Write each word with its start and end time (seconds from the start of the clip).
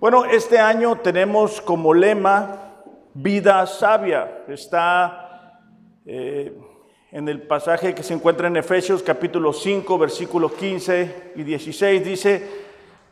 Bueno, 0.00 0.24
este 0.24 0.58
año 0.58 0.96
tenemos 0.96 1.60
como 1.60 1.92
lema 1.92 2.72
vida 3.12 3.66
sabia. 3.66 4.44
Está 4.48 5.60
eh, 6.06 6.56
en 7.12 7.28
el 7.28 7.42
pasaje 7.42 7.94
que 7.94 8.02
se 8.02 8.14
encuentra 8.14 8.48
en 8.48 8.56
Efesios 8.56 9.02
capítulo 9.02 9.52
5, 9.52 9.98
versículos 9.98 10.52
15 10.52 11.32
y 11.36 11.42
16. 11.42 12.02
Dice, 12.02 12.48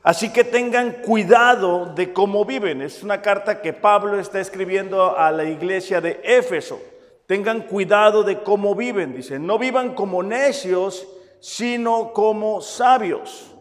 así 0.02 0.32
que 0.32 0.44
tengan 0.44 1.02
cuidado 1.02 1.92
de 1.94 2.14
cómo 2.14 2.46
viven. 2.46 2.80
Es 2.80 3.02
una 3.02 3.20
carta 3.20 3.60
que 3.60 3.74
Pablo 3.74 4.18
está 4.18 4.40
escribiendo 4.40 5.14
a 5.14 5.30
la 5.30 5.44
iglesia 5.44 6.00
de 6.00 6.22
Éfeso. 6.24 6.80
Tengan 7.26 7.64
cuidado 7.64 8.22
de 8.22 8.42
cómo 8.42 8.74
viven. 8.74 9.14
Dice, 9.14 9.38
no 9.38 9.58
vivan 9.58 9.94
como 9.94 10.22
necios, 10.22 11.06
sino 11.38 12.14
como 12.14 12.62
sabios 12.62 13.57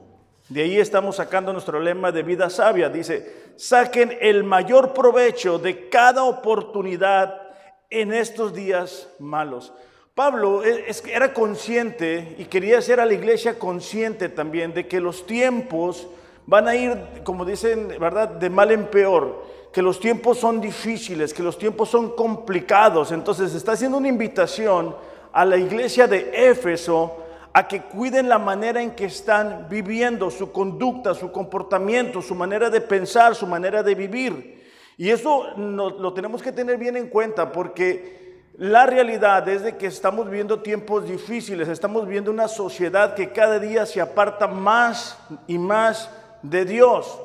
de 0.49 0.61
ahí 0.61 0.79
estamos 0.79 1.17
sacando 1.17 1.51
nuestro 1.51 1.79
lema 1.79 2.11
de 2.11 2.23
vida 2.23 2.49
sabia. 2.49 2.89
Dice, 2.89 3.51
saquen 3.57 4.17
el 4.21 4.43
mayor 4.43 4.93
provecho 4.93 5.59
de 5.59 5.89
cada 5.89 6.23
oportunidad 6.23 7.41
en 7.89 8.13
estos 8.13 8.53
días 8.53 9.09
malos. 9.19 9.73
Pablo 10.15 10.63
e, 10.63 10.85
era 11.11 11.33
consciente 11.33 12.35
y 12.39 12.45
quería 12.45 12.79
hacer 12.79 12.99
a 12.99 13.05
la 13.05 13.13
iglesia 13.13 13.59
consciente 13.59 14.29
también 14.29 14.73
de 14.73 14.87
que 14.87 15.01
los 15.01 15.27
tiempos 15.27 16.07
van 16.45 16.67
a 16.67 16.75
ir, 16.75 16.97
como 17.23 17.43
dicen, 17.43 17.89
¿verdad?, 17.99 18.29
de 18.29 18.49
mal 18.49 18.71
en 18.71 18.87
peor, 18.87 19.43
que 19.73 19.81
los 19.81 19.99
tiempos 19.99 20.39
son 20.39 20.61
difíciles, 20.61 21.33
que 21.33 21.43
los 21.43 21.57
tiempos 21.57 21.89
son 21.89 22.15
complicados. 22.15 23.11
Entonces 23.11 23.53
está 23.53 23.73
haciendo 23.73 23.97
una 23.97 24.07
invitación 24.07 24.95
a 25.33 25.43
la 25.43 25.57
iglesia 25.57 26.07
de 26.07 26.49
Éfeso 26.49 27.26
a 27.57 27.67
que 27.67 27.81
cuiden 27.81 28.29
la 28.29 28.37
manera 28.37 28.83
en 28.83 28.91
que 28.91 29.05
están 29.05 29.65
viviendo, 29.67 30.29
su 30.29 30.51
conducta, 30.51 31.15
su 31.15 31.31
comportamiento, 31.31 32.21
su 32.21 32.35
manera 32.35 32.69
de 32.69 32.81
pensar, 32.81 33.33
su 33.33 33.47
manera 33.47 33.81
de 33.81 33.95
vivir. 33.95 34.63
Y 34.95 35.09
eso 35.09 35.47
lo 35.57 36.13
tenemos 36.13 36.43
que 36.43 36.51
tener 36.51 36.77
bien 36.77 36.95
en 36.97 37.07
cuenta 37.07 37.51
porque 37.51 38.43
la 38.59 38.85
realidad 38.85 39.49
es 39.49 39.63
de 39.63 39.75
que 39.75 39.87
estamos 39.87 40.29
viviendo 40.29 40.61
tiempos 40.61 41.07
difíciles, 41.07 41.67
estamos 41.67 42.07
viendo 42.07 42.29
una 42.29 42.47
sociedad 42.47 43.15
que 43.15 43.31
cada 43.31 43.57
día 43.57 43.87
se 43.87 44.01
aparta 44.01 44.45
más 44.45 45.17
y 45.47 45.57
más 45.57 46.11
de 46.43 46.63
Dios. 46.63 47.19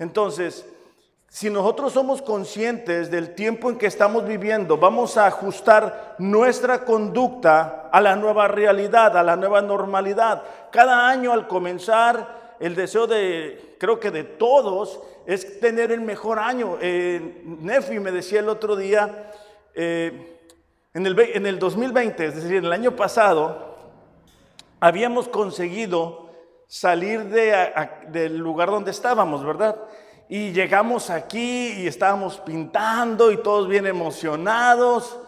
Entonces, 0.00 0.66
si 1.28 1.50
nosotros 1.50 1.92
somos 1.92 2.22
conscientes 2.22 3.10
del 3.10 3.34
tiempo 3.34 3.68
en 3.68 3.76
que 3.76 3.86
estamos 3.86 4.26
viviendo, 4.26 4.78
vamos 4.78 5.16
a 5.18 5.26
ajustar 5.26 6.14
nuestra 6.18 6.84
conducta 6.84 7.90
a 7.92 8.00
la 8.00 8.16
nueva 8.16 8.48
realidad, 8.48 9.16
a 9.16 9.22
la 9.22 9.36
nueva 9.36 9.60
normalidad. 9.60 10.42
Cada 10.70 11.08
año 11.08 11.32
al 11.32 11.46
comenzar, 11.46 12.54
el 12.58 12.74
deseo 12.74 13.06
de, 13.06 13.76
creo 13.78 14.00
que 14.00 14.10
de 14.10 14.24
todos, 14.24 15.00
es 15.26 15.60
tener 15.60 15.92
el 15.92 16.00
mejor 16.00 16.38
año. 16.38 16.78
Eh, 16.80 17.42
Nefi 17.44 17.98
me 17.98 18.12
decía 18.12 18.40
el 18.40 18.48
otro 18.48 18.76
día, 18.76 19.32
eh, 19.74 20.38
en, 20.94 21.06
el, 21.06 21.18
en 21.18 21.46
el 21.46 21.58
2020, 21.58 22.24
es 22.24 22.34
decir, 22.36 22.56
en 22.56 22.64
el 22.64 22.72
año 22.72 22.96
pasado, 22.96 23.76
habíamos 24.80 25.28
conseguido 25.28 26.30
salir 26.66 27.24
de, 27.24 27.54
del 28.08 28.38
lugar 28.38 28.70
donde 28.70 28.90
estábamos, 28.90 29.44
¿verdad? 29.44 29.76
Y 30.28 30.52
llegamos 30.52 31.08
aquí 31.10 31.74
y 31.78 31.86
estábamos 31.86 32.38
pintando 32.38 33.30
y 33.30 33.36
todos 33.36 33.68
bien 33.68 33.86
emocionados. 33.86 35.18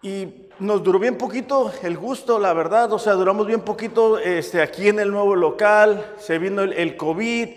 Y 0.00 0.48
nos 0.58 0.82
duró 0.82 0.98
bien 0.98 1.18
poquito 1.18 1.70
el 1.82 1.98
gusto, 1.98 2.38
la 2.38 2.54
verdad. 2.54 2.92
O 2.92 2.98
sea, 2.98 3.12
duramos 3.14 3.46
bien 3.46 3.60
poquito 3.60 4.18
este, 4.18 4.62
aquí 4.62 4.88
en 4.88 4.98
el 4.98 5.10
nuevo 5.10 5.36
local. 5.36 6.14
Se 6.18 6.38
vino 6.38 6.62
el, 6.62 6.72
el 6.72 6.96
COVID. 6.96 7.48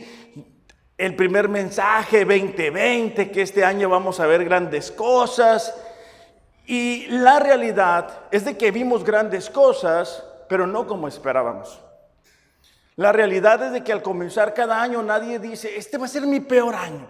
El 0.97 1.16
primer 1.16 1.47
mensaje 1.47 2.25
2020, 2.25 3.31
que 3.31 3.41
este 3.44 3.63
año 3.63 3.88
vamos 3.88 4.19
a 4.19 4.28
ver 4.28 4.44
grandes 4.44 4.91
cosas. 4.91 5.73
Y 6.66 7.06
la 7.07 7.39
realidad 7.39 8.23
es 8.31 8.44
de 8.44 8.57
que 8.57 8.72
vimos 8.72 9.06
grandes 9.06 9.50
cosas, 9.50 10.23
pero 10.50 10.67
no 10.67 10.85
como 10.85 11.07
esperábamos. 11.07 11.79
La 12.97 13.12
realidad 13.12 13.63
es 13.63 13.72
de 13.72 13.84
que 13.84 13.94
al 13.94 14.02
comenzar 14.02 14.56
cada 14.56 14.81
año 14.81 15.03
nadie 15.03 15.38
dice, 15.38 15.78
este 15.78 16.00
va 16.00 16.06
a 16.06 16.09
ser 16.09 16.24
mi 16.24 16.40
peor 16.40 16.74
año. 16.74 17.08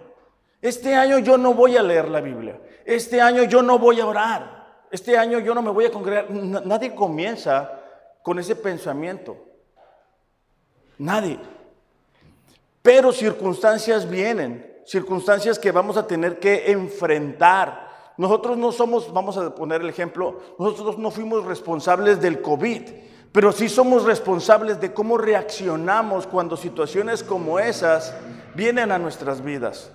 Este 0.60 0.94
año 0.94 1.18
yo 1.18 1.38
no 1.38 1.54
voy 1.54 1.78
a 1.78 1.82
leer 1.82 2.08
la 2.08 2.20
Biblia. 2.20 2.60
Este 2.84 3.22
año 3.22 3.44
yo 3.44 3.62
no 3.62 3.78
voy 3.78 3.98
a 4.00 4.06
orar. 4.06 4.84
Este 4.90 5.16
año 5.16 5.38
yo 5.38 5.54
no 5.54 5.62
me 5.62 5.70
voy 5.70 5.86
a 5.86 5.90
congregar. 5.90 6.30
Nadie 6.30 6.94
comienza 6.94 7.80
con 8.22 8.38
ese 8.38 8.54
pensamiento. 8.54 9.38
Nadie. 10.98 11.38
Pero 12.82 13.10
circunstancias 13.10 14.08
vienen, 14.08 14.80
circunstancias 14.84 15.58
que 15.58 15.72
vamos 15.72 15.96
a 15.96 16.06
tener 16.06 16.38
que 16.38 16.70
enfrentar. 16.70 17.88
Nosotros 18.18 18.58
no 18.58 18.72
somos, 18.72 19.10
vamos 19.10 19.38
a 19.38 19.54
poner 19.54 19.80
el 19.80 19.88
ejemplo, 19.88 20.40
nosotros 20.58 20.98
no 20.98 21.10
fuimos 21.10 21.46
responsables 21.46 22.20
del 22.20 22.42
COVID 22.42 23.07
pero 23.32 23.52
sí 23.52 23.68
somos 23.68 24.04
responsables 24.04 24.80
de 24.80 24.92
cómo 24.92 25.18
reaccionamos 25.18 26.26
cuando 26.26 26.56
situaciones 26.56 27.22
como 27.22 27.58
esas 27.58 28.14
vienen 28.54 28.90
a 28.90 28.98
nuestras 28.98 29.42
vidas. 29.42 29.92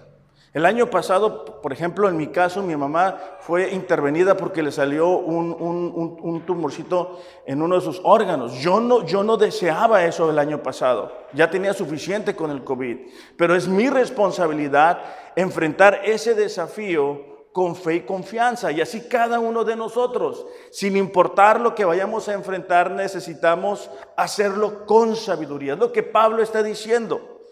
El 0.54 0.68
año 0.68 0.88
pasado, 0.92 1.46
por 1.62 1.74
ejemplo, 1.74 2.08
en 2.08 2.16
mi 2.16 2.28
caso, 2.28 2.62
mi 2.62 2.76
mamá 2.76 3.18
fue 3.40 3.72
intervenida 3.72 4.38
porque 4.38 4.62
le 4.62 4.72
salió 4.72 5.10
un, 5.18 6.44
tumorcito 6.46 7.20
en 7.48 7.64
uno 7.64 7.76
de 7.76 7.82
sus 7.82 8.00
órganos. 8.04 8.54
Yo 8.62 8.80
no, 8.80 9.04
yo 9.04 9.24
no 9.24 9.36
deseaba 9.36 10.06
eso 10.06 10.30
el 10.30 10.38
año 10.38 10.62
pasado. 10.62 11.12
Ya 11.34 11.50
tenía 11.50 11.74
suficiente 11.74 12.36
con 12.36 12.52
el 12.52 12.64
COVID. 12.64 12.98
Pero 13.36 13.56
es 13.56 13.68
mi 13.68 13.90
responsabilidad 13.90 15.00
enfrentar 15.36 16.02
ese 16.06 16.36
desafío 16.36 17.33
con 17.54 17.76
fe 17.76 17.96
y 17.96 18.02
confianza. 18.02 18.72
Y 18.72 18.82
así 18.82 19.02
cada 19.02 19.40
uno 19.40 19.64
de 19.64 19.76
nosotros, 19.76 20.46
sin 20.72 20.98
importar 20.98 21.62
lo 21.62 21.76
que 21.76 21.86
vayamos 21.86 22.28
a 22.28 22.34
enfrentar, 22.34 22.92
necesitamos 22.92 23.90
hacerlo 24.18 24.86
con 24.86 25.16
sabiduría. 25.16 25.74
Es 25.74 25.80
lo 25.80 25.92
que 25.92 26.04
Pablo 26.04 26.42
está 26.42 26.64
diciendo. 26.64 27.48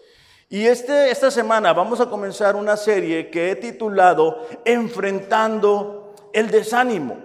Y 0.50 0.66
este, 0.66 1.10
esta 1.10 1.30
semana 1.30 1.72
vamos 1.72 2.00
a 2.00 2.10
comenzar 2.10 2.56
una 2.56 2.76
serie 2.76 3.30
que 3.30 3.52
he 3.52 3.56
titulado 3.56 4.46
Enfrentando 4.64 6.14
el 6.32 6.50
desánimo. 6.50 7.16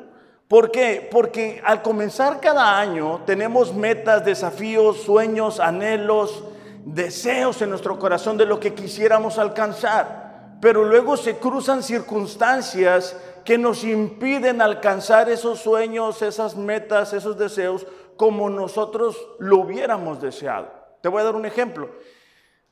¿Por 0.48 0.72
qué? 0.72 1.10
Porque 1.12 1.62
al 1.66 1.82
comenzar 1.82 2.40
cada 2.40 2.80
año 2.80 3.24
tenemos 3.26 3.74
metas, 3.74 4.24
desafíos, 4.24 5.02
sueños, 5.02 5.60
anhelos, 5.60 6.44
deseos 6.86 7.62
en 7.62 7.72
nuestro 7.72 8.00
corazón 8.00 8.38
de 8.38 8.46
lo 8.46 8.60
que 8.60 8.74
quisiéramos 8.74 9.40
alcanzar 9.40 10.27
pero 10.62 10.84
luego 10.84 11.18
se 11.18 11.38
cruzan 11.38 11.84
circunstancias 11.84 13.16
que 13.46 13.58
nos 13.58 13.84
impiden 13.84 14.62
alcanzar 14.62 15.30
esos 15.30 15.60
sueños, 15.60 16.22
esas 16.22 16.56
metas, 16.56 17.14
esos 17.14 17.38
deseos 17.38 17.86
como 18.18 18.50
nosotros 18.50 19.16
lo 19.40 19.60
hubiéramos 19.60 20.22
deseado. 20.22 20.70
Te 21.02 21.10
voy 21.10 21.22
a 21.22 21.26
dar 21.26 21.36
un 21.36 21.46
ejemplo. 21.46 21.90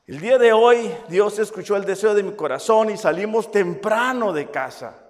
El 0.06 0.20
día 0.20 0.38
de 0.38 0.52
hoy 0.52 0.92
Dios 1.08 1.38
escuchó 1.38 1.76
el 1.76 1.84
deseo 1.84 2.14
de 2.14 2.22
mi 2.22 2.32
corazón 2.32 2.90
y 2.90 2.96
salimos 2.96 3.50
temprano 3.50 4.32
de 4.32 4.50
casa. 4.50 5.02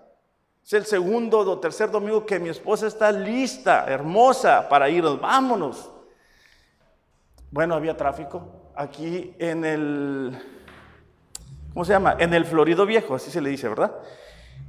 Es 0.64 0.72
el 0.72 0.84
segundo 0.84 1.40
o 1.40 1.58
tercer 1.58 1.90
domingo 1.90 2.26
que 2.26 2.38
mi 2.38 2.48
esposa 2.48 2.86
está 2.86 3.10
lista, 3.12 3.86
hermosa, 3.88 4.68
para 4.68 4.88
irnos. 4.88 5.20
Vámonos. 5.20 5.90
Bueno, 7.50 7.74
había 7.74 7.96
tráfico 7.96 8.72
aquí 8.74 9.34
en 9.38 9.64
el 9.64 10.55
¿cómo 11.76 11.84
se 11.84 11.92
llama? 11.92 12.16
En 12.18 12.32
el 12.32 12.46
Florido 12.46 12.86
Viejo, 12.86 13.14
así 13.14 13.30
se 13.30 13.38
le 13.42 13.50
dice, 13.50 13.68
¿verdad? 13.68 13.92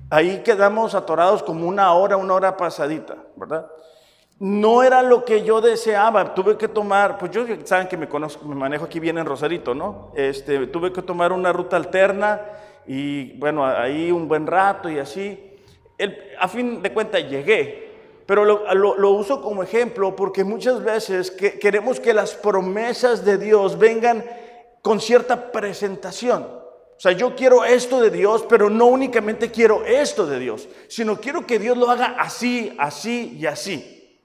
Ahí 0.09 0.43
quedamos 0.43 0.93
atorados 0.93 1.41
como 1.41 1.65
una 1.65 1.93
hora, 1.93 2.17
una 2.17 2.33
hora 2.33 2.57
pasadita, 2.57 3.15
¿verdad? 3.37 3.65
No 4.39 4.83
era 4.83 5.01
lo 5.01 5.23
que 5.23 5.41
yo 5.41 5.61
deseaba, 5.61 6.33
tuve 6.33 6.57
que 6.57 6.67
tomar, 6.67 7.17
pues 7.17 7.31
yo 7.31 7.45
saben 7.63 7.87
que 7.87 7.95
me 7.95 8.09
conozco, 8.09 8.45
me 8.45 8.55
manejo 8.55 8.83
aquí 8.83 8.99
bien 8.99 9.17
en 9.17 9.25
Rosarito, 9.25 9.73
¿no? 9.73 10.11
Este, 10.15 10.67
tuve 10.67 10.91
que 10.91 11.01
tomar 11.01 11.31
una 11.31 11.53
ruta 11.53 11.77
alterna 11.77 12.41
y 12.85 13.39
bueno, 13.39 13.65
ahí 13.65 14.11
un 14.11 14.27
buen 14.27 14.45
rato 14.45 14.89
y 14.89 14.99
así. 14.99 15.55
a 16.37 16.47
fin 16.49 16.81
de 16.81 16.91
cuentas 16.91 17.21
llegué, 17.21 17.89
pero 18.25 18.43
lo, 18.43 18.97
lo, 18.97 19.11
uso 19.11 19.41
como 19.41 19.63
ejemplo 19.63 20.13
porque 20.13 20.43
muchas 20.43 20.83
veces 20.83 21.31
que, 21.31 21.57
queremos 21.57 22.01
que 22.01 22.13
las 22.13 22.33
promesas 22.33 23.23
de 23.23 23.37
Dios 23.37 23.79
vengan 23.79 24.25
con 24.81 24.99
cierta 24.99 25.53
presentación. 25.53 26.56
O 26.97 26.99
sea, 26.99 27.11
yo 27.11 27.35
quiero 27.35 27.63
esto 27.63 28.01
de 28.01 28.09
Dios, 28.09 28.43
pero 28.49 28.71
no 28.71 28.87
únicamente 28.87 29.51
quiero 29.51 29.85
esto 29.85 30.25
de 30.25 30.39
Dios, 30.39 30.67
sino 30.87 31.21
quiero 31.21 31.45
que 31.45 31.59
Dios 31.59 31.77
lo 31.77 31.91
haga 31.91 32.15
así, 32.17 32.75
así 32.79 33.37
y 33.39 33.45
así. 33.45 34.19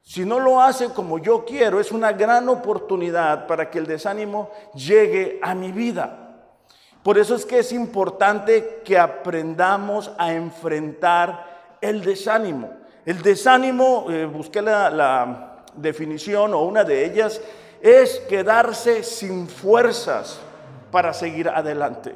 Si 0.00 0.24
no 0.24 0.38
lo 0.38 0.62
hace 0.62 0.90
como 0.90 1.18
yo 1.18 1.44
quiero, 1.44 1.80
es 1.80 1.90
una 1.90 2.12
gran 2.12 2.48
oportunidad 2.48 3.48
para 3.48 3.68
que 3.68 3.78
el 3.78 3.86
desánimo 3.86 4.52
llegue 4.74 5.40
a 5.42 5.56
mi 5.56 5.72
vida. 5.72 6.36
Por 7.02 7.18
eso 7.18 7.34
es 7.34 7.44
que 7.44 7.58
es 7.58 7.72
importante 7.72 8.82
que 8.84 8.96
aprendamos 8.96 10.12
a 10.18 10.32
enfrentar 10.32 11.78
el 11.80 12.04
desánimo. 12.04 12.70
El 13.04 13.22
desánimo, 13.22 14.06
eh, 14.08 14.24
busqué 14.24 14.62
la, 14.62 14.88
la 14.88 15.64
definición 15.74 16.54
o 16.54 16.62
una 16.62 16.84
de 16.84 17.04
ellas, 17.04 17.40
es 17.82 18.20
quedarse 18.28 19.02
sin 19.02 19.48
fuerzas 19.48 20.40
para 20.96 21.12
seguir 21.12 21.50
adelante. 21.50 22.14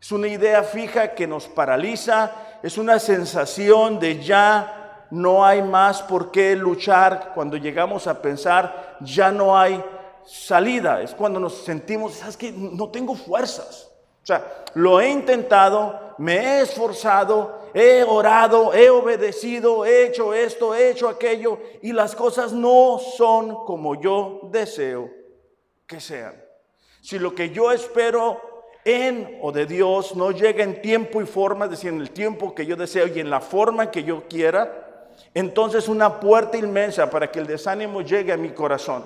Es 0.00 0.12
una 0.12 0.28
idea 0.28 0.62
fija 0.62 1.16
que 1.16 1.26
nos 1.26 1.48
paraliza, 1.48 2.30
es 2.62 2.78
una 2.78 3.00
sensación 3.00 3.98
de 3.98 4.22
ya 4.22 5.08
no 5.10 5.44
hay 5.44 5.62
más 5.62 6.00
por 6.00 6.30
qué 6.30 6.54
luchar. 6.54 7.32
Cuando 7.34 7.56
llegamos 7.56 8.06
a 8.06 8.22
pensar, 8.22 8.98
ya 9.00 9.32
no 9.32 9.58
hay 9.58 9.82
salida. 10.24 11.02
Es 11.02 11.12
cuando 11.12 11.40
nos 11.40 11.64
sentimos, 11.64 12.14
¿sabes 12.14 12.36
que 12.36 12.52
No 12.52 12.88
tengo 12.90 13.16
fuerzas. 13.16 13.90
O 14.22 14.26
sea, 14.26 14.64
lo 14.74 15.00
he 15.00 15.10
intentado, 15.10 16.14
me 16.18 16.36
he 16.36 16.60
esforzado, 16.60 17.62
he 17.74 18.04
orado, 18.04 18.72
he 18.72 18.90
obedecido, 18.90 19.84
he 19.84 20.06
hecho 20.06 20.34
esto, 20.34 20.72
he 20.72 20.90
hecho 20.90 21.08
aquello, 21.08 21.58
y 21.82 21.92
las 21.92 22.14
cosas 22.14 22.52
no 22.52 23.00
son 23.00 23.64
como 23.64 24.00
yo 24.00 24.42
deseo 24.52 25.10
que 25.84 25.98
sean. 25.98 26.39
Si 27.00 27.18
lo 27.18 27.34
que 27.34 27.50
yo 27.50 27.72
espero 27.72 28.40
en 28.84 29.38
o 29.42 29.52
de 29.52 29.66
Dios 29.66 30.14
no 30.16 30.30
llega 30.30 30.64
en 30.64 30.80
tiempo 30.80 31.20
y 31.20 31.26
forma, 31.26 31.66
es 31.66 31.72
decir, 31.72 31.92
en 31.92 32.00
el 32.00 32.10
tiempo 32.10 32.54
que 32.54 32.66
yo 32.66 32.76
deseo 32.76 33.06
y 33.06 33.20
en 33.20 33.30
la 33.30 33.40
forma 33.40 33.90
que 33.90 34.04
yo 34.04 34.24
quiera, 34.28 35.08
entonces 35.34 35.88
una 35.88 36.20
puerta 36.20 36.56
inmensa 36.56 37.10
para 37.10 37.30
que 37.30 37.40
el 37.40 37.46
desánimo 37.46 38.02
llegue 38.02 38.32
a 38.32 38.36
mi 38.36 38.50
corazón. 38.50 39.04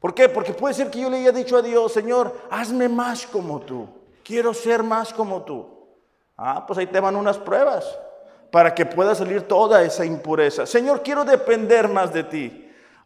¿Por 0.00 0.14
qué? 0.14 0.28
Porque 0.28 0.52
puede 0.52 0.74
ser 0.74 0.90
que 0.90 1.00
yo 1.00 1.10
le 1.10 1.18
haya 1.18 1.32
dicho 1.32 1.56
a 1.56 1.62
Dios, 1.62 1.92
Señor, 1.92 2.34
hazme 2.50 2.88
más 2.88 3.26
como 3.26 3.60
tú, 3.60 3.88
quiero 4.24 4.52
ser 4.52 4.82
más 4.82 5.12
como 5.12 5.42
tú. 5.42 5.68
Ah, 6.36 6.64
pues 6.66 6.78
ahí 6.78 6.86
te 6.86 6.98
van 6.98 7.14
unas 7.14 7.38
pruebas 7.38 7.86
para 8.50 8.74
que 8.74 8.84
pueda 8.84 9.14
salir 9.14 9.42
toda 9.42 9.82
esa 9.82 10.04
impureza. 10.04 10.66
Señor, 10.66 11.02
quiero 11.02 11.24
depender 11.24 11.88
más 11.88 12.12
de 12.12 12.24
ti. 12.24 12.61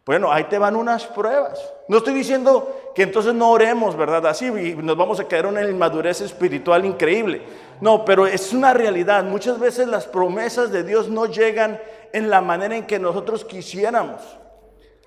Bueno, 0.06 0.30
ahí 0.30 0.44
te 0.44 0.56
van 0.56 0.76
unas 0.76 1.04
pruebas. 1.04 1.60
No 1.88 1.98
estoy 1.98 2.14
diciendo 2.14 2.92
que 2.94 3.02
entonces 3.02 3.34
no 3.34 3.50
oremos, 3.50 3.96
¿verdad? 3.96 4.24
Así 4.28 4.46
y 4.46 4.76
nos 4.76 4.96
vamos 4.96 5.18
a 5.18 5.26
caer 5.26 5.46
en 5.46 5.50
una 5.50 5.68
inmadurez 5.68 6.20
espiritual 6.20 6.84
increíble. 6.84 7.42
No, 7.80 8.04
pero 8.04 8.24
es 8.24 8.52
una 8.52 8.72
realidad. 8.72 9.24
Muchas 9.24 9.58
veces 9.58 9.88
las 9.88 10.06
promesas 10.06 10.70
de 10.70 10.84
Dios 10.84 11.08
no 11.08 11.26
llegan 11.26 11.80
en 12.12 12.30
la 12.30 12.40
manera 12.40 12.76
en 12.76 12.86
que 12.86 13.00
nosotros 13.00 13.44
quisiéramos. 13.44 14.22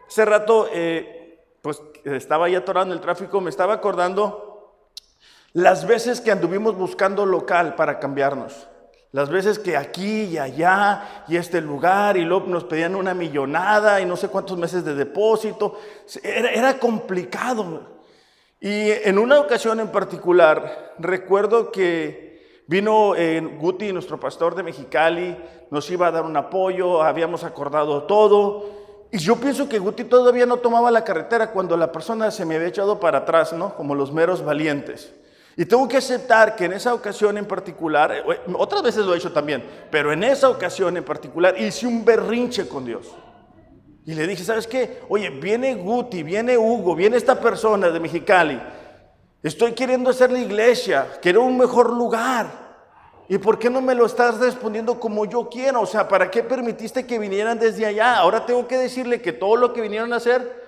Hace 0.06 0.25
rato, 0.25 0.68
eh, 0.74 1.46
pues 1.62 1.81
estaba 2.04 2.48
ahí 2.48 2.56
atorando 2.56 2.94
el 2.94 3.00
tráfico, 3.00 3.40
me 3.40 3.51
estaba 3.51 3.75
acordando 3.75 4.75
las 5.54 5.88
veces 5.88 6.19
que 6.19 6.31
anduvimos 6.31 6.75
buscando 6.75 7.25
local 7.25 7.75
para 7.75 8.00
cambiarnos. 8.00 8.68
Las 9.11 9.29
veces 9.29 9.57
que 9.57 9.75
aquí 9.75 10.25
y 10.25 10.38
allá 10.38 11.23
y 11.27 11.35
este 11.35 11.61
lugar 11.61 12.15
y 12.15 12.21
luego 12.21 12.45
nos 12.45 12.63
pedían 12.65 12.95
una 12.95 13.15
millonada 13.15 14.00
y 14.00 14.06
no 14.06 14.15
sé 14.15 14.27
cuántos 14.27 14.57
meses 14.57 14.85
de 14.85 14.94
depósito. 14.94 15.79
Era, 16.21 16.77
complicado. 16.77 18.00
Y 18.59 18.91
en 18.91 19.17
una 19.17 19.39
ocasión 19.39 19.79
en 19.79 19.88
particular, 19.88 20.94
recuerdo 21.00 21.71
que 21.71 22.63
vino 22.67 23.15
eh, 23.15 23.41
Guti, 23.59 23.91
nuestro 23.91 24.19
pastor 24.19 24.53
de 24.53 24.61
Mexicali, 24.61 25.35
nos 25.71 25.89
iba 25.89 26.07
a 26.07 26.12
dar 26.12 26.23
un 26.23 26.38
apoyo, 26.38 27.01
habíamos 27.01 27.44
acordado 27.44 28.03
todo. 28.03 28.69
Y 29.12 29.17
yo 29.17 29.38
pienso 29.38 29.67
que 29.67 29.79
Guti 29.79 30.03
todavía 30.03 30.45
no 30.45 30.57
tomaba 30.57 30.91
la 30.91 31.03
carretera 31.03 31.51
cuando 31.51 31.75
la 31.75 31.91
persona 31.91 32.29
se 32.29 32.45
me 32.45 32.57
había 32.57 32.67
echado 32.67 33.00
para 33.00 33.19
atrás, 33.19 33.53
¿no? 33.53 33.73
Como 33.73 33.95
los 33.95 34.12
meros 34.12 34.45
valientes. 34.45 35.12
Y 35.57 35.66
tengo 35.66 35.88
que 35.88 35.98
aceptar 35.98 36.56
que 36.56 36.66
en 36.66 36.74
esa 36.74 36.94
ocasión 36.94 37.38
en 37.38 37.46
particular, 37.46 38.12
eh, 38.12 38.24
otras 38.57 38.81
veces 38.81 39.06
lo 39.06 39.13
he 39.13 39.18
hecho 39.18 39.31
también, 39.31 39.63
pero 39.92 40.12
en 40.13 40.24
esa 40.24 40.50
ocasión 40.50 40.96
en 40.96 41.04
particular 41.04 41.60
hice 41.60 41.86
un 41.86 42.06
berrinche 42.06 42.68
con 42.68 42.86
Dios. 42.86 43.13
Y 44.06 44.13
le 44.13 44.25
dije, 44.25 44.44
¿sabes 44.44 44.66
qué? 44.66 45.01
Oye, 45.10 45.30
viene 45.30 45.75
Guti, 45.75 46.24
viene 46.24 46.57
Hugo, 46.57 46.96
viene 46.96 47.18
esta 47.18 47.40
persona 47.40 47.90
de 47.90 48.00
Mexicali. 48.00 48.60
Estoy 49.44 49.74
queriendo 49.74 50.10
hacer 50.10 50.31
la 50.31 50.40
iglesia, 50.40 51.19
quiero 51.22 51.44
un 51.44 51.57
mejor 51.57 51.92
lugar. 51.94 52.69
¿Y 53.28 53.38
por 53.38 53.60
qué 53.60 53.69
no 53.69 53.80
me 53.81 53.94
lo 53.94 54.07
estás 54.07 54.40
respondiendo 54.40 55.00
como 55.00 55.25
yo 55.25 55.48
quiero? 55.48 55.81
O 55.81 55.86
sea, 55.86 56.07
¿para 56.07 56.31
qué 56.31 56.42
permitiste 56.42 57.06
que 57.06 57.19
vinieran 57.19 57.60
desde 57.60 57.86
allá? 57.86 58.18
Ahora 58.18 58.46
tengo 58.46 58.68
que 58.68 58.78
decirle 58.78 59.22
que 59.22 59.31
todo 59.31 59.56
lo 59.56 59.72
que 59.72 59.81
vinieron 59.81 60.12
a 60.12 60.16
hacer, 60.16 60.60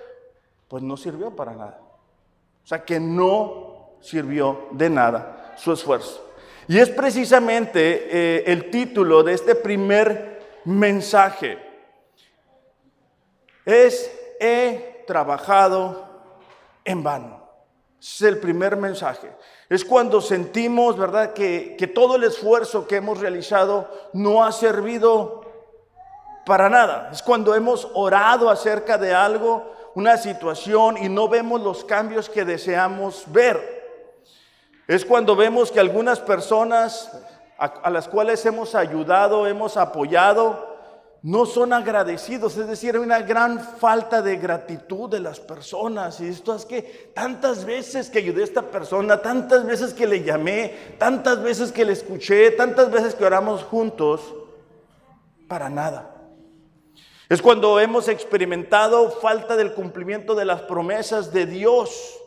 pues 0.68 0.82
no 0.82 0.96
sirvió 0.96 1.34
para 1.34 1.56
nada. 1.56 1.80
O 2.62 2.66
sea, 2.66 2.84
que 2.84 3.00
no 3.00 3.71
sirvió 4.02 4.68
de 4.72 4.90
nada 4.90 5.54
su 5.56 5.72
esfuerzo. 5.72 6.28
Y 6.68 6.78
es 6.78 6.90
precisamente 6.90 8.08
eh, 8.10 8.44
el 8.46 8.70
título 8.70 9.22
de 9.22 9.34
este 9.34 9.54
primer 9.54 10.60
mensaje. 10.64 11.58
Es 13.64 14.10
he 14.40 15.04
trabajado 15.06 16.08
en 16.84 17.02
vano. 17.02 17.42
Es 18.00 18.22
el 18.22 18.38
primer 18.38 18.76
mensaje. 18.76 19.30
Es 19.68 19.84
cuando 19.84 20.20
sentimos, 20.20 20.98
¿verdad?, 20.98 21.32
que, 21.32 21.76
que 21.78 21.86
todo 21.86 22.16
el 22.16 22.24
esfuerzo 22.24 22.86
que 22.86 22.96
hemos 22.96 23.20
realizado 23.20 23.88
no 24.12 24.44
ha 24.44 24.50
servido 24.50 25.42
para 26.44 26.68
nada. 26.68 27.10
Es 27.12 27.22
cuando 27.22 27.54
hemos 27.54 27.88
orado 27.94 28.50
acerca 28.50 28.98
de 28.98 29.14
algo, 29.14 29.72
una 29.94 30.16
situación, 30.16 30.96
y 30.96 31.08
no 31.08 31.28
vemos 31.28 31.60
los 31.60 31.84
cambios 31.84 32.28
que 32.28 32.44
deseamos 32.44 33.24
ver. 33.28 33.81
Es 34.88 35.04
cuando 35.04 35.36
vemos 35.36 35.70
que 35.70 35.80
algunas 35.80 36.20
personas 36.20 37.10
a, 37.58 37.90
las 37.90 38.08
cuales 38.08 38.44
hemos 38.44 38.74
ayudado, 38.74 39.46
hemos 39.46 39.76
apoyado, 39.76 40.72
no 41.22 41.46
son 41.46 41.72
agradecidos, 41.72 42.56
es 42.56 42.66
decir, 42.66 42.96
hay 42.96 43.00
una 43.00 43.20
gran 43.20 43.60
falta 43.60 44.20
de 44.20 44.36
gratitud 44.36 45.08
de 45.08 45.20
las 45.20 45.38
personas. 45.38 46.20
Y 46.20 46.26
esto 46.26 46.56
es 46.56 46.64
que 46.64 47.12
tantas 47.14 47.64
veces 47.64 48.10
que 48.10 48.18
ayudé 48.18 48.40
a 48.40 48.44
esta 48.44 48.62
persona, 48.62 49.22
tantas 49.22 49.64
veces 49.64 49.94
que 49.94 50.08
le 50.08 50.24
llamé, 50.24 50.96
tantas 50.98 51.40
veces 51.40 51.70
que 51.70 51.84
le 51.84 51.92
escuché, 51.92 52.50
tantas 52.50 52.90
veces 52.90 53.14
que 53.14 53.24
oramos 53.24 53.62
juntos, 53.62 54.34
para 55.46 55.70
nada. 55.70 56.16
Es 57.28 57.40
cuando 57.40 57.78
hemos 57.78 58.08
experimentado 58.08 59.10
falta 59.10 59.56
del 59.56 59.74
cumplimiento 59.74 60.34
de 60.34 60.44
las 60.44 60.62
promesas 60.62 61.32
de 61.32 61.46
Dios. 61.46 62.18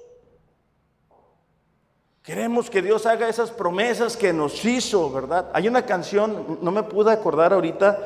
Queremos 2.26 2.72
que 2.72 2.82
Dios 2.82 3.06
haga 3.06 3.30
esas 3.30 3.52
promesas 3.52 4.18
que 4.18 4.34
nos 4.34 4.66
hizo, 4.66 5.12
¿verdad? 5.12 5.52
Hay 5.54 5.68
una 5.68 5.86
canción, 5.86 6.58
no 6.60 6.72
me 6.72 6.82
pude 6.82 7.12
acordar 7.12 7.54
ahorita, 7.54 8.00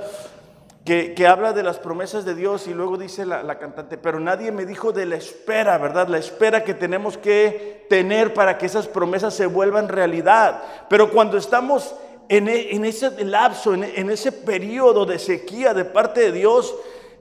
que, 0.84 1.26
habla 1.26 1.54
de 1.54 1.64
las 1.64 1.78
promesas 1.78 2.26
de 2.26 2.36
Dios 2.36 2.68
y 2.68 2.74
luego 2.74 2.98
dice 2.98 3.26
la, 3.26 3.60
cantante, 3.60 3.98
pero 3.98 4.20
nadie 4.20 4.52
me 4.52 4.66
dijo 4.66 4.92
de 4.92 5.06
la 5.06 5.16
espera, 5.16 5.78
¿verdad? 5.78 6.10
La 6.10 6.18
espera 6.18 6.66
que 6.66 6.74
tenemos 6.74 7.18
que 7.18 7.86
tener 7.90 8.34
para 8.34 8.58
que 8.58 8.66
esas 8.66 8.88
promesas 8.88 9.34
se 9.36 9.46
vuelvan 9.46 9.88
realidad. 9.88 10.64
Pero 10.90 11.12
cuando 11.12 11.38
estamos 11.38 11.96
en, 12.28 12.50
e, 12.50 12.76
ese 12.90 13.24
lapso, 13.24 13.74
en, 13.74 14.10
ese 14.10 14.34
periodo 14.34 15.06
de 15.06 15.18
sequía 15.18 15.74
de 15.74 15.86
parte 15.86 16.20
de 16.20 16.32
Dios, 16.34 16.76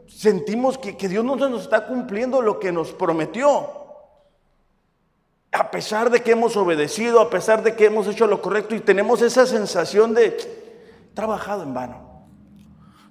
sentimos 0.08 0.78
que, 0.78 0.96
que 0.96 1.08
Dios 1.08 1.25
no 1.25 1.37
nos 1.37 1.62
está 1.62 1.87
cumpliendo 1.87 2.42
lo 2.42 2.58
que 2.58 2.72
nos 2.72 2.92
prometió 2.92 3.88
a 5.52 5.70
pesar 5.70 6.10
de 6.10 6.22
que 6.22 6.32
hemos 6.32 6.56
obedecido, 6.56 7.20
a 7.20 7.30
pesar 7.30 7.62
de 7.62 7.74
que 7.74 7.86
hemos 7.86 8.06
hecho 8.06 8.26
lo 8.26 8.42
correcto 8.42 8.74
y 8.74 8.80
tenemos 8.80 9.22
esa 9.22 9.46
sensación 9.46 10.14
de 10.14 10.36
trabajado 11.14 11.62
en 11.62 11.74
vano. 11.74 12.08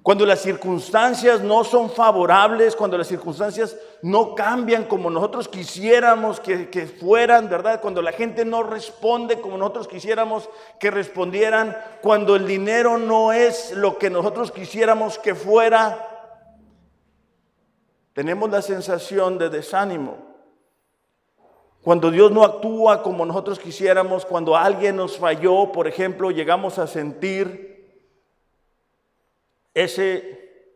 Cuando 0.02 0.24
las 0.24 0.40
circunstancias 0.40 1.42
no 1.42 1.64
son 1.64 1.90
favorables, 1.90 2.76
cuando 2.76 2.96
las 2.96 3.08
circunstancias 3.08 3.76
no 4.00 4.34
cambian 4.34 4.84
como 4.84 5.10
nosotros 5.10 5.48
quisiéramos 5.48 6.40
que, 6.40 6.70
que, 6.70 6.86
fueran, 6.86 7.50
¿verdad? 7.50 7.82
Cuando 7.82 8.00
la 8.00 8.12
gente 8.12 8.46
no 8.46 8.62
responde 8.62 9.40
como 9.40 9.58
nosotros 9.58 9.88
quisiéramos 9.88 10.48
que 10.80 10.90
respondieran, 10.90 11.76
cuando 12.00 12.36
el 12.36 12.46
dinero 12.46 12.96
no 12.96 13.32
es 13.32 13.72
lo 13.72 13.98
que 13.98 14.08
nosotros 14.08 14.50
quisiéramos 14.50 15.18
que 15.18 15.34
fuera, 15.34 16.08
tenemos 18.14 18.48
la 18.48 18.62
sensación 18.62 19.36
de 19.36 19.50
desánimo. 19.50 20.27
Cuando 21.88 22.10
Dios 22.10 22.30
no 22.30 22.44
actúa 22.44 23.02
como 23.02 23.24
nosotros 23.24 23.58
quisiéramos, 23.58 24.26
cuando 24.26 24.54
alguien 24.54 24.96
nos 24.96 25.16
falló, 25.16 25.72
por 25.72 25.88
ejemplo, 25.88 26.30
llegamos 26.30 26.78
a 26.78 26.86
sentir 26.86 28.12
ese, 29.72 30.74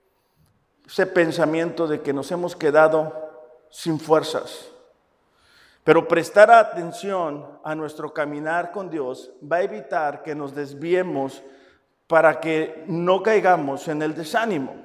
ese 0.87 1.04
pensamiento 1.04 1.87
de 1.87 2.00
que 2.00 2.14
nos 2.14 2.33
hemos 2.33 2.57
quedado 2.57 3.12
sin 3.69 4.00
fuerzas. 4.00 4.71
Pero 5.85 6.09
prestar 6.09 6.50
atención 6.50 7.59
a 7.62 7.75
nuestro 7.75 8.14
caminar 8.14 8.73
con 8.73 8.88
Dios 8.88 9.33
va 9.45 9.57
a 9.57 9.64
evitar 9.64 10.23
que 10.23 10.35
nos 10.35 10.54
desviemos 10.54 11.42
para 12.07 12.40
que 12.40 12.85
no 12.87 13.23
caigamos 13.23 13.87
en 13.87 14.00
el 14.00 14.14
desánimo. 14.14 14.82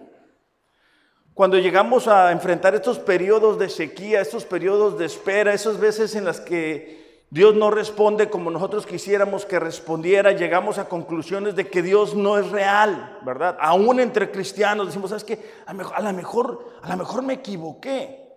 Cuando 1.38 1.60
llegamos 1.60 2.08
a 2.08 2.32
enfrentar 2.32 2.74
estos 2.74 2.98
periodos 2.98 3.60
de 3.60 3.70
sequía, 3.70 4.22
estos 4.22 4.44
periodos 4.44 4.98
de 4.98 5.06
espera, 5.06 5.53
esas 5.53 5.79
veces 5.79 6.15
en 6.15 6.25
las 6.25 6.41
que 6.41 7.22
Dios 7.29 7.53
no 7.53 7.70
responde 7.70 8.27
como 8.27 8.50
nosotros 8.50 8.88
quisiéramos 8.88 9.46
que 9.46 9.60
respondiera, 9.60 10.32
llegamos 10.32 10.79
a 10.79 10.89
conclusiones 10.89 11.56
de 11.56 11.67
que 11.67 11.84
Dios 11.84 12.15
no 12.15 12.39
es 12.39 12.50
real, 12.50 13.20
¿verdad? 13.24 13.56
Aún 13.62 14.00
entre 14.00 14.32
cristianos 14.32 14.88
decimos, 14.88 15.12
¿sabes 15.12 15.24
qué? 15.24 15.39
A 15.67 15.74
lo 16.01 16.12
mejor, 16.12 16.72
a 16.82 16.96
mejor 16.96 17.22
me 17.22 17.34
equivoqué. 17.34 18.34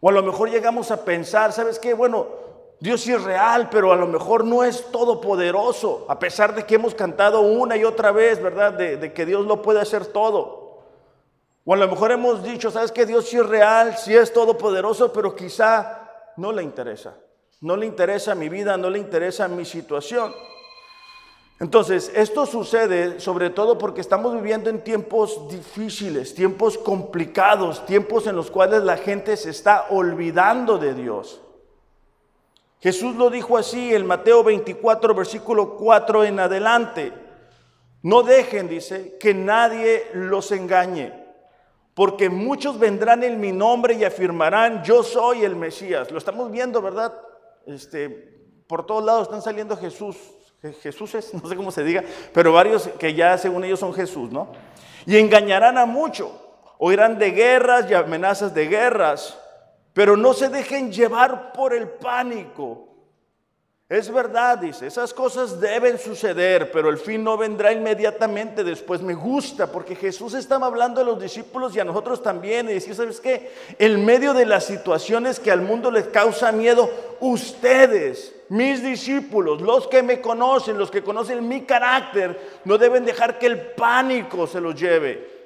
O 0.00 0.08
a 0.08 0.12
lo 0.12 0.22
mejor 0.22 0.48
llegamos 0.48 0.90
a 0.90 1.04
pensar, 1.04 1.52
¿sabes 1.52 1.78
qué? 1.78 1.92
Bueno, 1.92 2.26
Dios 2.80 3.02
sí 3.02 3.12
es 3.12 3.22
real, 3.22 3.68
pero 3.70 3.92
a 3.92 3.96
lo 3.96 4.06
mejor 4.06 4.46
no 4.46 4.64
es 4.64 4.90
todopoderoso, 4.90 6.06
a 6.08 6.18
pesar 6.18 6.54
de 6.54 6.64
que 6.64 6.76
hemos 6.76 6.94
cantado 6.94 7.42
una 7.42 7.76
y 7.76 7.84
otra 7.84 8.12
vez, 8.12 8.42
¿verdad? 8.42 8.72
De, 8.72 8.96
de 8.96 9.12
que 9.12 9.26
Dios 9.26 9.44
lo 9.44 9.60
puede 9.60 9.82
hacer 9.82 10.06
todo. 10.06 10.67
O 11.70 11.74
a 11.74 11.76
lo 11.76 11.86
mejor 11.86 12.12
hemos 12.12 12.42
dicho, 12.42 12.70
¿sabes 12.70 12.90
que 12.90 13.04
Dios 13.04 13.28
sí 13.28 13.36
es 13.36 13.44
real, 13.44 13.94
sí 13.98 14.16
es 14.16 14.32
todopoderoso, 14.32 15.12
pero 15.12 15.36
quizá 15.36 16.32
no 16.38 16.50
le 16.50 16.62
interesa. 16.62 17.14
No 17.60 17.76
le 17.76 17.84
interesa 17.84 18.34
mi 18.34 18.48
vida, 18.48 18.78
no 18.78 18.88
le 18.88 18.98
interesa 18.98 19.46
mi 19.48 19.66
situación. 19.66 20.32
Entonces, 21.60 22.10
esto 22.14 22.46
sucede 22.46 23.20
sobre 23.20 23.50
todo 23.50 23.76
porque 23.76 24.00
estamos 24.00 24.32
viviendo 24.32 24.70
en 24.70 24.82
tiempos 24.82 25.46
difíciles, 25.50 26.34
tiempos 26.34 26.78
complicados, 26.78 27.84
tiempos 27.84 28.26
en 28.26 28.36
los 28.36 28.50
cuales 28.50 28.82
la 28.82 28.96
gente 28.96 29.36
se 29.36 29.50
está 29.50 29.88
olvidando 29.90 30.78
de 30.78 30.94
Dios. 30.94 31.42
Jesús 32.80 33.14
lo 33.14 33.28
dijo 33.28 33.58
así 33.58 33.94
en 33.94 34.06
Mateo 34.06 34.42
24, 34.42 35.14
versículo 35.14 35.76
4 35.76 36.24
en 36.24 36.40
adelante. 36.40 37.12
No 38.02 38.22
dejen, 38.22 38.70
dice, 38.70 39.18
que 39.20 39.34
nadie 39.34 40.06
los 40.14 40.50
engañe, 40.50 41.17
porque 41.98 42.30
muchos 42.30 42.78
vendrán 42.78 43.24
en 43.24 43.40
mi 43.40 43.50
nombre 43.50 43.94
y 43.94 44.04
afirmarán, 44.04 44.84
yo 44.84 45.02
soy 45.02 45.42
el 45.42 45.56
Mesías. 45.56 46.12
Lo 46.12 46.18
estamos 46.18 46.48
viendo, 46.48 46.80
¿verdad? 46.80 47.12
Este, 47.66 48.08
por 48.68 48.86
todos 48.86 49.04
lados 49.04 49.22
están 49.24 49.42
saliendo 49.42 49.76
Jesús, 49.76 50.16
Jesús 50.80 51.16
es, 51.16 51.34
no 51.42 51.48
sé 51.48 51.56
cómo 51.56 51.72
se 51.72 51.82
diga, 51.82 52.04
pero 52.32 52.52
varios 52.52 52.86
que 53.00 53.14
ya 53.14 53.36
según 53.36 53.64
ellos 53.64 53.80
son 53.80 53.92
Jesús, 53.92 54.30
¿no? 54.30 54.52
Y 55.06 55.16
engañarán 55.16 55.76
a 55.76 55.86
mucho, 55.86 56.40
oirán 56.78 57.18
de 57.18 57.32
guerras 57.32 57.90
y 57.90 57.94
amenazas 57.94 58.54
de 58.54 58.68
guerras, 58.68 59.36
pero 59.92 60.16
no 60.16 60.34
se 60.34 60.48
dejen 60.50 60.92
llevar 60.92 61.50
por 61.50 61.74
el 61.74 61.88
pánico. 61.88 62.87
Es 63.88 64.12
verdad, 64.12 64.58
dice, 64.58 64.86
esas 64.86 65.14
cosas 65.14 65.58
deben 65.58 65.98
suceder, 65.98 66.70
pero 66.70 66.90
el 66.90 66.98
fin 66.98 67.24
no 67.24 67.38
vendrá 67.38 67.72
inmediatamente 67.72 68.62
después. 68.62 69.00
Me 69.00 69.14
gusta 69.14 69.72
porque 69.72 69.96
Jesús 69.96 70.34
estaba 70.34 70.66
hablando 70.66 71.00
a 71.00 71.04
los 71.04 71.18
discípulos 71.18 71.74
y 71.74 71.80
a 71.80 71.86
nosotros 71.86 72.22
también. 72.22 72.68
Y 72.68 72.74
decía, 72.74 72.92
¿sabes 72.92 73.18
qué? 73.18 73.50
En 73.78 74.04
medio 74.04 74.34
de 74.34 74.44
las 74.44 74.66
situaciones 74.66 75.40
que 75.40 75.50
al 75.50 75.62
mundo 75.62 75.90
les 75.90 76.06
causa 76.08 76.52
miedo, 76.52 76.90
ustedes, 77.20 78.34
mis 78.50 78.82
discípulos, 78.82 79.62
los 79.62 79.88
que 79.88 80.02
me 80.02 80.20
conocen, 80.20 80.76
los 80.76 80.90
que 80.90 81.02
conocen 81.02 81.48
mi 81.48 81.62
carácter, 81.62 82.60
no 82.66 82.76
deben 82.76 83.06
dejar 83.06 83.38
que 83.38 83.46
el 83.46 83.58
pánico 83.58 84.46
se 84.46 84.60
los 84.60 84.78
lleve. 84.78 85.38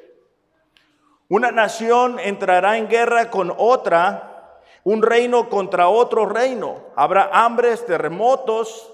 Una 1.28 1.52
nación 1.52 2.18
entrará 2.18 2.76
en 2.76 2.88
guerra 2.88 3.30
con 3.30 3.54
otra 3.56 4.31
un 4.84 5.02
reino 5.02 5.48
contra 5.48 5.88
otro 5.88 6.26
reino. 6.26 6.86
Habrá 6.96 7.30
hambres, 7.32 7.86
terremotos. 7.86 8.92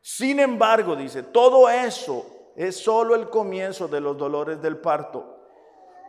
Sin 0.00 0.40
embargo, 0.40 0.96
dice, 0.96 1.22
todo 1.22 1.68
eso 1.68 2.24
es 2.56 2.82
solo 2.82 3.14
el 3.14 3.28
comienzo 3.28 3.88
de 3.88 4.00
los 4.00 4.16
dolores 4.16 4.60
del 4.62 4.78
parto. 4.78 5.36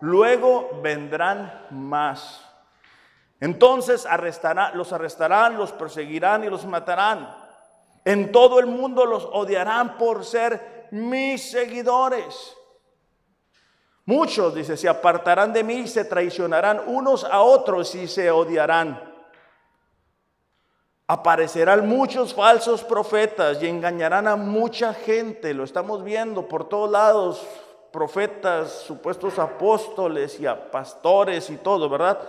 Luego 0.01 0.69
vendrán 0.81 1.67
más. 1.71 2.45
Entonces 3.41 4.05
arrestará, 4.05 4.71
los 4.73 4.91
arrestarán, 4.93 5.57
los 5.57 5.71
perseguirán 5.71 6.43
y 6.43 6.49
los 6.49 6.65
matarán. 6.65 7.35
En 8.05 8.31
todo 8.31 8.59
el 8.59 8.65
mundo 8.65 9.05
los 9.05 9.25
odiarán 9.31 9.97
por 9.97 10.25
ser 10.25 10.87
mis 10.91 11.51
seguidores. 11.51 12.55
Muchos, 14.05 14.55
dice, 14.55 14.75
se 14.75 14.89
apartarán 14.89 15.53
de 15.53 15.63
mí, 15.63 15.87
se 15.87 16.03
traicionarán 16.03 16.81
unos 16.87 17.23
a 17.23 17.41
otros 17.41 17.93
y 17.93 18.07
se 18.07 18.31
odiarán. 18.31 19.08
Aparecerán 21.11 21.89
muchos 21.89 22.35
falsos 22.35 22.83
profetas 22.83 23.63
y 23.63 23.67
engañarán 23.67 24.27
a 24.27 24.35
mucha 24.35 24.93
gente. 24.93 25.55
Lo 25.55 25.63
estamos 25.63 26.03
viendo 26.03 26.47
por 26.47 26.69
todos 26.69 26.91
lados. 26.91 27.47
Profetas, 27.91 28.83
supuestos 28.85 29.39
apóstoles 29.39 30.39
y 30.39 30.45
pastores 30.71 31.49
y 31.49 31.57
todo, 31.57 31.89
¿verdad? 31.89 32.19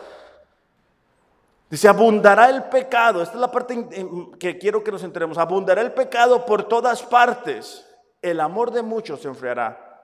Dice, 1.69 1.89
abundará 1.89 2.49
el 2.49 2.65
pecado. 2.65 3.21
Esta 3.21 3.35
es 3.35 3.41
la 3.43 3.51
parte 3.51 3.87
que 4.39 4.57
quiero 4.57 4.83
que 4.83 4.93
nos 4.93 5.05
enteremos. 5.05 5.37
Abundará 5.37 5.83
el 5.83 5.93
pecado 5.93 6.47
por 6.47 6.63
todas 6.63 7.03
partes. 7.03 7.87
El 8.23 8.41
amor 8.41 8.71
de 8.71 8.81
muchos 8.81 9.21
se 9.21 9.29
enfriará. 9.29 10.01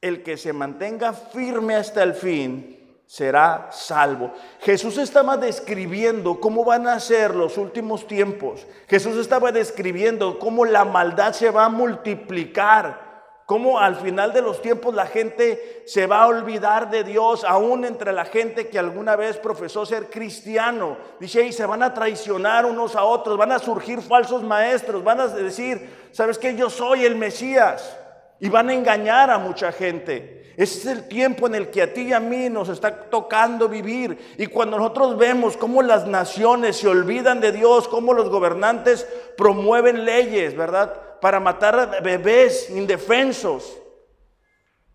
El 0.00 0.22
que 0.22 0.36
se 0.36 0.52
mantenga 0.52 1.12
firme 1.12 1.74
hasta 1.74 2.04
el 2.04 2.14
fin 2.14 2.77
será 3.08 3.68
salvo. 3.72 4.32
Jesús 4.60 4.98
estaba 4.98 5.38
describiendo 5.38 6.38
cómo 6.40 6.62
van 6.62 6.86
a 6.86 7.00
ser 7.00 7.34
los 7.34 7.56
últimos 7.56 8.06
tiempos. 8.06 8.66
Jesús 8.86 9.16
estaba 9.16 9.50
describiendo 9.50 10.38
cómo 10.38 10.66
la 10.66 10.84
maldad 10.84 11.32
se 11.32 11.50
va 11.50 11.64
a 11.64 11.70
multiplicar. 11.70 13.08
Cómo 13.46 13.78
al 13.78 13.96
final 13.96 14.34
de 14.34 14.42
los 14.42 14.60
tiempos 14.60 14.94
la 14.94 15.06
gente 15.06 15.82
se 15.86 16.06
va 16.06 16.24
a 16.24 16.26
olvidar 16.26 16.90
de 16.90 17.02
Dios, 17.02 17.44
aún 17.44 17.86
entre 17.86 18.12
la 18.12 18.26
gente 18.26 18.68
que 18.68 18.78
alguna 18.78 19.16
vez 19.16 19.38
profesó 19.38 19.86
ser 19.86 20.10
cristiano. 20.10 20.98
Dice, 21.18 21.46
y 21.46 21.54
se 21.54 21.64
van 21.64 21.82
a 21.82 21.94
traicionar 21.94 22.66
unos 22.66 22.94
a 22.94 23.04
otros, 23.04 23.38
van 23.38 23.52
a 23.52 23.58
surgir 23.58 24.02
falsos 24.02 24.42
maestros, 24.42 25.02
van 25.02 25.20
a 25.20 25.28
decir, 25.28 26.10
¿sabes 26.12 26.36
qué? 26.36 26.54
Yo 26.54 26.68
soy 26.68 27.06
el 27.06 27.16
Mesías. 27.16 27.96
Y 28.38 28.50
van 28.50 28.68
a 28.68 28.74
engañar 28.74 29.30
a 29.30 29.38
mucha 29.38 29.72
gente. 29.72 30.37
Es 30.58 30.84
el 30.86 31.06
tiempo 31.06 31.46
en 31.46 31.54
el 31.54 31.70
que 31.70 31.82
a 31.82 31.94
ti 31.94 32.08
y 32.08 32.12
a 32.12 32.18
mí 32.18 32.50
nos 32.50 32.68
está 32.68 33.04
tocando 33.08 33.68
vivir. 33.68 34.34
Y 34.38 34.48
cuando 34.48 34.76
nosotros 34.76 35.16
vemos 35.16 35.56
cómo 35.56 35.82
las 35.82 36.04
naciones 36.04 36.78
se 36.78 36.88
olvidan 36.88 37.40
de 37.40 37.52
Dios, 37.52 37.86
cómo 37.86 38.12
los 38.12 38.28
gobernantes 38.28 39.06
promueven 39.36 40.04
leyes, 40.04 40.56
¿verdad? 40.56 41.20
Para 41.20 41.38
matar 41.38 41.78
a 41.78 41.86
bebés 42.00 42.70
indefensos. 42.70 43.78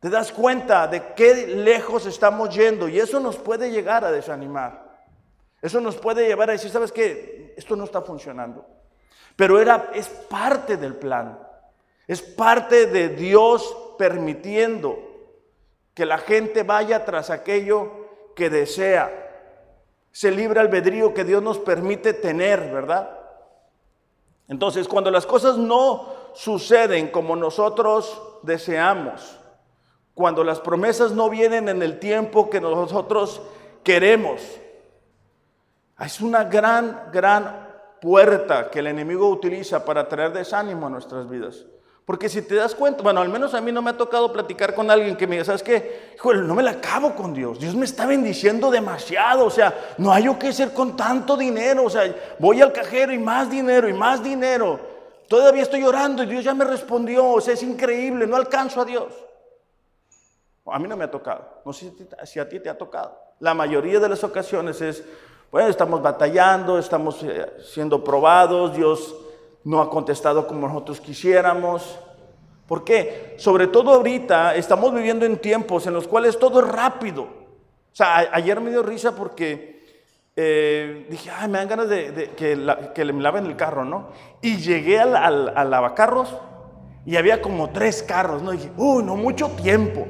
Te 0.01 0.09
das 0.09 0.33
cuenta 0.33 0.85
de 0.85 1.13
qué 1.13 1.47
lejos 1.47 2.07
estamos 2.07 2.53
yendo 2.53 2.89
y 2.89 2.99
eso 2.99 3.21
nos 3.21 3.37
puede 3.37 3.71
llegar 3.71 4.03
a 4.03 4.11
desanimar. 4.11 4.83
Eso 5.61 5.79
nos 5.79 5.95
puede 5.95 6.27
llevar 6.27 6.49
a 6.49 6.53
decir, 6.53 6.71
¿sabes 6.71 6.91
qué? 6.91 7.53
Esto 7.55 7.77
no 7.77 7.85
está 7.85 8.01
funcionando. 8.01 8.65
Pero 9.37 9.61
era, 9.61 9.91
es 9.93 10.09
parte 10.09 10.75
del 10.75 10.95
plan. 10.95 11.39
Es 12.05 12.21
parte 12.21 12.85
de 12.85 13.07
Dios 13.07 13.77
permitiendo 13.97 15.12
que 15.93 16.05
la 16.05 16.17
gente 16.17 16.63
vaya 16.63 17.05
tras 17.05 17.29
aquello 17.29 17.91
que 18.35 18.49
desea. 18.49 19.11
Se 20.11 20.31
libre 20.31 20.59
albedrío 20.59 21.13
que 21.13 21.23
Dios 21.23 21.41
nos 21.41 21.59
permite 21.59 22.13
tener, 22.13 22.71
¿verdad? 22.71 23.19
Entonces, 24.47 24.87
cuando 24.87 25.11
las 25.11 25.25
cosas 25.25 25.57
no 25.57 26.13
suceden 26.33 27.09
como 27.09 27.35
nosotros 27.35 28.21
deseamos, 28.43 29.39
cuando 30.13 30.43
las 30.43 30.59
promesas 30.59 31.11
no 31.11 31.29
vienen 31.29 31.69
en 31.69 31.81
el 31.81 31.99
tiempo 31.99 32.49
que 32.49 32.61
nosotros 32.61 33.41
queremos, 33.83 34.41
es 35.99 36.21
una 36.21 36.43
gran, 36.43 37.09
gran 37.11 37.67
puerta 38.01 38.69
que 38.69 38.79
el 38.79 38.87
enemigo 38.87 39.29
utiliza 39.29 39.85
para 39.85 40.07
traer 40.07 40.33
desánimo 40.33 40.87
a 40.87 40.89
nuestras 40.89 41.29
vidas. 41.29 41.65
Porque 42.05 42.27
si 42.27 42.41
te 42.41 42.55
das 42.55 42.75
cuenta, 42.75 43.01
bueno, 43.01 43.21
al 43.21 43.29
menos 43.29 43.53
a 43.53 43.61
mí 43.61 43.71
no 43.71 43.81
me 43.81 43.91
ha 43.91 43.97
tocado 43.97 44.33
platicar 44.33 44.75
con 44.75 44.91
alguien 44.91 45.15
que 45.15 45.25
me 45.25 45.35
diga, 45.35 45.45
¿sabes 45.45 45.63
qué? 45.63 46.11
Híjole, 46.15 46.41
no 46.41 46.53
me 46.53 46.61
la 46.61 46.71
acabo 46.71 47.15
con 47.15 47.33
Dios. 47.33 47.59
Dios 47.59 47.75
me 47.75 47.85
está 47.85 48.05
bendiciendo 48.05 48.69
demasiado. 48.69 49.45
O 49.45 49.49
sea, 49.49 49.73
no 49.97 50.11
hay 50.11 50.25
yo 50.25 50.37
que 50.37 50.49
hacer 50.49 50.73
con 50.73 50.97
tanto 50.97 51.37
dinero. 51.37 51.85
O 51.85 51.89
sea, 51.89 52.13
voy 52.39 52.61
al 52.61 52.73
cajero 52.73 53.13
y 53.13 53.19
más 53.19 53.49
dinero 53.49 53.87
y 53.87 53.93
más 53.93 54.21
dinero. 54.21 54.79
Todavía 55.29 55.63
estoy 55.63 55.83
orando 55.83 56.23
y 56.23 56.25
Dios 56.25 56.43
ya 56.43 56.53
me 56.53 56.65
respondió. 56.65 57.25
O 57.25 57.39
sea, 57.39 57.53
es 57.53 57.63
increíble, 57.63 58.27
no 58.27 58.35
alcanzo 58.35 58.81
a 58.81 58.85
Dios. 58.85 59.13
A 60.65 60.79
mí 60.79 60.89
no 60.89 60.97
me 60.97 61.05
ha 61.05 61.11
tocado. 61.11 61.61
No 61.63 61.71
sé 61.71 61.93
si 62.25 62.39
a 62.39 62.49
ti 62.49 62.59
te 62.59 62.69
ha 62.69 62.77
tocado. 62.77 63.17
La 63.39 63.53
mayoría 63.53 64.01
de 64.01 64.09
las 64.09 64.25
ocasiones 64.25 64.81
es, 64.81 65.05
bueno, 65.49 65.69
estamos 65.69 66.01
batallando, 66.01 66.77
estamos 66.77 67.23
eh, 67.23 67.45
siendo 67.63 68.03
probados, 68.03 68.75
Dios 68.75 69.15
no 69.65 69.81
ha 69.81 69.89
contestado 69.89 70.47
como 70.47 70.67
nosotros 70.67 70.99
quisiéramos. 70.99 71.99
¿Por 72.67 72.83
qué? 72.83 73.35
Sobre 73.37 73.67
todo 73.67 73.93
ahorita 73.93 74.55
estamos 74.55 74.93
viviendo 74.93 75.25
en 75.25 75.37
tiempos 75.37 75.85
en 75.87 75.93
los 75.93 76.07
cuales 76.07 76.39
todo 76.39 76.61
es 76.61 76.67
rápido. 76.67 77.23
O 77.23 77.95
sea, 77.95 78.29
ayer 78.31 78.59
me 78.59 78.71
dio 78.71 78.81
risa 78.81 79.15
porque 79.15 79.73
eh, 80.35 81.05
dije, 81.09 81.29
ay, 81.29 81.47
me 81.47 81.59
dan 81.59 81.67
ganas 81.67 81.89
de, 81.89 82.31
que, 82.35 82.91
que, 82.95 83.05
me 83.05 83.21
laven 83.21 83.45
el 83.45 83.55
carro, 83.55 83.85
¿no? 83.85 84.09
Y 84.41 84.57
llegué 84.57 84.99
al, 84.99 85.15
al, 85.15 85.69
lavacarros 85.69 86.35
y 87.05 87.17
había 87.17 87.41
como 87.41 87.69
tres 87.69 88.01
carros, 88.01 88.41
¿no? 88.41 88.51
Dije, 88.51 88.71
uy, 88.77 89.03
no 89.03 89.15
mucho 89.15 89.49
tiempo. 89.49 90.07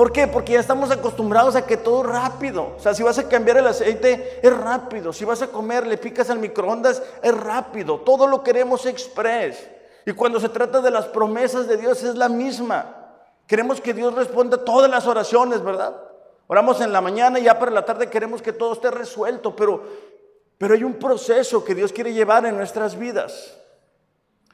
¿Por 0.00 0.12
qué? 0.12 0.26
Porque 0.26 0.54
ya 0.54 0.60
estamos 0.60 0.90
acostumbrados 0.90 1.56
a 1.56 1.66
que 1.66 1.76
todo 1.76 2.02
rápido. 2.02 2.72
O 2.74 2.80
sea, 2.80 2.94
si 2.94 3.02
vas 3.02 3.18
a 3.18 3.28
cambiar 3.28 3.58
el 3.58 3.66
aceite, 3.66 4.40
es 4.42 4.56
rápido. 4.56 5.12
Si 5.12 5.26
vas 5.26 5.42
a 5.42 5.48
comer, 5.48 5.86
le 5.86 5.98
picas 5.98 6.30
al 6.30 6.38
microondas, 6.38 7.02
es 7.22 7.36
rápido. 7.36 8.00
Todo 8.00 8.26
lo 8.26 8.42
queremos 8.42 8.86
express. 8.86 9.68
Y 10.06 10.12
cuando 10.12 10.40
se 10.40 10.48
trata 10.48 10.80
de 10.80 10.90
las 10.90 11.04
promesas 11.04 11.68
de 11.68 11.76
Dios, 11.76 12.02
es 12.02 12.14
la 12.14 12.30
misma. 12.30 13.10
Queremos 13.46 13.78
que 13.82 13.92
Dios 13.92 14.14
responda 14.14 14.64
todas 14.64 14.90
las 14.90 15.06
oraciones, 15.06 15.62
¿verdad? 15.62 15.94
Oramos 16.46 16.80
en 16.80 16.94
la 16.94 17.02
mañana 17.02 17.38
y 17.38 17.42
ya 17.42 17.58
para 17.58 17.70
la 17.70 17.84
tarde 17.84 18.08
queremos 18.08 18.40
que 18.40 18.54
todo 18.54 18.72
esté 18.72 18.90
resuelto, 18.90 19.54
pero 19.54 19.84
Pero 20.56 20.72
hay 20.72 20.82
un 20.82 20.94
proceso 20.94 21.62
que 21.62 21.74
Dios 21.74 21.92
quiere 21.92 22.14
llevar 22.14 22.46
en 22.46 22.56
nuestras 22.56 22.98
vidas. 22.98 23.54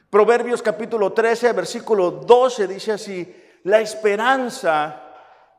Proverbios 0.09 0.61
capítulo 0.61 1.13
13, 1.13 1.53
versículo 1.53 2.11
12 2.11 2.67
dice 2.67 2.91
así, 2.91 3.33
la 3.63 3.79
esperanza 3.79 5.06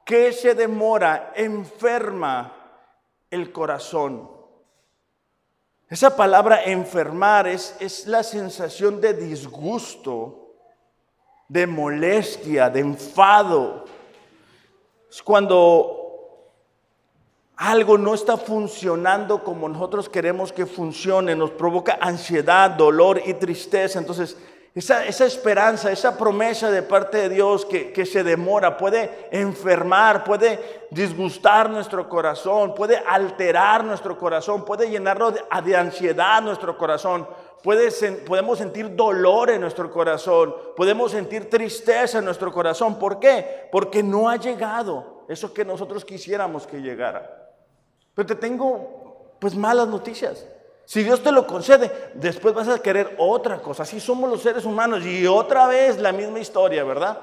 que 0.08 0.32
se 0.32 0.54
demora 0.54 1.34
enferma 1.36 2.50
el 3.30 3.52
corazón. 3.52 4.30
Esa 5.86 6.16
palabra 6.16 6.64
enfermar 6.64 7.46
es, 7.46 7.76
es 7.78 8.06
la 8.06 8.22
sensación 8.22 9.02
de 9.02 9.12
disgusto, 9.12 10.54
de 11.46 11.66
molestia, 11.66 12.70
de 12.70 12.80
enfado. 12.80 13.84
Es 15.10 15.22
cuando 15.22 16.54
algo 17.56 17.98
no 17.98 18.14
está 18.14 18.38
funcionando 18.38 19.44
como 19.44 19.68
nosotros 19.68 20.08
queremos 20.08 20.54
que 20.54 20.64
funcione, 20.64 21.36
nos 21.36 21.50
provoca 21.50 21.98
ansiedad, 22.00 22.70
dolor 22.70 23.20
y 23.26 23.34
tristeza. 23.34 23.98
Entonces, 23.98 24.38
esa, 24.78 25.26
esperanza, 25.26 25.90
esa 25.90 26.16
promesa 26.16 26.70
de 26.70 26.82
parte 26.82 27.18
de 27.18 27.28
Dios 27.30 27.64
que, 27.64 27.92
que, 27.92 28.06
se 28.06 28.22
demora 28.22 28.76
puede 28.76 29.28
enfermar, 29.32 30.22
puede 30.22 30.86
disgustar 30.90 31.68
nuestro 31.68 32.08
corazón, 32.08 32.74
puede 32.76 32.96
alterar 32.96 33.82
nuestro 33.82 34.16
corazón, 34.16 34.64
puede 34.64 34.88
llenarlo 34.88 35.32
de, 35.32 35.76
ansiedad 35.76 36.40
nuestro 36.42 36.78
corazón, 36.78 37.26
podemos 37.60 38.58
sentir 38.58 38.94
dolor 38.94 39.50
en 39.50 39.62
nuestro 39.62 39.90
corazón, 39.90 40.54
podemos 40.76 41.10
sentir 41.10 41.50
tristeza 41.50 42.18
en 42.18 42.24
nuestro 42.26 42.52
corazón. 42.52 43.00
¿Por 43.00 43.18
qué? 43.18 43.68
Porque 43.72 44.02
no 44.02 44.28
ha 44.28 44.36
llegado 44.36 45.24
eso 45.28 45.52
que 45.52 45.64
nosotros 45.64 46.04
quisiéramos 46.04 46.68
que 46.68 46.80
llegara. 46.80 47.50
Pero 48.14 48.26
te 48.26 48.36
tengo 48.36 49.34
pues 49.40 49.56
malas 49.56 49.88
noticias. 49.88 50.46
Si 50.88 51.02
Dios 51.02 51.22
te 51.22 51.32
lo 51.32 51.46
concede, 51.46 52.12
después 52.14 52.54
vas 52.54 52.66
a 52.66 52.78
querer 52.78 53.14
otra 53.18 53.58
cosa. 53.58 53.82
Así 53.82 54.00
somos 54.00 54.30
los 54.30 54.40
seres 54.40 54.64
humanos 54.64 55.04
y 55.04 55.26
otra 55.26 55.66
vez 55.66 55.98
la 55.98 56.12
misma 56.12 56.38
historia, 56.38 56.82
¿verdad? 56.82 57.20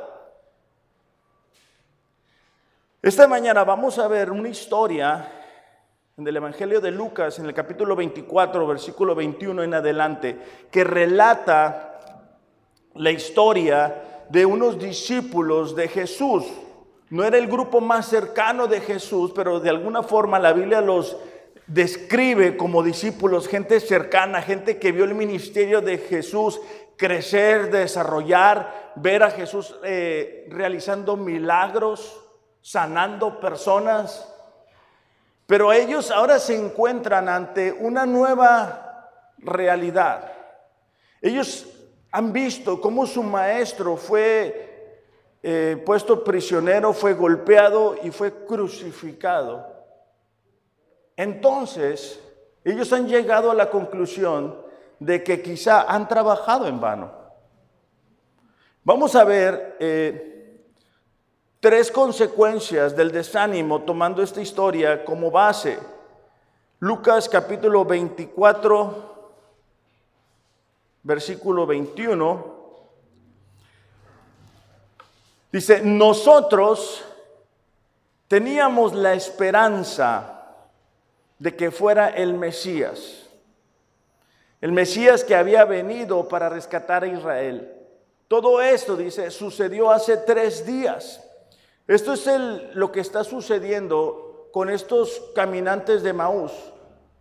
Esta 3.02 3.28
mañana 3.28 3.64
vamos 3.64 3.98
a 3.98 4.08
ver 4.08 4.30
una 4.30 4.50
historia 4.50 5.32
en 6.16 6.28
el 6.28 6.38
Evangelio 6.38 6.80
de 6.80 6.92
Lucas, 6.92 7.40
en 7.40 7.48
el 7.48 7.56
capítulo 7.56 7.96
24, 7.96 8.68
versículo 8.68 9.16
21 9.16 9.64
en 9.64 9.74
adelante, 9.74 10.40
que 10.70 10.84
relata 10.84 12.22
la 12.94 13.10
historia 13.10 14.28
de 14.30 14.46
unos 14.46 14.78
discípulos 14.78 15.76
de 15.76 15.88
Jesús. 15.88 16.46
No 17.10 17.24
era 17.24 17.40
el 17.40 17.48
grupo 17.48 17.82
más 17.82 18.06
cercano 18.06 18.68
de 18.68 18.80
Jesús, 18.80 19.32
pero 19.34 19.60
de 19.60 19.72
alguna 19.72 20.04
forma 20.04 20.38
la 20.38 20.54
Biblia 20.54 20.82
los 20.82 21.18
describe 21.68 22.58
como 22.58 22.84
discípulos, 22.84 23.48
gente 23.48 23.80
cercana, 23.80 24.42
gente 24.42 24.78
que 24.78 24.92
vio 24.92 25.06
el 25.06 25.16
ministerio 25.16 25.82
de 25.82 25.98
Jesús 25.98 26.62
crecer, 26.98 27.72
desarrollar, 27.72 28.94
ver 28.96 29.24
a 29.24 29.32
Jesús 29.32 29.76
eh, 29.84 30.48
realizando 30.50 31.18
milagros, 31.18 32.22
sanando 32.62 33.40
personas. 33.40 34.32
Pero 35.46 35.72
ellos 35.74 36.12
ahora 36.12 36.40
se 36.40 36.56
encuentran 36.56 37.30
ante 37.30 37.72
una 37.72 38.06
nueva 38.06 39.12
realidad. 39.38 40.32
Ellos 41.22 41.68
han 42.12 42.32
visto 42.32 42.80
cómo 42.80 43.06
su 43.06 43.22
maestro 43.22 43.98
fue 43.98 45.02
eh, 45.44 45.82
puesto 45.86 46.24
prisionero, 46.24 46.94
fue 46.94 47.14
golpeado 47.14 47.96
y 48.02 48.10
fue 48.10 48.46
crucificado. 48.46 49.75
Entonces, 51.18 52.20
ellos 52.64 52.92
han 52.92 53.08
llegado 53.08 53.52
a 53.52 53.56
la 53.56 53.70
conclusión 53.70 54.56
de 55.00 55.24
que 55.24 55.42
quizá 55.42 55.84
han 55.84 56.08
trabajado 56.08 56.68
en 56.68 56.80
vano. 56.80 57.12
Vamos 58.84 59.16
a 59.16 59.24
ver 59.24 59.78
eh, 59.80 60.62
tres 61.60 61.92
consecuencias 61.92 62.96
del 62.96 63.12
desánimo 63.12 63.82
tomando 63.82 64.22
esta 64.22 64.42
historia 64.42 65.04
como 65.06 65.32
base. 65.32 65.80
Lucas 66.80 67.30
capítulo 67.30 67.86
24, 67.86 69.32
versículo 71.04 71.66
21. 71.66 72.56
Dice, 75.52 75.82
nosotros 75.82 77.04
teníamos 78.28 78.94
la 78.94 79.14
esperanza 79.14 80.35
de 81.40 81.56
que 81.56 81.72
fuera 81.72 82.10
el 82.10 82.34
Mesías, 82.34 83.24
el 84.62 84.72
Mesías 84.72 85.24
que 85.24 85.36
había 85.36 85.66
venido 85.66 86.28
para 86.28 86.50
rescatar 86.50 87.04
a 87.04 87.08
Israel. 87.08 87.72
Todo 88.28 88.62
esto, 88.62 88.96
dice, 88.96 89.30
sucedió 89.30 89.92
hace 89.92 90.18
tres 90.18 90.66
días. 90.66 91.22
Esto 91.88 92.14
es 92.14 92.28
lo 92.74 92.92
que 92.92 93.02
está 93.02 93.24
sucediendo 93.24 94.50
con 94.52 94.70
estos 94.70 95.22
caminantes 95.36 96.02
de 96.02 96.14
Maús 96.14 96.52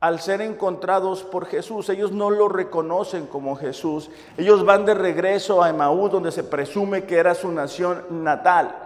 al 0.05 0.21
ser 0.21 0.43
encontrados 0.43 1.23
por 1.23 1.47
Jesús. 1.47 1.89
Ellos 1.89 2.13
no 2.13 2.29
lo 2.29 2.47
reconocen 2.47 3.27
como 3.27 3.57
Jesús. 3.57 4.11
Ellos 4.37 4.63
van 4.63 4.85
de 4.85 4.93
regreso 4.93 5.63
a 5.63 5.71
Emaús, 5.71 6.11
donde 6.11 6.31
se 6.31 6.45
presume 6.45 7.05
que 7.05 7.17
era 7.17 7.35
su 7.35 7.51
nación 7.51 8.05
natal. 8.23 8.84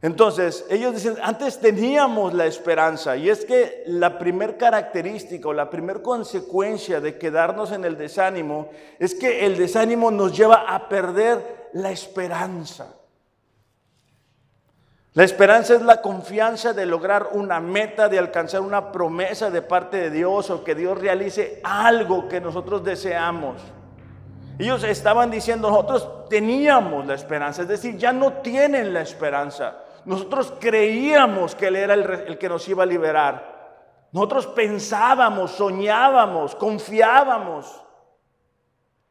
Entonces, 0.00 0.64
ellos 0.70 0.94
dicen, 0.94 1.16
antes 1.22 1.58
teníamos 1.58 2.32
la 2.32 2.46
esperanza, 2.46 3.16
y 3.16 3.28
es 3.30 3.44
que 3.44 3.82
la 3.86 4.16
primer 4.16 4.56
característica 4.56 5.48
o 5.48 5.52
la 5.52 5.68
primer 5.70 6.02
consecuencia 6.02 7.00
de 7.00 7.18
quedarnos 7.18 7.72
en 7.72 7.84
el 7.84 7.98
desánimo 7.98 8.68
es 9.00 9.16
que 9.16 9.44
el 9.44 9.56
desánimo 9.56 10.12
nos 10.12 10.36
lleva 10.36 10.72
a 10.72 10.88
perder 10.88 11.70
la 11.72 11.90
esperanza. 11.90 12.94
La 15.14 15.24
esperanza 15.24 15.74
es 15.74 15.82
la 15.82 16.00
confianza 16.00 16.72
de 16.72 16.86
lograr 16.86 17.30
una 17.32 17.58
meta, 17.58 18.08
de 18.08 18.20
alcanzar 18.20 18.60
una 18.60 18.92
promesa 18.92 19.50
de 19.50 19.62
parte 19.62 19.96
de 19.96 20.10
Dios 20.10 20.48
o 20.50 20.62
que 20.62 20.76
Dios 20.76 20.96
realice 20.96 21.60
algo 21.64 22.28
que 22.28 22.40
nosotros 22.40 22.84
deseamos. 22.84 23.60
Ellos 24.60 24.84
estaban 24.84 25.28
diciendo, 25.28 25.70
nosotros 25.70 26.28
teníamos 26.28 27.04
la 27.04 27.14
esperanza, 27.14 27.62
es 27.62 27.68
decir, 27.68 27.96
ya 27.96 28.12
no 28.12 28.34
tienen 28.34 28.94
la 28.94 29.00
esperanza. 29.00 29.78
Nosotros 30.04 30.54
creíamos 30.58 31.54
que 31.54 31.68
Él 31.68 31.76
era 31.76 31.94
el, 31.94 32.38
que 32.38 32.48
nos 32.48 32.68
iba 32.68 32.82
a 32.82 32.86
liberar. 32.86 33.58
Nosotros 34.12 34.46
pensábamos, 34.48 35.52
soñábamos, 35.52 36.54
confiábamos, 36.54 37.84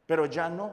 pero 0.05 0.25
ya 0.25 0.49
no. 0.49 0.71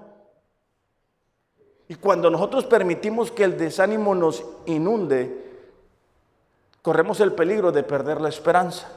Y 1.89 1.97
cuando 1.97 2.31
nosotros 2.31 2.65
permitimos 2.65 3.31
que 3.31 3.45
el 3.45 3.59
desánimo 3.59 4.15
nos 4.15 4.45
inunde, 4.67 5.45
corremos 6.81 7.21
el 7.21 7.33
peligro 7.33 7.71
de 7.71 7.83
perder 7.83 8.21
la 8.21 8.31
esperanza. 8.31 8.89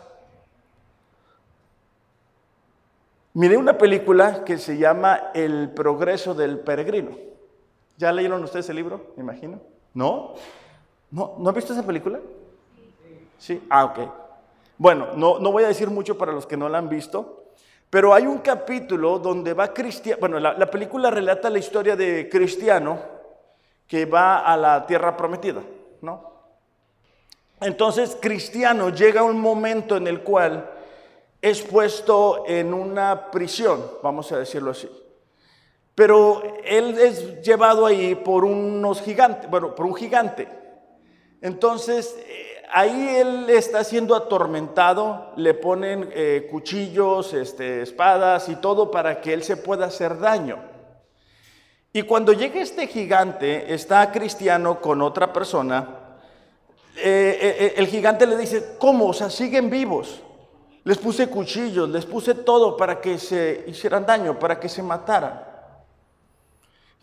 Miré 3.34 3.58
una 3.58 3.78
película 3.78 4.44
que 4.44 4.58
se 4.58 4.78
llama 4.78 5.32
El 5.34 5.70
progreso 5.70 6.34
del 6.34 6.60
peregrino. 6.60 7.12
¿Ya 7.98 8.12
leyeron 8.12 8.44
ustedes 8.44 8.70
el 8.70 8.78
libro? 8.78 9.14
Me 9.16 9.24
imagino. 9.24 9.60
¿No? 9.94 10.34
¿No, 11.12 11.36
¿No 11.38 11.50
han 11.50 11.56
visto 11.56 11.74
esa 11.74 11.86
película? 11.86 12.20
Sí. 13.38 13.62
Ah, 13.70 13.86
ok. 13.86 14.00
Bueno, 14.78 15.08
no, 15.16 15.40
no 15.40 15.52
voy 15.52 15.64
a 15.64 15.68
decir 15.68 15.90
mucho 15.90 16.18
para 16.18 16.32
los 16.32 16.46
que 16.46 16.58
no 16.58 16.70
la 16.70 16.78
han 16.78 16.90
visto, 16.90 17.46
pero 17.90 18.14
hay 18.14 18.28
un 18.28 18.40
capítulo 18.40 19.18
donde 19.18 19.54
va 19.54 19.74
Cristiano, 19.74 20.20
bueno, 20.20 20.40
la, 20.40 20.70
película 20.70 21.10
relata 21.10 21.50
la 21.50 21.60
historia 21.60 21.96
de 21.96 22.28
Cristiano 22.30 23.00
que 23.88 24.06
va 24.06 24.40
a 24.40 24.58
la 24.58 24.86
tierra 24.86 25.16
prometida, 25.16 25.62
¿no? 26.02 26.38
Entonces 27.62 28.18
Cristiano 28.22 28.90
llega 28.90 29.22
a 29.22 29.24
un 29.24 29.40
momento 29.40 29.96
en 29.96 30.06
el 30.06 30.22
cual 30.22 30.70
es 31.42 31.62
puesto 31.62 32.44
en 32.46 32.74
una 32.74 33.32
prisión, 33.32 33.84
vamos 34.04 34.32
a 34.32 34.40
decirlo 34.40 34.72
así. 34.72 34.90
Pero 35.96 36.44
él 36.64 37.00
es 37.00 37.42
llevado 37.42 37.86
ahí 37.86 38.14
por 38.14 38.44
unos 38.44 39.02
gigantes, 39.02 39.50
bueno, 39.50 39.74
por 39.74 39.86
un 39.86 39.96
gigante. 39.96 40.48
Entonces, 41.42 42.16
ahí 42.72 43.18
él 43.18 43.50
está 43.50 43.84
siendo 43.84 44.16
atormentado, 44.16 45.32
le 45.36 45.54
ponen 45.54 46.10
eh, 46.14 46.48
cuchillos, 46.50 47.34
este, 47.34 47.82
espadas 47.82 48.50
y 48.50 48.56
todo 48.56 48.92
para 48.92 49.22
que 49.22 49.34
él 49.34 49.44
se 49.44 49.58
pueda 49.58 49.86
hacer 49.86 50.20
daño. 50.20 50.60
Y 51.94 52.04
cuando 52.04 52.34
llega 52.34 52.62
este 52.62 52.88
gigante, 52.88 53.74
está 53.74 54.12
cristiano 54.12 54.82
con 54.82 55.02
otra 55.02 55.32
persona, 55.34 55.98
eh, 56.96 57.38
eh, 57.42 57.74
el 57.78 57.88
gigante 57.88 58.26
le 58.26 58.38
dice, 58.38 58.76
¿cómo? 58.80 59.08
O 59.08 59.14
sea, 59.14 59.30
siguen 59.30 59.70
vivos. 59.70 60.22
Les 60.84 60.98
puse 60.98 61.28
cuchillos, 61.28 61.90
les 61.90 62.06
puse 62.06 62.34
todo 62.34 62.78
para 62.78 63.02
que 63.02 63.18
se 63.18 63.66
hicieran 63.68 64.06
daño, 64.06 64.40
para 64.40 64.60
que 64.60 64.70
se 64.70 64.82
mataran. 64.82 65.44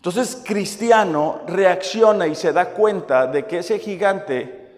Entonces 0.05 0.43
Cristiano 0.45 1.41
reacciona 1.47 2.27
y 2.27 2.35
se 2.35 2.53
da 2.53 2.73
cuenta 2.73 3.25
de 3.25 3.47
que 3.47 3.57
ese 3.57 3.79
gigante 3.79 4.69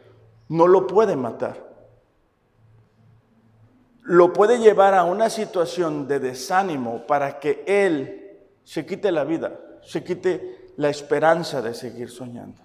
no 0.48 0.68
lo 0.68 0.88
puede 0.88 1.18
matar. 1.18 1.68
lo 4.04 4.32
puede 4.32 4.58
llevar 4.60 4.94
a 4.94 5.04
una 5.04 5.30
situación 5.30 6.08
de 6.08 6.22
desánimo 6.22 7.06
para 7.06 7.42
que 7.42 7.62
él 7.68 8.38
se 8.64 8.86
quite 8.86 9.12
la 9.12 9.26
vida, 9.26 9.52
se 9.82 10.02
quite 10.02 10.70
la 10.78 10.88
esperanza 10.88 11.62
de 11.62 11.74
seguir 11.74 12.10
soñando. 12.10 12.62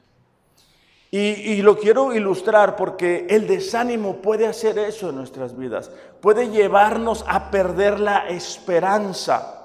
Y, 1.11 1.61
lo 1.63 1.77
quiero 1.77 2.15
ilustrar 2.15 2.77
porque 2.77 3.27
el 3.29 3.49
desánimo 3.49 4.23
puede 4.23 4.47
hacer 4.47 4.79
eso 4.79 5.11
en 5.11 5.17
nuestras 5.17 5.59
vidas, 5.59 5.91
puede 6.21 6.49
llevarnos 6.49 7.25
a 7.27 7.51
perder 7.51 7.99
la 7.99 8.29
esperanza. 8.29 9.62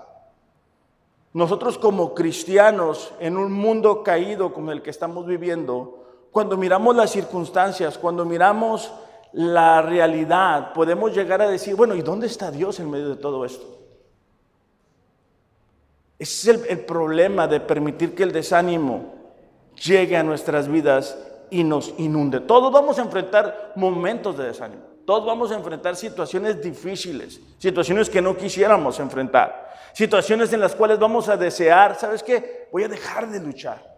Nosotros 1.37 1.77
como 1.77 2.15
cristianos, 2.15 3.13
en 3.19 3.37
un 3.37 3.51
mundo 3.51 4.01
caído 4.01 4.51
como 4.51 4.71
el 4.71 4.81
que 4.81 4.89
estamos 4.89 5.27
viviendo, 5.27 6.03
cuando 6.31 6.57
miramos 6.57 6.95
las 6.95 7.11
circunstancias, 7.11 7.99
cuando 7.99 8.25
miramos 8.25 8.91
la 9.33 9.83
realidad, 9.83 10.73
podemos 10.73 11.13
llegar 11.13 11.43
a 11.43 11.47
decir, 11.47 11.75
bueno, 11.75 11.93
¿y 11.93 12.01
dónde 12.01 12.25
está 12.25 12.49
Dios 12.49 12.79
en 12.79 12.89
medio 12.89 13.09
de 13.09 13.17
todo 13.17 13.45
esto? 13.45 13.67
Ese 16.17 16.49
es 16.49 16.57
el, 16.57 16.69
el 16.71 16.85
problema 16.85 17.47
de 17.47 17.59
permitir 17.59 18.15
que 18.15 18.23
el 18.23 18.31
desánimo 18.31 19.13
llegue 19.85 20.17
a 20.17 20.23
nuestras 20.23 20.67
vidas 20.67 21.19
y 21.51 21.63
nos 21.63 21.93
inunde. 21.99 22.39
Todos 22.39 22.73
vamos 22.73 22.97
a 22.97 23.03
enfrentar 23.03 23.73
momentos 23.75 24.35
de 24.39 24.45
desánimo. 24.45 24.81
Todos 25.05 25.23
vamos 25.23 25.51
a 25.51 25.55
enfrentar 25.55 25.95
situaciones 25.95 26.63
difíciles, 26.63 27.39
situaciones 27.59 28.09
que 28.09 28.23
no 28.23 28.35
quisiéramos 28.35 28.99
enfrentar, 28.99 29.66
situaciones 29.97 30.53
en 30.53 30.59
las 30.59 30.75
cuales 30.75 30.99
vamos 30.99 31.27
a 31.27 31.35
desear, 31.35 31.95
¿sabes 31.95 32.21
qué? 32.21 32.67
Voy 32.71 32.83
a 32.83 32.87
dejar 32.87 33.27
de 33.31 33.39
luchar. 33.39 33.97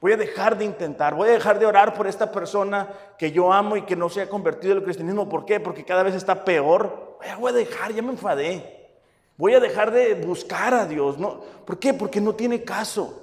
Voy 0.00 0.12
a 0.12 0.16
dejar 0.16 0.56
de 0.56 0.64
intentar, 0.64 1.14
voy 1.14 1.28
a 1.28 1.32
dejar 1.32 1.58
de 1.58 1.66
orar 1.66 1.92
por 1.92 2.06
esta 2.06 2.32
persona 2.32 2.88
que 3.18 3.30
yo 3.30 3.52
amo 3.52 3.76
y 3.76 3.82
que 3.82 3.94
no 3.94 4.08
se 4.08 4.22
ha 4.22 4.30
convertido 4.30 4.72
el 4.72 4.82
cristianismo. 4.82 5.28
¿Por 5.28 5.44
qué? 5.44 5.60
Porque 5.60 5.84
cada 5.84 6.02
vez 6.02 6.14
está 6.14 6.42
peor. 6.42 7.18
Voy 7.38 7.50
a 7.50 7.52
dejar, 7.52 7.92
ya 7.92 8.00
me 8.00 8.12
enfadé. 8.12 8.88
Voy 9.36 9.52
a 9.52 9.60
dejar 9.60 9.90
de 9.90 10.14
buscar 10.14 10.72
a 10.72 10.86
Dios. 10.86 11.18
¿no? 11.18 11.42
¿Por 11.66 11.78
qué? 11.78 11.92
Porque 11.92 12.18
no 12.18 12.34
tiene 12.34 12.64
caso. 12.64 13.20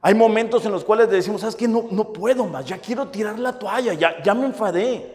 Hay 0.00 0.14
momentos 0.14 0.64
en 0.64 0.72
los 0.72 0.82
cuales 0.82 1.10
decimos, 1.10 1.42
¿sabes 1.42 1.56
qué? 1.56 1.68
No, 1.68 1.88
no 1.90 2.10
puedo 2.10 2.46
más, 2.46 2.64
ya 2.64 2.78
quiero 2.78 3.08
tirar 3.08 3.38
la 3.38 3.58
toalla, 3.58 3.92
ya, 3.92 4.22
ya 4.22 4.32
me 4.32 4.46
enfadé. 4.46 5.14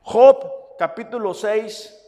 Job, 0.00 0.46
capítulo 0.78 1.34
6, 1.34 2.03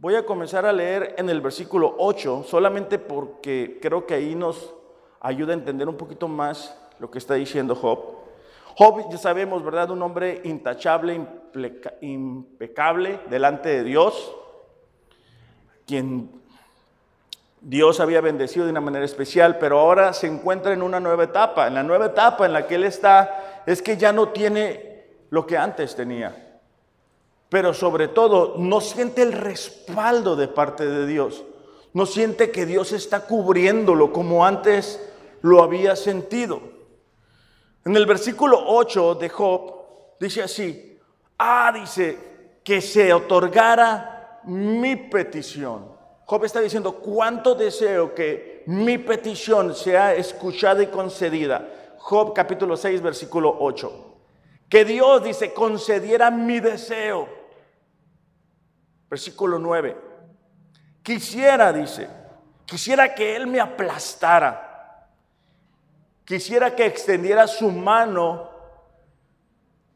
voy 0.00 0.14
a 0.14 0.24
comenzar 0.24 0.64
a 0.64 0.72
leer 0.72 1.14
en 1.18 1.28
el 1.28 1.42
versículo 1.42 1.94
8, 1.98 2.44
solamente 2.48 2.98
porque 2.98 3.78
creo 3.82 4.06
que 4.06 4.14
ahí 4.14 4.34
nos 4.34 4.74
ayuda 5.20 5.52
a 5.52 5.56
entender 5.56 5.88
un 5.90 5.96
poquito 5.98 6.26
más 6.26 6.74
lo 6.98 7.10
que 7.10 7.18
está 7.18 7.34
diciendo 7.34 7.74
Job. 7.74 7.98
Job, 8.76 9.10
ya 9.10 9.18
sabemos, 9.18 9.62
¿verdad? 9.62 9.90
Un 9.90 10.00
hombre 10.00 10.40
intachable, 10.44 11.20
impecable 12.00 13.20
delante 13.28 13.68
de 13.68 13.84
Dios, 13.84 14.34
quien 15.86 16.30
Dios 17.60 18.00
había 18.00 18.22
bendecido 18.22 18.64
de 18.64 18.70
una 18.70 18.80
manera 18.80 19.04
especial, 19.04 19.58
pero 19.58 19.78
ahora 19.78 20.14
se 20.14 20.28
encuentra 20.28 20.72
en 20.72 20.80
una 20.80 20.98
nueva 20.98 21.24
etapa. 21.24 21.66
En 21.66 21.74
la 21.74 21.82
nueva 21.82 22.06
etapa 22.06 22.46
en 22.46 22.54
la 22.54 22.66
que 22.66 22.76
Él 22.76 22.84
está 22.84 23.64
es 23.66 23.82
que 23.82 23.98
ya 23.98 24.14
no 24.14 24.30
tiene 24.30 25.04
lo 25.28 25.46
que 25.46 25.58
antes 25.58 25.94
tenía. 25.94 26.49
Pero 27.50 27.74
sobre 27.74 28.08
todo, 28.08 28.54
no 28.56 28.80
siente 28.80 29.22
el 29.22 29.32
respaldo 29.32 30.36
de 30.36 30.48
parte 30.48 30.86
de 30.86 31.06
Dios. 31.06 31.44
No 31.92 32.06
siente 32.06 32.52
que 32.52 32.64
Dios 32.64 32.92
está 32.92 33.26
cubriéndolo 33.26 34.12
como 34.12 34.46
antes 34.46 35.00
lo 35.42 35.62
había 35.62 35.96
sentido. 35.96 36.60
En 37.84 37.96
el 37.96 38.06
versículo 38.06 38.62
8 38.66 39.16
de 39.16 39.28
Job 39.28 39.74
dice 40.20 40.42
así, 40.42 40.98
ah, 41.38 41.72
dice, 41.74 42.18
que 42.62 42.80
se 42.80 43.12
otorgara 43.12 44.40
mi 44.44 44.94
petición. 44.94 45.90
Job 46.26 46.44
está 46.44 46.60
diciendo, 46.60 46.98
¿cuánto 46.98 47.56
deseo 47.56 48.14
que 48.14 48.62
mi 48.66 48.98
petición 48.98 49.74
sea 49.74 50.14
escuchada 50.14 50.82
y 50.84 50.86
concedida? 50.86 51.68
Job 51.98 52.32
capítulo 52.32 52.76
6, 52.76 53.02
versículo 53.02 53.56
8. 53.58 54.06
Que 54.68 54.84
Dios, 54.84 55.24
dice, 55.24 55.52
concediera 55.52 56.30
mi 56.30 56.60
deseo. 56.60 57.39
Versículo 59.10 59.58
9. 59.58 59.96
Quisiera, 61.02 61.72
dice, 61.72 62.08
quisiera 62.64 63.12
que 63.14 63.34
Él 63.34 63.46
me 63.48 63.60
aplastara. 63.60 65.08
Quisiera 66.24 66.76
que 66.76 66.86
extendiera 66.86 67.48
su 67.48 67.70
mano 67.70 68.48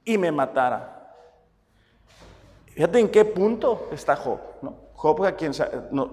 y 0.04 0.18
me 0.18 0.32
matara. 0.32 0.90
Fíjate 2.66 2.98
en 2.98 3.08
qué 3.08 3.24
punto 3.24 3.88
está 3.92 4.16
Job, 4.16 4.40
¿no? 4.60 4.84
Job, 4.94 5.24
a 5.24 5.36
quien 5.36 5.52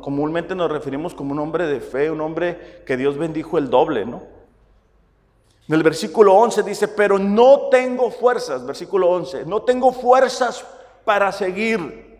comúnmente 0.02 0.54
nos 0.54 0.70
referimos 0.70 1.16
como 1.16 1.32
un 1.32 1.40
hombre 1.40 1.66
de 1.66 1.80
fe, 1.80 2.12
un 2.12 2.22
hombre 2.22 2.84
que 2.86 2.98
Dios 2.98 3.18
bendijo 3.18 3.58
el 3.58 3.70
doble, 3.70 4.06
¿no? 4.06 4.22
En 5.68 5.76
el 5.76 5.84
versículo 5.84 6.36
11 6.36 6.64
dice, 6.64 6.88
pero 6.90 7.18
no 7.18 7.70
tengo 7.70 8.12
fuerzas, 8.12 8.66
versículo 8.66 9.10
11, 9.10 9.46
no 9.46 9.62
tengo 9.62 9.94
fuerzas 9.94 10.66
para 11.06 11.32
seguir, 11.32 12.11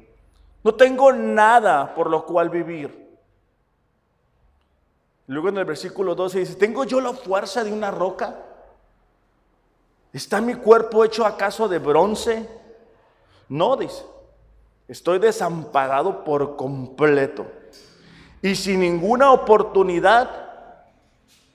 no 0.64 0.76
tengo 0.76 1.12
nada 1.12 1.94
por 1.96 2.10
lo 2.10 2.26
cual 2.26 2.50
vivir. 2.50 3.02
Luego 5.28 5.50
en 5.50 5.58
el 5.58 5.66
versículo 5.66 6.14
12 6.14 6.40
dice, 6.40 6.56
¿tengo 6.56 6.84
yo 6.84 7.00
la 7.00 7.14
fuerza 7.14 7.64
de 7.64 7.72
una 7.72 7.90
roca? 7.90 8.36
¿Está 10.14 10.42
mi 10.42 10.56
cuerpo 10.56 11.06
hecho 11.06 11.26
acaso 11.26 11.68
de 11.68 11.80
bronce? 11.80 12.48
No, 13.48 13.78
dice. 13.78 14.04
Estoy 14.88 15.20
desamparado 15.20 16.26
por 16.26 16.58
completo 16.58 17.46
y 18.42 18.56
sin 18.56 18.82
ninguna 18.82 19.32
oportunidad 19.32 20.30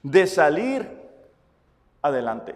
de 0.03 0.27
salir 0.27 0.89
adelante. 2.01 2.55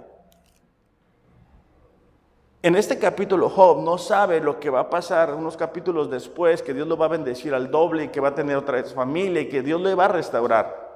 En 2.62 2.76
este 2.76 2.98
capítulo 2.98 3.48
Job 3.48 3.82
no 3.82 3.96
sabe 3.96 4.38
lo 4.38 4.60
que 4.60 4.68
va 4.68 4.80
a 4.80 4.90
pasar 4.90 5.34
unos 5.34 5.56
capítulos 5.56 6.10
después, 6.10 6.60
que 6.60 6.74
Dios 6.74 6.86
lo 6.86 6.98
va 6.98 7.06
a 7.06 7.08
bendecir 7.08 7.54
al 7.54 7.70
doble 7.70 8.10
que 8.10 8.20
va 8.20 8.28
a 8.28 8.34
tener 8.34 8.54
otra 8.56 8.82
vez 8.82 8.92
familia 8.92 9.40
y 9.40 9.48
que 9.48 9.62
Dios 9.62 9.80
le 9.80 9.94
va 9.94 10.04
a 10.04 10.08
restaurar. 10.08 10.90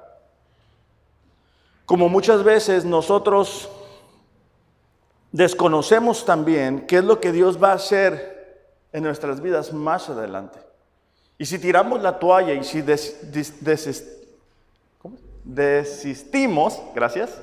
Como 1.87 2.07
muchas 2.07 2.43
veces 2.43 2.85
nosotros 2.85 3.67
desconocemos 5.31 6.23
también 6.23 6.85
qué 6.85 6.97
es 6.97 7.03
lo 7.03 7.19
que 7.19 7.31
Dios 7.31 7.61
va 7.61 7.71
a 7.71 7.75
hacer 7.75 8.69
en 8.93 9.03
nuestras 9.03 9.41
vidas 9.41 9.73
más 9.73 10.07
adelante. 10.09 10.59
Y 11.39 11.45
si 11.47 11.57
tiramos 11.57 11.99
la 12.01 12.19
toalla 12.19 12.53
y 12.53 12.63
si 12.63 12.83
desistimos, 15.43 16.79
gracias, 16.93 17.41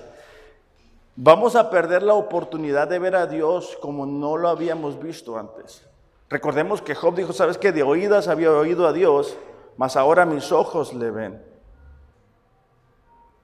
vamos 1.16 1.56
a 1.56 1.70
perder 1.70 2.02
la 2.02 2.14
oportunidad 2.14 2.88
de 2.88 2.98
ver 2.98 3.16
a 3.16 3.26
Dios 3.26 3.76
como 3.80 4.06
no 4.06 4.36
lo 4.36 4.48
habíamos 4.48 5.00
visto 5.00 5.38
antes. 5.38 5.86
Recordemos 6.28 6.80
que 6.80 6.94
Job 6.94 7.14
dijo, 7.14 7.32
¿sabes 7.32 7.58
qué? 7.58 7.72
De 7.72 7.82
oídas 7.82 8.28
había 8.28 8.50
oído 8.50 8.86
a 8.86 8.92
Dios, 8.92 9.36
mas 9.76 9.96
ahora 9.96 10.24
mis 10.24 10.50
ojos 10.50 10.94
le 10.94 11.10
ven. 11.10 11.42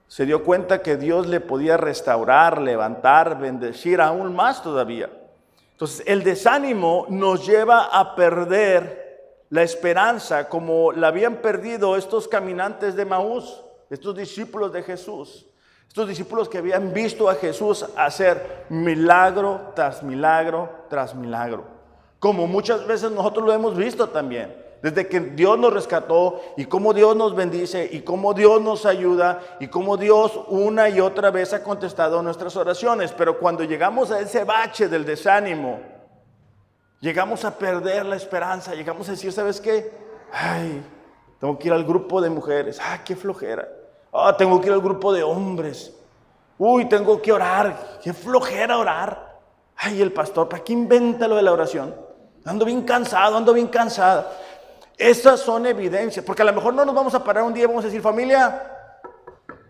Se 0.07 0.25
dio 0.25 0.43
cuenta 0.43 0.81
que 0.81 0.97
Dios 0.97 1.27
le 1.27 1.41
podía 1.41 1.77
restaurar, 1.77 2.61
levantar, 2.63 3.39
bendecir 3.39 4.01
aún 4.01 4.35
más 4.35 4.63
todavía. 4.63 5.11
Entonces, 5.73 6.03
el 6.07 6.25
desánimo 6.25 7.07
nos 7.11 7.47
lleva 7.47 7.85
a 7.85 8.15
perder 8.17 8.99
la 9.51 9.63
esperanza 9.63 10.49
como 10.49 10.93
la 10.93 11.09
habían 11.09 11.37
perdido 11.37 11.97
estos 11.97 12.27
caminantes 12.27 12.97
de 12.97 13.05
Maús, 13.05 13.63
estos 13.91 14.17
discípulos 14.17 14.73
de 14.73 14.83
Jesús, 14.83 15.47
estos 15.89 16.09
discípulos 16.09 16.49
que 16.49 16.59
habían 16.59 16.93
visto 16.93 17.29
a 17.29 17.35
Jesús 17.35 17.85
hacer 17.97 18.67
milagro 18.69 19.73
tras 19.75 20.03
milagro 20.03 20.71
tras 20.89 21.15
milagro, 21.15 21.65
como 22.21 22.47
muchas 22.47 22.87
veces 22.87 23.11
nosotros 23.11 23.45
lo 23.45 23.53
hemos 23.53 23.77
visto 23.77 24.09
también 24.09 24.69
desde 24.83 25.09
que 25.09 25.21
Dios 25.21 25.59
nos 25.59 25.73
rescató 25.73 26.41
y 26.57 26.67
cómo 26.67 26.95
Dios 26.95 27.17
nos 27.17 27.35
bendice 27.35 27.89
y 27.91 28.01
cómo 28.01 28.33
Dios 28.35 28.61
nos 28.63 28.87
ayuda 28.87 29.41
y 29.61 29.69
cómo 29.69 29.97
Dios 29.97 30.39
una 30.49 30.89
y 30.89 31.01
otra 31.01 31.31
vez 31.31 31.53
ha 31.53 31.63
contestado 31.63 32.23
nuestras 32.23 32.57
oraciones. 32.57 33.13
Pero 33.13 33.39
cuando 33.39 33.65
llegamos 33.65 34.11
a 34.11 34.21
ese 34.21 34.45
bache 34.45 34.89
del 34.89 35.05
desánimo, 35.05 35.81
llegamos 37.01 37.45
a 37.45 37.59
perder 37.59 38.07
la 38.07 38.17
esperanza, 38.17 38.75
llegamos 38.75 39.09
a 39.09 39.13
decir, 39.13 39.33
¿sabes 39.33 39.61
qué? 39.61 39.91
Ay, 40.33 40.83
tengo 41.41 41.59
que 41.59 41.69
ir 41.69 41.75
al 41.75 41.85
grupo 41.85 42.21
de 42.21 42.31
mujeres, 42.31 42.79
ay, 42.81 43.01
qué 43.05 43.17
flojera. 43.17 43.69
Ah, 44.13 44.35
tengo 44.37 44.61
que 44.61 44.69
ir 44.69 44.73
al 44.73 44.81
grupo 44.81 45.13
de 45.13 45.23
hombres. 45.23 45.95
Uy, 46.59 46.87
tengo 46.87 47.21
que 47.23 47.33
orar, 47.33 47.99
qué 48.03 48.13
flojera 48.13 48.79
orar. 48.79 49.39
Ay, 49.77 50.03
el 50.03 50.13
pastor, 50.13 50.49
¿para 50.49 50.65
qué 50.65 50.73
inventa 50.73 51.29
lo 51.29 51.37
de 51.37 51.43
la 51.43 51.53
oración? 51.53 51.95
Ando 52.45 52.65
bien 52.65 52.83
cansado, 52.83 53.37
ando 53.37 53.53
bien 53.53 53.69
cansada. 53.69 54.33
Esas 54.97 55.41
son 55.41 55.67
evidencias, 55.67 56.25
porque 56.25 56.43
a 56.43 56.45
lo 56.47 56.53
mejor 56.53 56.75
no 56.75 56.85
nos 56.85 56.95
vamos 56.95 57.15
a 57.15 57.23
parar 57.23 57.45
un 57.45 57.55
día 57.55 57.65
y 57.65 57.67
vamos 57.67 57.85
a 57.85 57.87
decir, 57.87 58.03
familia, 58.03 58.75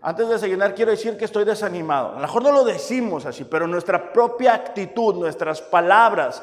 antes 0.01 0.27
de 0.27 0.35
desayunar 0.35 0.75
quiero 0.75 0.93
decir 0.93 1.19
que 1.19 1.27
estoy 1.27 1.45
desanimado. 1.45 2.13
A 2.13 2.15
lo 2.15 2.21
mejor 2.21 2.43
no 2.43 2.53
lo 2.53 2.65
decimos 2.65 3.27
así, 3.27 3.45
pero 3.45 3.67
nuestra 3.67 4.13
propia 4.13 4.55
actitud, 4.55 5.15
nuestras 5.17 5.61
palabras 5.61 6.43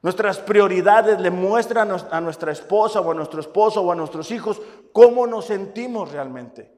Nuestras 0.00 0.38
prioridades 0.38 1.18
le 1.20 1.30
muestran 1.30 1.90
a 2.10 2.20
nuestra 2.20 2.52
esposa 2.52 3.00
o 3.00 3.10
a 3.10 3.14
nuestro 3.14 3.40
esposo 3.40 3.82
o 3.82 3.90
a 3.90 3.96
nuestros 3.96 4.30
hijos 4.30 4.60
cómo 4.92 5.26
nos 5.26 5.46
sentimos 5.46 6.12
realmente. 6.12 6.77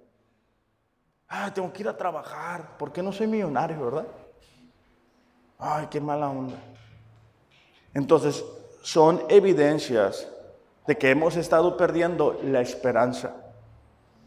Ah, 1.32 1.54
tengo 1.54 1.72
que 1.72 1.82
ir 1.82 1.88
a 1.88 1.96
trabajar. 1.96 2.76
¿Por 2.76 2.92
qué 2.92 3.04
no 3.04 3.12
soy 3.12 3.28
millonario, 3.28 3.84
verdad? 3.84 4.06
Ay, 5.60 5.86
qué 5.88 6.00
mala 6.00 6.28
onda. 6.28 6.56
Entonces, 7.94 8.44
son 8.82 9.22
evidencias 9.28 10.26
de 10.88 10.98
que 10.98 11.10
hemos 11.10 11.36
estado 11.36 11.76
perdiendo 11.76 12.40
la 12.42 12.60
esperanza, 12.60 13.36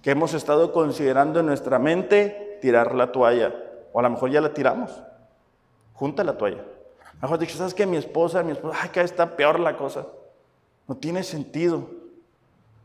que 0.02 0.12
hemos 0.12 0.34
estado 0.34 0.72
considerando 0.72 1.42
en 1.42 1.48
nuestra 1.48 1.78
mente 1.78 2.60
tirar 2.62 2.96
la 2.96 3.12
toalla, 3.12 3.54
o 3.92 4.00
a 4.00 4.04
lo 4.04 4.10
mejor 4.10 4.32
ya 4.32 4.40
la 4.40 4.54
tiramos. 4.54 5.04
Junta 5.94 6.24
la 6.24 6.38
toalla. 6.38 6.64
Mejor 7.22 7.38
dicho, 7.38 7.58
¿sabes 7.58 7.74
qué? 7.74 7.86
Mi 7.86 7.98
esposa, 7.98 8.44
mi 8.44 8.54
esposa, 8.54 8.80
ay, 8.82 8.90
que 8.90 9.02
está 9.02 9.36
peor 9.36 9.60
la 9.60 9.76
cosa. 9.76 10.06
No 10.88 10.96
tiene 10.96 11.24
sentido. 11.24 11.90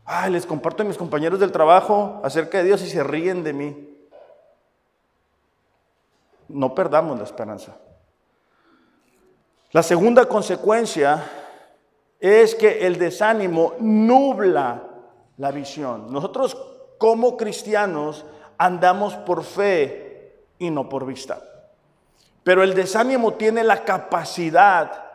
Ay, 0.03 0.31
les 0.31 0.45
comparto 0.45 0.83
a 0.83 0.85
mis 0.85 0.97
compañeros 0.97 1.39
del 1.39 1.53
trabajo 1.53 2.19
acerca 2.23 2.57
de 2.57 2.65
Dios 2.65 2.81
y 2.81 2.89
se 2.89 3.01
ríen 3.01 3.43
de 3.43 3.53
mí. 3.53 3.88
No 6.49 6.75
perdamos 6.75 7.17
la 7.17 7.23
esperanza. 7.23 7.77
La 9.71 9.83
segunda 9.83 10.25
consecuencia 10.25 11.23
es 12.19 12.55
que 12.55 12.85
el 12.85 12.97
desánimo 12.97 13.75
nubla 13.79 14.83
la 15.37 15.51
visión. 15.51 16.11
Nosotros 16.11 16.57
como 16.97 17.37
cristianos 17.37 18.25
andamos 18.57 19.15
por 19.15 19.43
fe 19.43 20.43
y 20.57 20.69
no 20.69 20.89
por 20.89 21.05
vista. 21.05 21.41
Pero 22.43 22.63
el 22.63 22.73
desánimo 22.73 23.33
tiene 23.33 23.63
la 23.63 23.83
capacidad 23.85 25.05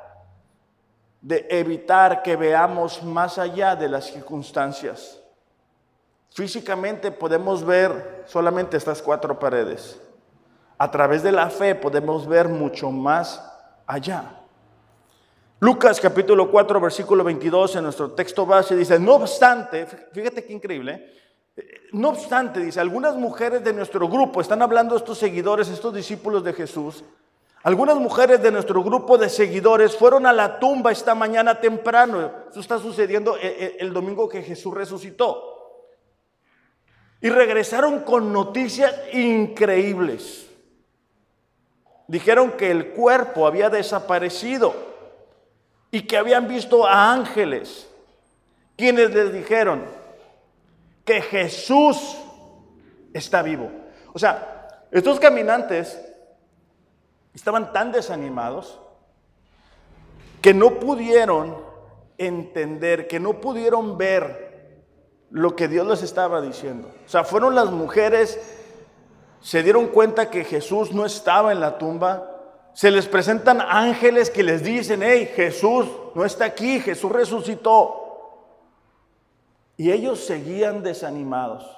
de 1.21 1.47
evitar 1.51 2.23
que 2.23 2.37
veamos 2.37 3.03
más 3.03 3.39
allá 3.39 3.75
de 3.75 3.89
las 3.89 4.07
circunstancias. 4.07 5.21
Físicamente 6.31 7.11
podemos 7.11 7.65
ver 7.65 8.25
solamente 8.27 8.77
estas 8.77 9.01
cuatro 9.03 9.39
paredes. 9.39 10.01
A 10.85 10.91
través 10.91 11.23
de 11.23 11.33
la 11.33 11.49
fe 11.49 11.75
podemos 11.75 12.29
ver 12.29 12.47
mucho 12.47 12.91
más 12.91 13.43
allá. 13.87 14.43
Lucas 15.61 15.99
capítulo 15.99 16.51
4, 16.51 16.79
versículo 16.79 17.25
22 17.25 17.77
en 17.77 17.85
nuestro 17.85 18.11
texto 18.11 18.45
base 18.45 18.77
dice, 18.77 18.99
no 18.99 19.15
obstante, 19.15 19.87
fíjate 20.13 20.45
qué 20.45 20.53
increíble, 20.53 21.11
no 21.93 22.11
obstante, 22.11 22.61
dice, 22.61 22.81
algunas 22.81 23.17
mujeres 23.17 23.65
de 23.65 23.73
nuestro 23.73 24.07
grupo, 24.11 24.43
están 24.43 24.61
hablando 24.61 24.95
estos 24.95 25.17
seguidores, 25.17 25.69
estos 25.69 25.95
discípulos 25.95 26.45
de 26.45 26.53
Jesús, 26.53 27.03
algunas 27.63 27.97
mujeres 27.97 28.43
de 28.43 28.53
nuestro 28.53 28.85
grupo 28.85 29.17
de 29.17 29.31
seguidores 29.31 29.97
fueron 29.97 30.27
a 30.27 30.35
la 30.35 30.59
tumba 30.59 30.93
esta 30.93 31.15
mañana 31.15 31.63
temprano. 31.63 32.31
Eso 32.51 32.61
está 32.61 32.79
sucediendo 32.79 33.39
el, 33.39 33.77
el 33.79 33.93
domingo 33.95 34.29
que 34.29 34.43
Jesús 34.43 34.75
resucitó. 34.75 35.81
Y 37.23 37.31
regresaron 37.31 38.01
con 38.01 38.35
noticias 38.35 38.95
increíbles. 39.15 40.44
Dijeron 42.15 42.53
que 42.53 42.71
el 42.71 42.91
cuerpo 42.91 43.45
había 43.45 43.71
desaparecido 43.71 44.73
y 45.91 46.03
que 46.03 46.17
habían 46.17 46.47
visto 46.47 46.87
a 46.87 47.13
ángeles, 47.13 47.89
quienes 48.77 49.13
les 49.13 49.33
dijeron, 49.33 49.83
que 51.05 51.21
Jesús 51.21 52.17
está 53.13 53.43
vivo. 53.43 53.69
O 54.13 54.21
sea, 54.21 54.87
estos 54.93 55.19
caminantes 55.19 56.01
estaban 57.35 57.73
tan 57.73 57.91
desanimados 57.91 58.79
que 60.41 60.55
no 60.55 60.79
pudieron 60.79 61.57
entender, 62.17 63.09
que 63.09 63.19
no 63.19 63.41
pudieron 63.41 63.99
ver 63.99 64.85
lo 65.33 65.57
que 65.57 65.67
Dios 65.67 65.85
les 65.89 66.05
estaba 66.05 66.41
diciendo. 66.41 66.93
O 67.07 67.09
sea, 67.09 67.25
fueron 67.25 67.57
las 67.57 67.73
mujeres, 67.73 68.39
se 69.45 69.63
dieron 69.63 69.89
cuenta 69.89 70.31
que 70.31 70.43
Jesús 70.43 70.93
no 70.93 71.05
estaba 71.05 71.53
en 71.53 71.61
la 71.61 71.77
tumba, 71.77 72.31
se 72.73 72.91
les 72.91 73.07
presentan 73.07 73.61
ángeles 73.61 74.31
que 74.31 74.43
les 74.43 74.65
dicen, 74.65 75.03
hey, 75.03 75.31
Jesús 75.37 75.87
no 76.15 76.25
está 76.25 76.47
aquí, 76.47 76.81
Jesús 76.81 77.13
resucitó. 77.13 78.41
Y 79.77 79.93
ellos 79.93 80.25
seguían 80.25 80.83
desanimados. 80.83 81.71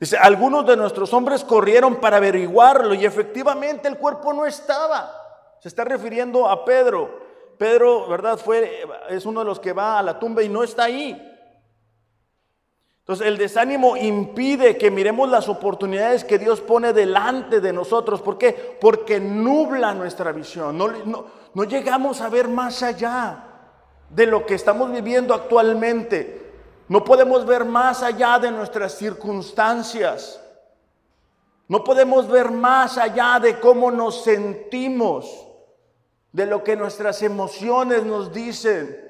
Dice, 0.00 0.18
algunos 0.18 0.66
de 0.66 0.76
nuestros 0.76 1.14
hombres 1.14 1.44
corrieron 1.44 2.00
para 2.00 2.16
averiguarlo 2.16 2.94
y 2.94 3.06
efectivamente 3.06 3.86
el 3.86 3.96
cuerpo 3.96 4.32
no 4.32 4.44
estaba. 4.44 5.12
Se 5.60 5.68
está 5.68 5.84
refiriendo 5.84 6.48
a 6.48 6.64
Pedro. 6.64 7.28
Pedro, 7.58 8.08
¿verdad? 8.08 8.38
Fue, 8.38 8.84
es 9.08 9.24
uno 9.24 9.38
de 9.38 9.46
los 9.46 9.60
que 9.60 9.72
va 9.72 10.00
a 10.00 10.02
la 10.02 10.18
tumba 10.18 10.42
y 10.42 10.48
no 10.48 10.64
está 10.64 10.82
ahí. 10.82 11.37
Entonces 13.08 13.26
el 13.26 13.38
desánimo 13.38 13.96
impide 13.96 14.76
que 14.76 14.90
miremos 14.90 15.30
las 15.30 15.48
oportunidades 15.48 16.24
que 16.24 16.38
Dios 16.38 16.60
pone 16.60 16.92
delante 16.92 17.58
de 17.58 17.72
nosotros. 17.72 18.20
¿Por 18.20 18.36
qué? 18.36 18.76
Porque 18.78 19.18
nubla 19.18 19.94
nuestra 19.94 20.30
visión. 20.30 20.76
No, 20.76 20.92
no, 21.54 21.64
llegamos 21.64 22.20
a 22.20 22.28
ver 22.28 22.48
más 22.48 22.82
allá 22.82 23.44
de 24.10 24.26
lo 24.26 24.44
que 24.44 24.54
estamos 24.54 24.92
viviendo 24.92 25.32
actualmente. 25.32 26.52
No 26.88 27.02
podemos 27.02 27.46
ver 27.46 27.64
más 27.64 28.02
allá 28.02 28.38
de 28.38 28.50
nuestras 28.50 28.98
circunstancias. 28.98 30.38
No 31.66 31.82
podemos 31.82 32.28
ver 32.28 32.50
más 32.50 32.98
allá 32.98 33.40
de 33.40 33.58
cómo 33.58 33.90
nos 33.90 34.22
sentimos, 34.22 35.46
de 36.30 36.44
lo 36.44 36.62
que 36.62 36.76
nuestras 36.76 37.22
emociones 37.22 38.04
nos 38.04 38.34
dicen. 38.34 39.07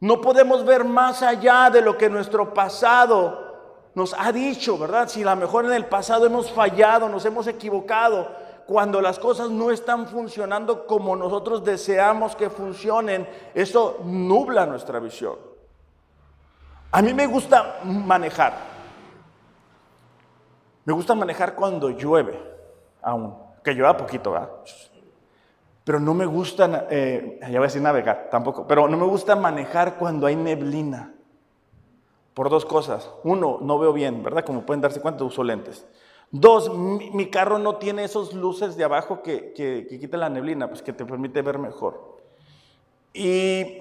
No 0.00 0.20
podemos 0.20 0.64
ver 0.64 0.84
más 0.84 1.22
allá 1.22 1.68
de 1.70 1.82
lo 1.82 1.96
que 1.98 2.08
nuestro 2.08 2.54
pasado 2.54 3.50
nos 3.94 4.14
ha 4.18 4.32
dicho, 4.32 4.78
¿verdad? 4.78 5.08
Si 5.08 5.22
a 5.22 5.26
lo 5.26 5.36
mejor 5.36 5.66
en 5.66 5.72
el 5.72 5.86
pasado 5.86 6.24
hemos 6.24 6.50
fallado, 6.50 7.08
nos 7.08 7.24
hemos 7.26 7.46
equivocado, 7.46 8.28
cuando 8.66 9.00
las 9.00 9.18
cosas 9.18 9.50
no 9.50 9.70
están 9.70 10.06
funcionando 10.06 10.86
como 10.86 11.16
nosotros 11.16 11.64
deseamos 11.64 12.36
que 12.36 12.48
funcionen, 12.48 13.28
eso 13.52 13.98
nubla 14.04 14.64
nuestra 14.64 15.00
visión. 15.00 15.36
A 16.92 17.02
mí 17.02 17.12
me 17.12 17.26
gusta 17.26 17.80
manejar. 17.84 18.54
Me 20.84 20.92
gusta 20.92 21.14
manejar 21.14 21.54
cuando 21.54 21.90
llueve, 21.90 22.40
aún, 23.02 23.36
que 23.62 23.72
llueva 23.74 23.96
poquito, 23.96 24.32
¿verdad? 24.32 24.50
Pero 25.84 25.98
no 25.98 26.14
me 26.14 26.26
gusta, 26.26 26.86
eh, 26.90 27.38
ya 27.40 27.48
voy 27.48 27.58
a 27.58 27.62
decir 27.62 27.82
navegar, 27.82 28.28
tampoco, 28.30 28.66
pero 28.66 28.86
no 28.88 28.96
me 28.96 29.06
gusta 29.06 29.34
manejar 29.34 29.96
cuando 29.96 30.26
hay 30.26 30.36
neblina. 30.36 31.14
Por 32.34 32.48
dos 32.48 32.64
cosas. 32.64 33.10
Uno, 33.24 33.58
no 33.60 33.78
veo 33.78 33.92
bien, 33.92 34.22
¿verdad? 34.22 34.44
Como 34.44 34.64
pueden 34.64 34.80
darse 34.80 35.00
cuenta, 35.00 35.24
uso 35.24 35.42
lentes. 35.42 35.86
Dos, 36.30 36.72
mi, 36.72 37.28
carro 37.28 37.58
no 37.58 37.76
tiene 37.76 38.04
esos 38.04 38.34
luces 38.34 38.76
de 38.76 38.84
abajo 38.84 39.20
que, 39.20 39.52
que, 39.52 39.98
quitan 39.98 40.20
la 40.20 40.28
neblina, 40.28 40.68
pues 40.68 40.80
que 40.80 40.92
te 40.92 41.04
permite 41.04 41.42
ver 41.42 41.58
mejor. 41.58 42.18
Y 43.12 43.78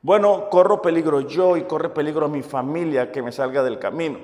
bueno, 0.00 0.48
corro 0.48 0.80
peligro 0.80 1.20
yo 1.20 1.58
y 1.58 1.64
corre 1.64 1.90
peligro 1.90 2.28
mi 2.28 2.42
familia 2.42 3.12
que 3.12 3.20
me 3.22 3.32
salga 3.32 3.62
del 3.62 3.78
camino. 3.78 4.18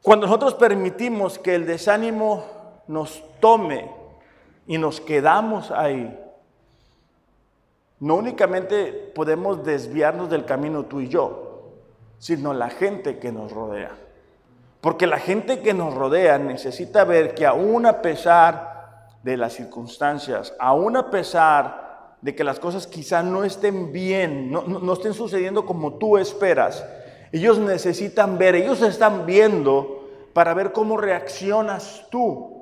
Cuando 0.00 0.26
nosotros 0.26 0.54
permitimos 0.54 1.38
que 1.38 1.54
el 1.54 1.66
desánimo 1.66 2.44
nos 2.86 3.22
tome 3.38 3.90
y 4.66 4.78
nos 4.78 5.00
quedamos 5.00 5.70
ahí, 5.70 6.18
no 7.98 8.16
únicamente 8.16 8.92
podemos 9.14 9.64
desviarnos 9.64 10.28
del 10.28 10.44
camino 10.44 10.84
tú 10.84 11.00
y 11.00 11.08
yo, 11.08 11.70
sino 12.18 12.52
la 12.52 12.68
gente 12.68 13.18
que 13.18 13.32
nos 13.32 13.52
rodea. 13.52 13.92
Porque 14.80 15.06
la 15.06 15.18
gente 15.18 15.60
que 15.60 15.72
nos 15.72 15.94
rodea 15.94 16.38
necesita 16.38 17.04
ver 17.04 17.34
que 17.34 17.46
aún 17.46 17.86
a 17.86 18.02
pesar 18.02 19.08
de 19.22 19.36
las 19.36 19.54
circunstancias, 19.54 20.54
aún 20.58 20.96
a 20.96 21.10
pesar 21.10 22.16
de 22.20 22.34
que 22.34 22.44
las 22.44 22.60
cosas 22.60 22.86
quizá 22.86 23.22
no 23.22 23.44
estén 23.44 23.92
bien, 23.92 24.50
no, 24.50 24.62
no, 24.62 24.92
estén 24.92 25.14
sucediendo 25.14 25.64
como 25.64 25.94
tú 25.94 26.18
esperas, 26.18 26.84
ellos 27.32 27.58
necesitan 27.58 28.38
ver, 28.38 28.54
ellos 28.54 28.82
están 28.82 29.26
viendo 29.26 30.08
para 30.32 30.54
ver 30.54 30.72
cómo 30.72 30.96
reaccionas 30.96 32.06
tú 32.10 32.55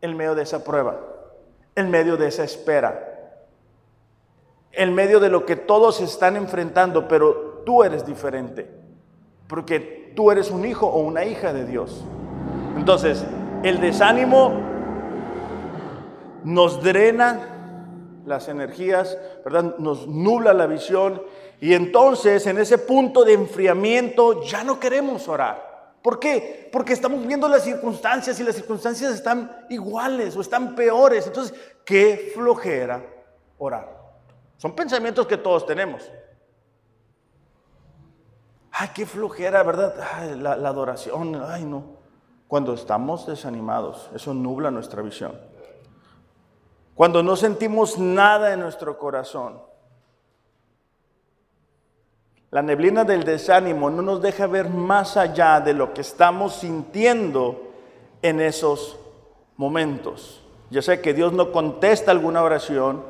en 0.00 0.16
medio 0.16 0.34
de 0.34 0.42
esa 0.42 0.64
prueba, 0.64 0.98
en 1.74 1.90
medio 1.90 2.16
de 2.16 2.28
esa 2.28 2.44
espera, 2.44 3.38
en 4.72 4.94
medio 4.94 5.20
de 5.20 5.28
lo 5.28 5.44
que 5.44 5.56
todos 5.56 6.00
están 6.00 6.36
enfrentando, 6.36 7.08
pero 7.08 7.62
tú 7.64 7.82
eres 7.82 8.06
diferente, 8.06 8.70
porque 9.46 10.12
tú 10.14 10.30
eres 10.30 10.50
un 10.50 10.64
hijo 10.64 10.86
o 10.86 11.00
una 11.00 11.24
hija 11.24 11.52
de 11.52 11.64
Dios. 11.64 12.04
Entonces, 12.76 13.24
el 13.62 13.80
desánimo 13.80 14.52
nos 16.44 16.82
drena 16.82 17.50
las 18.26 18.48
energías, 18.48 19.18
¿verdad? 19.44 19.76
Nos 19.78 20.06
nubla 20.06 20.52
la 20.52 20.66
visión 20.66 21.22
y 21.60 21.74
entonces 21.74 22.46
en 22.46 22.58
ese 22.58 22.78
punto 22.78 23.24
de 23.24 23.34
enfriamiento 23.34 24.42
ya 24.44 24.64
no 24.64 24.80
queremos 24.80 25.28
orar. 25.28 25.69
¿Por 26.02 26.18
qué? 26.18 26.68
Porque 26.72 26.92
estamos 26.92 27.26
viendo 27.26 27.48
las 27.48 27.64
circunstancias 27.64 28.40
y 28.40 28.44
las 28.44 28.54
circunstancias 28.54 29.12
están 29.12 29.66
iguales 29.68 30.36
o 30.36 30.40
están 30.40 30.74
peores. 30.74 31.26
Entonces, 31.26 31.58
qué 31.84 32.32
flojera 32.34 33.04
orar. 33.58 34.00
Son 34.56 34.74
pensamientos 34.74 35.26
que 35.26 35.36
todos 35.36 35.66
tenemos. 35.66 36.10
Ay, 38.72 38.88
qué 38.94 39.04
flojera, 39.04 39.62
¿verdad? 39.62 39.94
La, 40.36 40.56
la 40.56 40.68
adoración, 40.68 41.42
ay, 41.46 41.64
no. 41.64 41.98
Cuando 42.48 42.74
estamos 42.74 43.26
desanimados, 43.26 44.10
eso 44.14 44.32
nubla 44.32 44.70
nuestra 44.70 45.02
visión. 45.02 45.38
Cuando 46.94 47.22
no 47.22 47.36
sentimos 47.36 47.98
nada 47.98 48.52
en 48.52 48.60
nuestro 48.60 48.98
corazón, 48.98 49.60
la 52.50 52.62
neblina 52.62 53.04
del 53.04 53.22
desánimo 53.22 53.90
no 53.90 54.02
nos 54.02 54.20
deja 54.20 54.46
ver 54.48 54.68
más 54.68 55.16
allá 55.16 55.60
de 55.60 55.72
lo 55.72 55.94
que 55.94 56.00
estamos 56.00 56.56
sintiendo 56.56 57.70
en 58.22 58.40
esos 58.40 58.98
momentos. 59.56 60.42
Yo 60.70 60.82
sé 60.82 61.00
que 61.00 61.14
Dios 61.14 61.32
no 61.32 61.52
contesta 61.52 62.10
alguna 62.10 62.42
oración, 62.42 63.04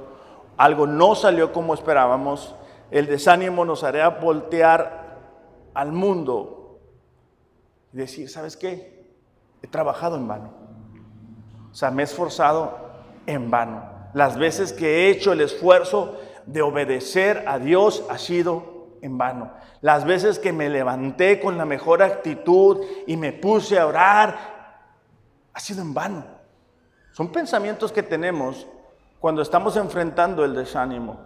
algo 0.59 0.87
no 0.87 1.15
salió 1.15 1.53
como 1.53 1.73
esperábamos, 1.73 2.55
el 2.91 3.07
desánimo 3.07 3.65
nos 3.65 3.83
hará 3.83 4.11
voltear 4.11 5.19
al 5.73 5.93
mundo 5.93 6.79
y 7.95 7.97
decir, 7.97 8.29
¿sabes 8.29 8.57
qué? 8.57 9.07
He 9.63 9.67
trabajado 9.67 10.17
en 10.17 10.29
vano. 10.29 10.51
O 11.71 11.75
sea, 11.75 11.91
me 11.91 12.03
he 12.03 12.05
esforzado 12.05 12.77
en 13.27 13.51
vano. 13.51 13.85
Las 14.13 14.37
veces 14.37 14.73
que 14.73 15.07
he 15.07 15.11
hecho 15.11 15.33
el 15.33 15.41
esfuerzo 15.41 16.17
de 16.45 16.61
obedecer 16.63 17.45
a 17.47 17.59
Dios 17.59 18.05
ha 18.11 18.19
sido 18.19 18.70
en 19.03 19.19
vano. 19.19 19.53
Las 19.81 20.05
veces 20.05 20.39
que 20.39 20.53
me 20.53 20.69
levanté 20.69 21.41
con 21.41 21.59
la 21.59 21.65
mejor 21.65 22.03
actitud 22.03 22.85
y 23.07 23.17
me 23.17 23.33
puse 23.33 23.79
a 23.79 23.87
orar, 23.87 24.39
ha 25.53 25.61
sido 25.61 25.83
en 25.83 25.95
vano. 25.95 26.25
Son 27.13 27.33
pensamientos 27.33 27.93
que 27.93 28.03
tenemos 28.03 28.67
cuando 29.19 29.43
estamos 29.43 29.77
enfrentando 29.77 30.45
el 30.45 30.55
desánimo, 30.55 31.19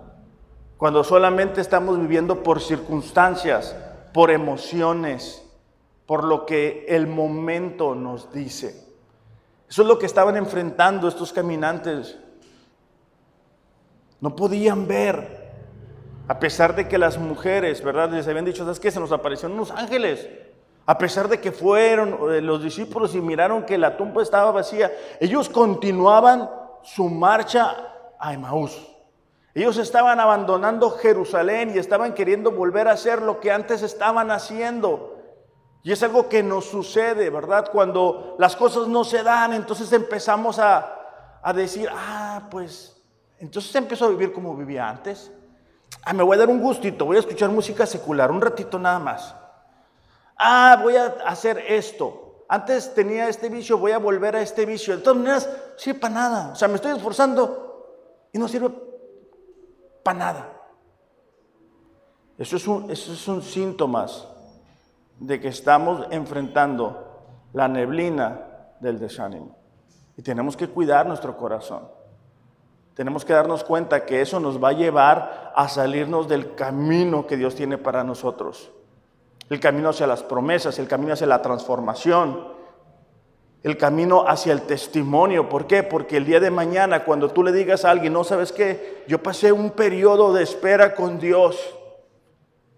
cuando 0.77 1.05
solamente 1.05 1.61
estamos 1.61 1.99
viviendo 1.99 2.43
por 2.43 2.61
circunstancias, 2.61 3.77
por 4.13 4.31
emociones, 4.31 5.45
por 6.07 6.25
lo 6.25 6.47
que 6.47 6.87
el 6.89 7.07
momento 7.07 7.95
nos 7.95 8.33
dice. 8.33 8.85
Eso 9.69 9.83
es 9.83 9.89
lo 9.89 9.99
que 9.99 10.07
estaban 10.07 10.37
enfrentando 10.37 11.09
estos 11.09 11.33
caminantes. 11.33 12.19
No 14.21 14.35
podían 14.37 14.87
ver 14.87 15.44
a 16.27 16.39
pesar 16.39 16.75
de 16.75 16.89
que 16.89 16.97
las 16.97 17.19
mujeres, 17.19 17.83
¿verdad? 17.83 18.11
Les 18.11 18.27
habían 18.27 18.45
dicho, 18.45 18.65
¿sabes 18.65 18.81
qué? 18.81 18.91
Se 18.91 19.01
nos 19.01 19.13
aparecieron 19.13 19.53
unos 19.53 19.71
ángeles. 19.71 20.29
A 20.87 20.99
pesar 20.99 21.29
de 21.29 21.41
que 21.41 21.53
fueron 21.53 22.47
los 22.47 22.63
discípulos 22.63 23.15
y 23.15 23.21
miraron 23.21 23.65
que 23.65 23.79
la 23.79 23.97
tumba 23.97 24.23
estaba 24.23 24.51
vacía, 24.51 24.93
ellos 25.21 25.49
continuaban 25.49 26.51
su 26.83 27.09
marcha 27.09 27.75
a 28.19 28.33
Emaús. 28.33 28.91
Ellos 29.55 29.79
estaban 29.79 30.19
abandonando 30.19 30.91
Jerusalén 30.91 31.73
y 31.75 31.79
estaban 31.79 32.13
queriendo 32.13 32.51
volver 32.53 32.89
a 32.89 32.93
hacer 32.93 33.23
lo 33.23 33.41
que 33.41 33.53
antes 33.53 33.83
estaban 33.83 34.31
haciendo. 34.31 35.17
Y 35.83 35.93
es 35.93 36.03
algo 36.03 36.29
que 36.29 36.43
nos 36.43 36.65
sucede, 36.65 37.31
¿verdad? 37.31 37.71
Cuando 37.71 38.35
las 38.39 38.57
cosas 38.57 38.89
no 38.89 39.05
se 39.05 39.23
dan, 39.23 39.53
entonces 39.53 39.93
empezamos 39.93 40.59
a, 40.59 41.39
a 41.43 41.53
decir, 41.53 41.89
ah, 41.93 42.49
pues, 42.51 43.01
entonces 43.39 43.75
empezó 43.75 44.07
a 44.07 44.09
vivir 44.09 44.33
como 44.33 44.57
vivía 44.57 44.89
antes. 44.89 45.31
Ah, 46.03 46.13
me 46.13 46.23
voy 46.23 46.37
a 46.37 46.41
dar 46.41 46.49
un 46.49 46.61
gustito, 46.61 47.05
voy 47.05 47.17
a 47.17 47.21
escuchar 47.21 47.51
música 47.51 47.87
secular, 47.87 48.31
un 48.31 48.41
ratito 48.41 48.79
nada 48.79 48.99
más. 48.99 49.35
Ah, 50.37 50.79
voy 50.83 50.97
a 50.97 51.17
hacer 51.27 51.59
esto. 51.59 52.45
Antes 52.49 52.95
tenía 52.95 53.29
este 53.29 53.49
vicio, 53.49 53.79
voy 53.79 53.93
a 53.93 53.99
volver 53.99 54.37
a 54.37 54.43
este 54.43 54.67
vicio. 54.67 54.97
De 54.97 55.03
todas 55.03 55.19
maneras, 55.19 55.49
sirve 55.77 56.01
para 56.01 56.15
nada. 56.15 56.51
O 56.53 56.57
sea, 56.57 56.69
me 56.69 56.75
estoy 56.75 56.93
esforzando 56.93 58.29
y 58.33 58.39
no 58.39 58.49
sirve 58.49 58.71
para 60.03 60.19
nada. 60.19 60.53
Eso 62.37 62.57
es 62.57 62.67
un, 62.67 62.91
eso 62.91 63.13
es 63.13 63.29
un 63.29 63.43
síntomas 63.43 64.27
de 65.19 65.41
que 65.41 65.49
estamos 65.49 66.07
enfrentando 66.11 67.49
la 67.53 67.69
neblina 67.69 68.41
del 68.81 68.99
desánimo. 68.99 69.57
Y 70.17 70.23
tenemos 70.23 70.57
que 70.57 70.69
cuidar 70.69 71.07
nuestro 71.07 71.37
corazón. 71.37 71.89
Tenemos 72.95 73.25
que 73.25 73.33
darnos 73.33 73.65
cuenta 73.65 74.05
que 74.05 74.21
eso 74.21 74.39
nos 74.39 74.63
va 74.63 74.69
a 74.69 74.73
llevar 74.73 75.44
a 75.55 75.69
salirnos 75.69 76.29
del 76.29 76.55
camino 76.55 77.27
que 77.27 77.37
Dios 77.37 77.55
tiene 77.55 77.79
para 77.79 78.05
nosotros. 78.05 78.71
El 79.51 79.61
camino 79.61 79.91
hacia 79.91 80.07
las 80.07 80.23
promesas, 80.23 80.79
el 80.79 80.89
camino 80.89 81.13
hacia 81.13 81.27
la 81.27 81.43
transformación, 81.43 82.49
el 83.63 83.77
camino 83.77 84.25
hacia 84.27 84.53
el 84.53 84.63
testimonio. 84.63 85.49
¿Por 85.49 85.67
qué? 85.67 85.83
Porque 85.83 86.17
el 86.17 86.25
día 86.25 86.41
de 86.41 86.51
mañana, 86.51 87.05
cuando 87.05 87.31
tú 87.31 87.43
le 87.43 87.53
digas 87.53 87.85
a 87.85 87.91
alguien, 87.91 88.13
no 88.13 88.25
sabes 88.25 88.53
qué, 88.53 89.05
yo 89.07 89.23
pasé 89.23 89.53
un 89.53 89.71
periodo 89.71 90.33
de 90.33 90.43
espera 90.43 90.95
con 90.95 91.19
Dios 91.19 91.75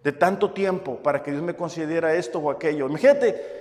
de 0.04 0.12
tanto 0.12 0.52
tiempo 0.52 0.96
para 1.02 1.22
que 1.22 1.32
Dios 1.32 1.42
me 1.42 1.56
concediera 1.56 2.14
esto 2.14 2.38
o 2.38 2.50
aquello. 2.50 2.86
Imagínate, 2.86 3.56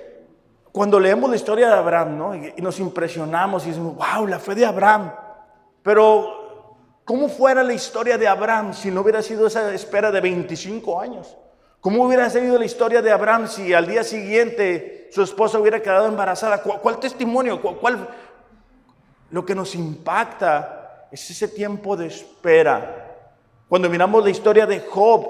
cuando 0.71 0.99
leemos 0.99 1.29
la 1.29 1.37
historia 1.37 1.69
de 1.69 1.73
Abraham, 1.73 2.17
¿no? 2.17 2.35
Y, 2.35 2.53
nos 2.61 2.79
impresionamos 2.79 3.65
y 3.65 3.69
decimos, 3.69 3.95
wow, 3.95 4.27
la 4.27 4.39
fe 4.39 4.53
de 4.55 4.65
Abraham. 4.65 5.11
Pero 5.81 6.34
¿Cómo 7.05 7.29
fuera 7.29 7.61
la 7.61 7.73
historia 7.73 8.17
de 8.17 8.27
Abraham 8.27 8.73
si 8.73 8.89
no 8.89 9.01
hubiera 9.01 9.21
sido 9.21 9.45
esa 9.45 9.71
espera 9.73 10.11
de 10.11 10.21
25 10.21 10.99
años? 10.99 11.37
¿Cómo 11.79 12.03
hubiera 12.03 12.27
sido 12.31 12.57
la 12.57 12.65
historia 12.65 12.99
de 13.03 13.11
Abraham 13.11 13.47
si 13.47 13.71
al 13.71 13.85
día 13.85 14.03
siguiente 14.03 15.07
su 15.11 15.21
esposa 15.21 15.59
hubiera 15.59 15.83
quedado 15.83 16.07
embarazada? 16.07 16.63
¿Cuál, 16.63 16.99
testimonio? 16.99 17.61
¿Cuál, 17.61 18.09
Lo 19.29 19.45
que 19.45 19.53
nos 19.53 19.75
impacta 19.75 21.07
es 21.11 21.29
ese 21.29 21.47
tiempo 21.47 21.95
de 21.95 22.07
espera. 22.07 23.15
Cuando 23.69 23.87
miramos 23.87 24.23
la 24.23 24.31
historia 24.31 24.65
de 24.65 24.79
Job 24.79 25.27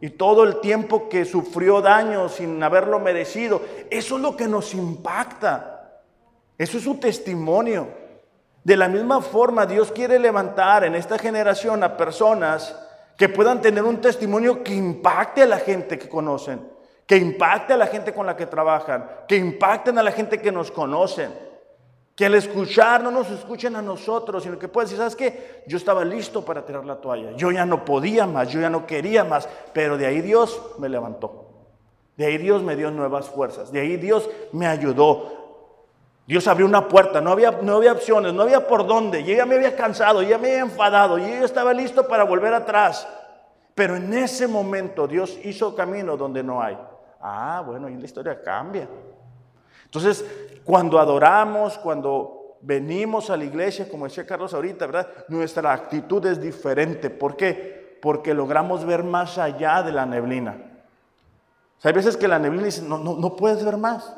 y 0.00 0.08
todo 0.08 0.44
el 0.44 0.60
tiempo 0.60 1.10
que 1.10 1.26
sufrió 1.26 1.82
daño 1.82 2.30
sin 2.30 2.62
haberlo 2.62 2.98
merecido, 2.98 3.60
eso 3.90 4.16
es 4.16 4.22
lo 4.22 4.38
que 4.38 4.48
nos 4.48 4.72
impacta. 4.72 6.00
Eso 6.56 6.78
es 6.78 6.84
su 6.84 6.94
testimonio. 6.94 7.88
De 8.62 8.76
la 8.76 8.88
misma 8.88 9.22
forma, 9.22 9.64
Dios 9.66 9.90
quiere 9.90 10.18
levantar 10.18 10.84
en 10.84 10.94
esta 10.94 11.18
generación 11.18 11.82
a 11.82 11.96
personas 11.96 12.76
que 13.16 13.28
puedan 13.28 13.60
tener 13.60 13.84
un 13.84 14.00
testimonio 14.00 14.62
que 14.62 14.74
impacte 14.74 15.42
a 15.42 15.46
la 15.46 15.58
gente 15.58 15.98
que 15.98 16.08
conocen, 16.08 16.60
que 17.06 17.16
impacte 17.16 17.72
a 17.72 17.76
la 17.76 17.86
gente 17.86 18.12
con 18.12 18.26
la 18.26 18.36
que 18.36 18.46
trabajan, 18.46 19.08
que 19.26 19.36
impacten 19.36 19.98
a 19.98 20.02
la 20.02 20.12
gente 20.12 20.40
que 20.40 20.52
nos 20.52 20.70
conocen. 20.70 21.30
Que 22.14 22.26
al 22.26 22.34
escuchar 22.34 23.02
no 23.02 23.10
nos 23.10 23.30
escuchen 23.30 23.76
a 23.76 23.82
nosotros, 23.82 24.42
sino 24.42 24.58
que 24.58 24.68
puedan 24.68 24.86
decir, 24.86 24.98
¿sabes 24.98 25.16
qué? 25.16 25.62
Yo 25.66 25.78
estaba 25.78 26.04
listo 26.04 26.44
para 26.44 26.66
tirar 26.66 26.84
la 26.84 26.96
toalla. 26.96 27.32
Yo 27.32 27.50
ya 27.50 27.64
no 27.64 27.82
podía 27.82 28.26
más, 28.26 28.48
yo 28.50 28.60
ya 28.60 28.68
no 28.68 28.86
quería 28.86 29.24
más, 29.24 29.48
pero 29.72 29.96
de 29.96 30.06
ahí 30.06 30.20
Dios 30.20 30.60
me 30.78 30.90
levantó. 30.90 31.46
De 32.18 32.26
ahí 32.26 32.36
Dios 32.36 32.62
me 32.62 32.76
dio 32.76 32.90
nuevas 32.90 33.30
fuerzas. 33.30 33.72
De 33.72 33.80
ahí 33.80 33.96
Dios 33.96 34.28
me 34.52 34.66
ayudó. 34.66 35.39
Dios 36.26 36.46
abrió 36.46 36.66
una 36.66 36.86
puerta, 36.86 37.20
no 37.20 37.32
había, 37.32 37.50
no 37.50 37.76
había 37.76 37.92
opciones, 37.92 38.32
no 38.32 38.42
había 38.42 38.66
por 38.66 38.86
dónde. 38.86 39.24
Yo 39.24 39.34
ya 39.34 39.46
me 39.46 39.56
había 39.56 39.74
cansado, 39.74 40.22
ya 40.22 40.38
me 40.38 40.48
había 40.48 40.60
enfadado, 40.60 41.18
yo 41.18 41.44
estaba 41.44 41.74
listo 41.74 42.06
para 42.06 42.24
volver 42.24 42.54
atrás. 42.54 43.06
Pero 43.74 43.96
en 43.96 44.12
ese 44.14 44.46
momento 44.46 45.06
Dios 45.06 45.38
hizo 45.42 45.74
camino 45.74 46.16
donde 46.16 46.42
no 46.42 46.62
hay. 46.62 46.78
Ah, 47.20 47.62
bueno, 47.66 47.88
y 47.88 47.96
la 47.96 48.04
historia 48.04 48.42
cambia. 48.42 48.88
Entonces, 49.84 50.24
cuando 50.64 50.98
adoramos, 50.98 51.78
cuando 51.78 52.56
venimos 52.60 53.30
a 53.30 53.36
la 53.36 53.44
iglesia, 53.44 53.88
como 53.88 54.04
decía 54.04 54.26
Carlos 54.26 54.54
ahorita, 54.54 54.86
¿verdad? 54.86 55.08
Nuestra 55.28 55.72
actitud 55.72 56.24
es 56.26 56.40
diferente. 56.40 57.10
¿Por 57.10 57.36
qué? 57.36 57.98
Porque 58.00 58.34
logramos 58.34 58.84
ver 58.84 59.02
más 59.02 59.38
allá 59.38 59.82
de 59.82 59.92
la 59.92 60.06
neblina. 60.06 60.56
hay 61.82 61.92
veces 61.92 62.16
que 62.16 62.28
la 62.28 62.38
neblina 62.38 62.66
dice, 62.66 62.82
no, 62.82 62.98
no, 62.98 63.16
no 63.16 63.36
puedes 63.36 63.64
ver 63.64 63.76
más. 63.76 64.14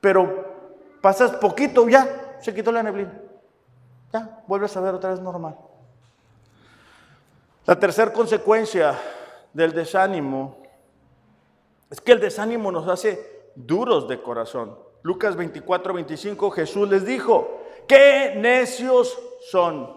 Pero 0.00 0.45
Pasas 1.06 1.30
poquito, 1.36 1.88
ya, 1.88 2.36
se 2.40 2.52
quitó 2.52 2.72
la 2.72 2.82
neblina. 2.82 3.12
Ya, 4.12 4.42
vuelves 4.48 4.76
a 4.76 4.80
ver 4.80 4.92
otra 4.92 5.10
vez 5.10 5.20
normal. 5.20 5.56
La 7.64 7.78
tercera 7.78 8.12
consecuencia 8.12 8.98
del 9.52 9.72
desánimo 9.72 10.56
es 11.88 12.00
que 12.00 12.10
el 12.10 12.18
desánimo 12.18 12.72
nos 12.72 12.88
hace 12.88 13.52
duros 13.54 14.08
de 14.08 14.20
corazón. 14.20 14.76
Lucas 15.02 15.36
24, 15.36 15.94
25, 15.94 16.50
Jesús 16.50 16.88
les 16.88 17.06
dijo, 17.06 17.60
qué 17.86 18.34
necios 18.36 19.16
son. 19.48 19.96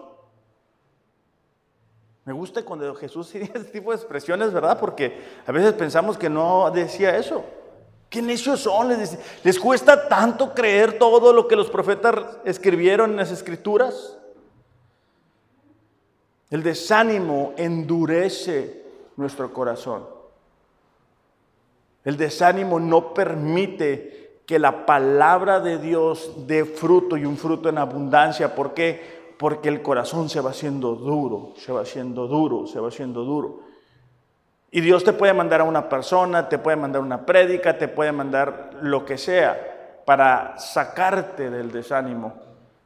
Me 2.24 2.32
gusta 2.32 2.64
cuando 2.64 2.94
Jesús 2.94 3.32
dice 3.32 3.50
este 3.52 3.72
tipo 3.72 3.90
de 3.90 3.96
expresiones, 3.96 4.52
¿verdad? 4.52 4.78
Porque 4.78 5.24
a 5.44 5.50
veces 5.50 5.72
pensamos 5.72 6.16
que 6.16 6.30
no 6.30 6.70
decía 6.70 7.16
eso. 7.16 7.44
Qué 8.10 8.20
necios 8.20 8.60
son, 8.60 8.88
les, 8.88 9.16
les 9.44 9.58
cuesta 9.58 10.08
tanto 10.08 10.52
creer 10.52 10.98
todo 10.98 11.32
lo 11.32 11.46
que 11.46 11.54
los 11.54 11.70
profetas 11.70 12.38
escribieron 12.44 13.12
en 13.12 13.16
las 13.16 13.30
escrituras. 13.30 14.18
El 16.50 16.64
desánimo 16.64 17.54
endurece 17.56 18.82
nuestro 19.16 19.52
corazón. 19.52 20.04
El 22.04 22.16
desánimo 22.16 22.80
no 22.80 23.14
permite 23.14 24.40
que 24.44 24.58
la 24.58 24.84
palabra 24.84 25.60
de 25.60 25.78
Dios 25.78 26.32
dé 26.48 26.64
fruto 26.64 27.16
y 27.16 27.24
un 27.24 27.36
fruto 27.36 27.68
en 27.68 27.78
abundancia. 27.78 28.56
¿Por 28.56 28.74
qué? 28.74 29.34
Porque 29.38 29.68
el 29.68 29.82
corazón 29.82 30.28
se 30.28 30.40
va 30.40 30.50
haciendo 30.50 30.96
duro, 30.96 31.52
se 31.56 31.70
va 31.70 31.82
haciendo 31.82 32.26
duro, 32.26 32.66
se 32.66 32.80
va 32.80 32.88
haciendo 32.88 33.22
duro. 33.22 33.69
Y 34.70 34.80
Dios 34.80 35.02
te 35.02 35.12
puede 35.12 35.32
mandar 35.32 35.60
a 35.60 35.64
una 35.64 35.88
persona, 35.88 36.48
te 36.48 36.58
puede 36.58 36.76
mandar 36.76 37.02
una 37.02 37.26
prédica, 37.26 37.76
te 37.76 37.88
puede 37.88 38.12
mandar 38.12 38.70
lo 38.82 39.04
que 39.04 39.18
sea 39.18 40.02
para 40.04 40.58
sacarte 40.58 41.50
del 41.50 41.72
desánimo. 41.72 42.34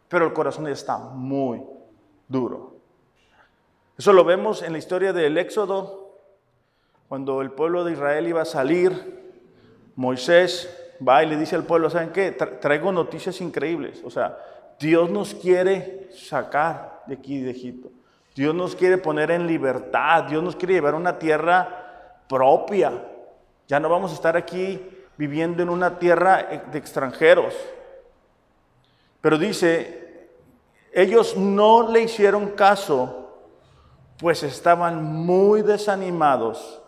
Pero 0.09 0.27
el 0.27 0.33
corazón 0.33 0.67
está 0.69 0.97
muy 0.99 1.63
duro. 2.29 2.75
Eso 3.99 4.13
lo 4.13 4.25
vemos 4.25 4.63
en 4.63 4.73
la 4.73 4.79
historia 4.79 5.13
del 5.13 5.37
Éxodo, 5.39 6.05
cuando 7.09 7.43
el 7.43 7.51
pueblo 7.53 7.85
de 7.85 7.93
Israel 7.93 8.27
iba 8.27 8.43
a 8.43 8.47
salir, 8.47 9.23
Moisés 9.95 10.69
va 11.07 11.23
y 11.23 11.29
le 11.29 11.37
dice 11.37 11.55
al 11.55 11.65
pueblo, 11.65 11.91
¿saben 11.91 12.11
qué? 12.11 12.33
traigo 12.33 12.93
noticias 12.93 13.41
increíbles. 13.41 14.03
O 14.05 14.11
sea, 14.11 14.39
Dios 14.81 15.11
nos 15.11 15.35
quiere 15.35 16.09
sacar 16.13 17.03
de 17.07 17.15
aquí 17.15 17.41
de 17.41 17.51
Egipto. 17.51 17.91
Dios 18.35 18.55
nos 18.55 18.75
quiere 18.75 18.99
poner 18.99 19.31
en 19.31 19.47
libertad. 19.47 20.25
Dios 20.25 20.43
nos 20.43 20.57
quiere 20.57 20.75
llevar 20.75 20.95
a 20.95 20.99
una 20.99 21.19
tierra 21.19 22.23
propia. 22.29 22.93
Ya 23.69 23.79
no 23.79 23.89
vamos 23.89 24.11
a 24.11 24.15
estar 24.15 24.37
aquí 24.37 24.81
viviendo 25.17 25.63
en 25.63 25.69
una 25.69 25.99
tierra 25.99 26.63
de 26.71 26.79
extranjeros. 26.79 27.55
Pero 29.21 29.39
dice, 29.39 30.29
ellos 30.93 31.37
no 31.37 31.91
le 31.91 32.03
hicieron 32.03 32.51
caso, 32.51 33.31
pues 34.19 34.43
estaban 34.43 35.03
muy 35.03 35.63
desanimados 35.63 36.81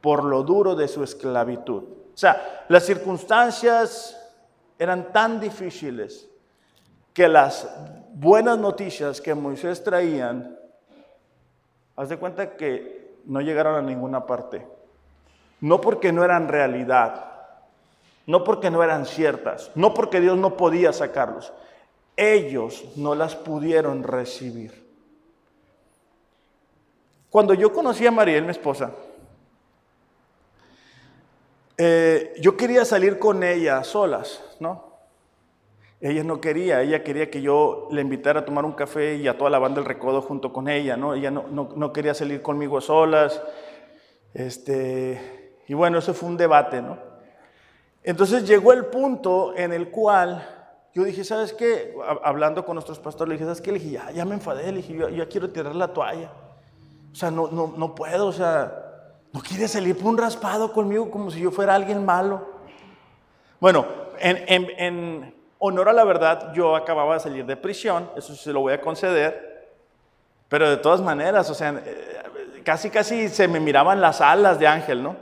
por 0.00 0.24
lo 0.24 0.42
duro 0.42 0.74
de 0.74 0.88
su 0.88 1.02
esclavitud. 1.02 1.82
O 1.82 2.16
sea, 2.16 2.64
las 2.68 2.84
circunstancias 2.84 4.16
eran 4.78 5.12
tan 5.12 5.40
difíciles 5.40 6.28
que 7.12 7.28
las 7.28 7.68
buenas 8.12 8.58
noticias 8.58 9.20
que 9.20 9.34
Moisés 9.34 9.82
traían, 9.82 10.57
haz 11.98 12.08
de 12.08 12.16
cuenta 12.16 12.56
que 12.56 13.16
no 13.24 13.40
llegaron 13.40 13.74
a 13.74 13.82
ninguna 13.82 14.24
parte. 14.24 14.64
No 15.60 15.80
porque 15.80 16.12
no 16.12 16.24
eran 16.24 16.46
realidad, 16.46 17.32
no 18.24 18.44
porque 18.44 18.70
no 18.70 18.84
eran 18.84 19.04
ciertas, 19.04 19.72
no 19.74 19.94
porque 19.94 20.20
Dios 20.20 20.38
no 20.38 20.56
podía 20.56 20.92
sacarlos. 20.92 21.52
Ellos 22.16 22.84
no 22.94 23.16
las 23.16 23.34
pudieron 23.34 24.04
recibir. 24.04 24.86
Cuando 27.30 27.52
yo 27.52 27.72
conocí 27.72 28.06
a 28.06 28.12
Mariel, 28.12 28.44
mi 28.44 28.52
esposa, 28.52 28.92
eh, 31.76 32.34
yo 32.40 32.56
quería 32.56 32.84
salir 32.84 33.18
con 33.18 33.42
ella 33.42 33.82
solas, 33.82 34.40
¿no? 34.60 34.87
Ella 36.00 36.22
no 36.22 36.40
quería, 36.40 36.82
ella 36.82 37.02
quería 37.02 37.30
que 37.30 37.42
yo 37.42 37.88
le 37.90 38.02
invitara 38.02 38.40
a 38.40 38.44
tomar 38.44 38.64
un 38.64 38.72
café 38.72 39.16
y 39.16 39.26
a 39.26 39.36
toda 39.36 39.50
la 39.50 39.58
banda 39.58 39.80
del 39.80 39.88
recodo 39.88 40.22
junto 40.22 40.52
con 40.52 40.68
ella, 40.68 40.96
¿no? 40.96 41.14
Ella 41.14 41.30
no, 41.30 41.46
no, 41.48 41.92
quería 41.92 42.14
salir 42.14 42.40
conmigo 42.40 42.78
a 42.78 42.80
solas. 42.80 43.42
Este, 44.32 45.54
y 45.66 45.74
bueno, 45.74 45.98
eso 45.98 46.14
fue 46.14 46.28
un 46.28 46.36
debate, 46.36 46.80
¿no? 46.80 46.98
Entonces 48.04 48.46
llegó 48.46 48.72
el 48.72 48.86
punto 48.86 49.56
en 49.56 49.72
el 49.72 49.90
cual 49.90 50.46
yo 50.94 51.02
dije, 51.02 51.24
¿sabes 51.24 51.52
qué? 51.52 51.94
Hablando 52.22 52.64
con 52.64 52.74
nuestros 52.74 53.00
pastores, 53.00 53.30
le 53.30 53.34
dije, 53.34 53.44
¿sabes 53.44 53.60
qué? 53.60 53.72
Le 53.72 53.78
dije, 53.80 53.90
ya, 53.92 54.10
ya 54.12 54.24
me 54.24 54.34
enfadé, 54.34 54.70
le 54.70 54.78
dije, 54.78 54.94
yo 54.94 55.28
quiero 55.28 55.50
tirar 55.50 55.74
la 55.74 55.92
toalla. 55.92 56.30
O 57.12 57.14
sea, 57.14 57.30
no, 57.30 57.48
no, 57.48 57.74
no 57.76 57.94
puedo, 57.94 58.28
o 58.28 58.32
sea, 58.32 58.88
¿No 59.32 59.40
quiere 59.40 59.68
salir 59.68 59.96
por 59.96 60.06
un 60.06 60.18
raspado 60.18 60.72
conmigo 60.72 61.10
como 61.10 61.30
si 61.30 61.40
yo 61.40 61.50
fuera 61.50 61.74
alguien 61.74 62.04
malo? 62.04 62.48
Bueno, 63.60 63.86
en, 64.18 65.34
honor 65.58 65.88
a 65.88 65.92
la 65.92 66.04
verdad, 66.04 66.52
yo 66.54 66.76
acababa 66.76 67.14
de 67.14 67.20
salir 67.20 67.44
de 67.44 67.56
prisión, 67.56 68.10
eso 68.16 68.34
se 68.34 68.52
lo 68.52 68.60
voy 68.60 68.72
a 68.72 68.80
conceder, 68.80 69.68
pero 70.48 70.68
de 70.70 70.76
todas 70.76 71.00
maneras, 71.00 71.50
o 71.50 71.54
sea, 71.54 71.82
eh, 71.84 72.62
casi 72.64 72.90
casi 72.90 73.28
se 73.28 73.48
me 73.48 73.60
miraban 73.60 74.00
las 74.00 74.20
alas 74.20 74.58
de 74.58 74.66
ángel, 74.66 75.02
¿no? 75.02 75.16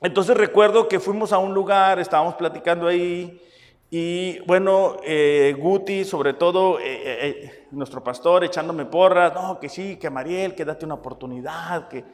Entonces 0.00 0.36
recuerdo 0.36 0.88
que 0.88 1.00
fuimos 1.00 1.32
a 1.32 1.38
un 1.38 1.54
lugar, 1.54 1.98
estábamos 1.98 2.34
platicando 2.34 2.86
ahí, 2.86 3.42
y 3.90 4.40
bueno, 4.40 4.96
eh, 5.04 5.54
Guti, 5.58 6.04
sobre 6.04 6.34
todo, 6.34 6.78
eh, 6.80 7.66
nuestro 7.70 8.02
pastor 8.02 8.44
echándome 8.44 8.84
porras, 8.84 9.32
no, 9.34 9.58
que 9.58 9.68
sí, 9.68 9.96
que 9.96 10.10
Mariel, 10.10 10.54
que 10.54 10.64
date 10.64 10.84
una 10.84 10.94
oportunidad, 10.94 11.88
que 11.88 12.04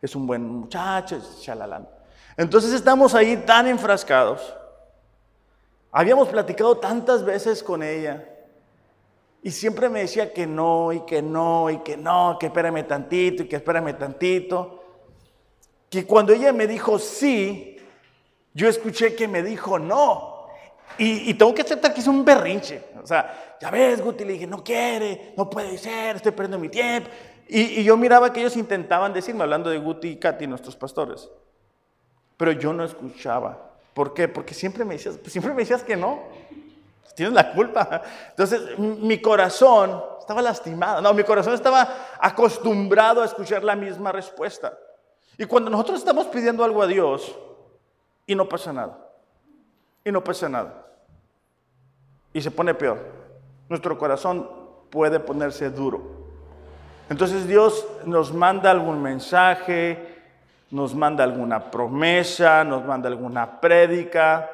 es 0.00 0.14
un 0.16 0.26
buen 0.26 0.42
muchacho, 0.42 1.20
chalalán. 1.40 1.88
Entonces 2.36 2.72
estamos 2.72 3.14
ahí 3.14 3.36
tan 3.38 3.66
enfrascados. 3.66 4.54
Habíamos 5.92 6.28
platicado 6.28 6.78
tantas 6.78 7.24
veces 7.24 7.62
con 7.62 7.82
ella 7.82 8.26
y 9.42 9.50
siempre 9.50 9.88
me 9.88 10.00
decía 10.00 10.32
que 10.32 10.46
no 10.46 10.92
y 10.92 11.00
que 11.00 11.22
no 11.22 11.70
y 11.70 11.78
que 11.78 11.96
no, 11.96 12.36
que 12.38 12.46
espérame 12.46 12.86
tantito 12.86 13.42
y 13.42 13.48
que 13.48 13.56
espérame 13.56 13.96
tantito. 13.96 14.84
Que 15.88 16.06
cuando 16.06 16.32
ella 16.32 16.52
me 16.52 16.66
dijo 16.66 16.98
sí, 16.98 17.76
yo 18.52 18.68
escuché 18.68 19.14
que 19.14 19.26
me 19.26 19.42
dijo 19.42 19.78
no. 19.78 20.40
Y, 20.98 21.32
tengo 21.34 21.54
que 21.54 21.62
aceptar 21.62 21.94
que 21.94 22.00
es 22.00 22.06
un 22.06 22.24
berrinche. 22.24 22.82
O 23.02 23.06
sea, 23.06 23.56
ya 23.58 23.70
ves, 23.70 24.02
Guti, 24.02 24.24
le 24.24 24.34
dije, 24.34 24.46
no 24.46 24.62
quiere, 24.62 25.32
no 25.36 25.48
puede 25.48 25.78
ser, 25.78 26.16
estoy 26.16 26.32
perdiendo 26.32 26.58
mi 26.58 26.68
tiempo. 26.68 27.08
Y, 27.48 27.82
yo 27.82 27.96
miraba 27.96 28.32
que 28.32 28.40
ellos 28.40 28.56
intentaban 28.56 29.12
decirme, 29.12 29.44
hablando 29.44 29.70
de 29.70 29.78
Guti 29.78 30.08
y 30.08 30.16
Katy, 30.16 30.46
nuestros 30.46 30.76
pastores. 30.76 31.30
Pero 32.36 32.52
yo 32.52 32.72
no 32.74 32.84
escuchaba. 32.84 33.69
¿Por 34.00 34.14
qué? 34.14 34.28
Porque 34.28 34.54
siempre 34.54 34.82
me 34.82 34.94
decías, 34.94 35.18
pues 35.18 35.30
siempre 35.30 35.52
me 35.52 35.60
decías 35.60 35.84
que 35.84 35.94
no. 35.94 36.20
Tienes 37.14 37.34
la 37.34 37.52
culpa. 37.52 38.00
Entonces, 38.30 38.78
mi 38.78 39.20
corazón 39.20 40.02
estaba 40.18 40.40
lastimado. 40.40 41.02
No, 41.02 41.12
mi 41.12 41.22
corazón 41.22 41.52
estaba 41.52 41.86
acostumbrado 42.18 43.20
a 43.20 43.26
escuchar 43.26 43.62
la 43.62 43.76
misma 43.76 44.10
respuesta. 44.10 44.72
Y 45.36 45.44
cuando 45.44 45.68
nosotros 45.68 45.98
estamos 45.98 46.28
pidiendo 46.28 46.64
algo 46.64 46.80
a 46.80 46.86
Dios 46.86 47.38
y 48.24 48.34
no 48.34 48.48
pasa 48.48 48.72
nada, 48.72 49.06
y 50.02 50.10
no 50.10 50.24
pasa 50.24 50.48
nada, 50.48 50.86
y 52.32 52.40
se 52.40 52.50
pone 52.50 52.72
peor. 52.72 53.04
Nuestro 53.68 53.98
corazón 53.98 54.48
puede 54.88 55.20
ponerse 55.20 55.68
duro. 55.68 56.00
Entonces 57.10 57.46
Dios 57.46 57.86
nos 58.06 58.32
manda 58.32 58.70
algún 58.70 59.02
mensaje, 59.02 60.09
nos 60.70 60.94
manda 60.94 61.24
alguna 61.24 61.70
promesa, 61.70 62.64
nos 62.64 62.84
manda 62.84 63.08
alguna 63.08 63.60
prédica 63.60 64.50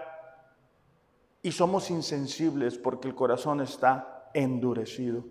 y 1.42 1.52
somos 1.52 1.90
insensibles 1.90 2.78
porque 2.78 3.08
el 3.08 3.14
corazón 3.14 3.60
está 3.60 4.28
endurecido. 4.32 5.24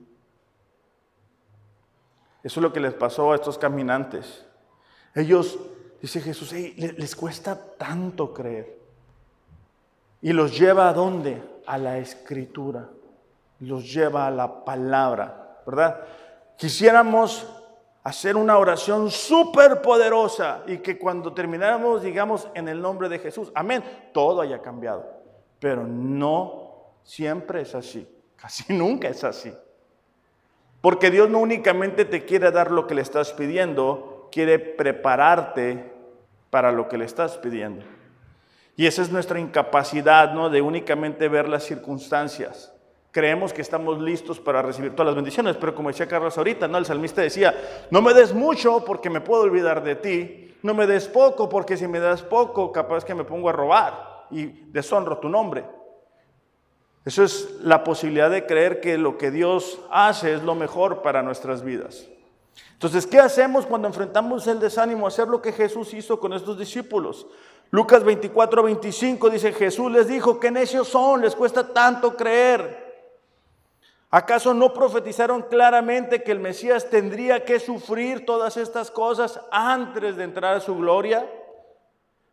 Eso 2.43 2.59
es 2.59 2.61
lo 2.61 2.71
que 2.71 2.79
les 2.79 2.93
pasó 2.93 3.31
a 3.31 3.35
estos 3.35 3.57
caminantes. 3.57 4.45
Ellos, 5.15 5.57
dice 6.01 6.21
Jesús, 6.21 6.53
les 6.53 7.15
cuesta 7.15 7.59
tanto 7.77 8.33
creer. 8.33 8.77
Y 10.21 10.31
los 10.31 10.57
lleva 10.57 10.89
a 10.89 10.93
dónde? 10.93 11.41
A 11.65 11.77
la 11.79 11.97
escritura. 11.97 12.87
Los 13.59 13.91
lleva 13.91 14.27
a 14.27 14.31
la 14.31 14.63
palabra, 14.63 15.61
¿verdad? 15.65 16.01
Quisiéramos 16.57 17.47
hacer 18.05 18.37
una 18.37 18.59
oración 18.59 19.09
súper 19.09 19.81
poderosa 19.81 20.61
y 20.67 20.77
que 20.77 20.97
cuando 20.97 21.33
termináramos 21.33 22.03
digamos 22.03 22.47
en 22.53 22.67
el 22.67 22.79
nombre 22.79 23.09
de 23.09 23.17
Jesús, 23.17 23.51
amén, 23.55 23.83
todo 24.13 24.41
haya 24.41 24.61
cambiado. 24.61 25.11
Pero 25.59 25.87
no 25.87 26.91
siempre 27.03 27.61
es 27.61 27.73
así, 27.73 28.07
casi 28.35 28.71
nunca 28.73 29.09
es 29.09 29.23
así. 29.23 29.51
Porque 30.81 31.09
Dios 31.09 31.31
no 31.31 31.39
únicamente 31.39 32.05
te 32.05 32.25
quiere 32.25 32.51
dar 32.51 32.69
lo 32.69 32.85
que 32.85 32.93
le 32.93 33.01
estás 33.01 33.33
pidiendo, 33.33 34.29
quiere 34.31 34.59
prepararte 34.59 35.91
para 36.51 36.71
lo 36.71 36.87
que 36.87 36.99
le 36.99 37.05
estás 37.05 37.37
pidiendo. 37.37 37.83
Y 38.75 38.85
esa 38.85 39.01
es 39.01 39.11
nuestra 39.11 39.39
incapacidad, 39.39 40.31
¿no? 40.31 40.51
De 40.51 40.61
únicamente 40.61 41.27
ver 41.27 41.49
las 41.49 41.63
circunstancias. 41.63 42.74
Creemos 43.15 43.53
que 43.53 43.61
estamos 43.61 44.01
listos 44.01 44.41
para 44.41 44.61
recibir 44.61 44.91
todas 44.91 45.05
las 45.05 45.15
bendiciones, 45.15 45.55
pero 45.55 45.73
como 45.73 45.87
decía 45.87 46.05
Carlos 46.05 46.37
ahorita, 46.37 46.67
¿no? 46.67 46.77
El 46.77 46.85
salmista 46.85 47.21
decía, 47.21 47.87
no 47.89 48.01
me 48.01 48.13
des 48.13 48.33
mucho 48.33 48.83
porque 48.83 49.09
me 49.09 49.21
puedo 49.21 49.43
olvidar 49.43 49.81
de 49.85 49.95
ti, 49.95 50.53
no 50.63 50.73
me 50.73 50.85
des 50.85 51.07
poco 51.07 51.47
porque 51.47 51.77
si 51.77 51.87
me 51.87 52.01
das 52.01 52.21
poco, 52.21 52.73
capaz 52.73 53.05
que 53.05 53.15
me 53.15 53.23
pongo 53.23 53.47
a 53.47 53.53
robar 53.53 54.25
y 54.31 54.47
deshonro 54.47 55.19
tu 55.19 55.29
nombre. 55.29 55.63
Eso 57.05 57.23
es 57.23 57.51
la 57.61 57.85
posibilidad 57.85 58.29
de 58.29 58.45
creer 58.45 58.81
que 58.81 58.97
lo 58.97 59.17
que 59.17 59.31
Dios 59.31 59.79
hace 59.91 60.33
es 60.33 60.43
lo 60.43 60.53
mejor 60.53 61.01
para 61.01 61.23
nuestras 61.23 61.63
vidas. 61.63 62.09
Entonces, 62.73 63.07
¿qué 63.07 63.19
hacemos 63.19 63.65
cuando 63.65 63.87
enfrentamos 63.87 64.45
el 64.47 64.59
desánimo? 64.59 65.07
Hacer 65.07 65.29
lo 65.29 65.41
que 65.41 65.53
Jesús 65.53 65.93
hizo 65.93 66.19
con 66.19 66.33
estos 66.33 66.59
discípulos. 66.59 67.27
Lucas 67.71 68.03
24, 68.03 68.61
25 68.61 69.29
dice, 69.29 69.53
Jesús 69.53 69.89
les 69.89 70.05
dijo, 70.09 70.37
qué 70.37 70.51
necios 70.51 70.89
son, 70.89 71.21
les 71.21 71.33
cuesta 71.33 71.71
tanto 71.71 72.17
creer. 72.17 72.84
¿Acaso 74.11 74.53
no 74.53 74.73
profetizaron 74.73 75.41
claramente 75.43 76.23
que 76.23 76.31
el 76.31 76.39
Mesías 76.39 76.89
tendría 76.89 77.43
que 77.43 77.59
sufrir 77.59 78.25
todas 78.25 78.55
estas 78.55 78.91
cosas 78.91 79.41
antes 79.51 80.15
de 80.15 80.23
entrar 80.23 80.55
a 80.55 80.61
su 80.61 80.75
gloria? 80.75 81.27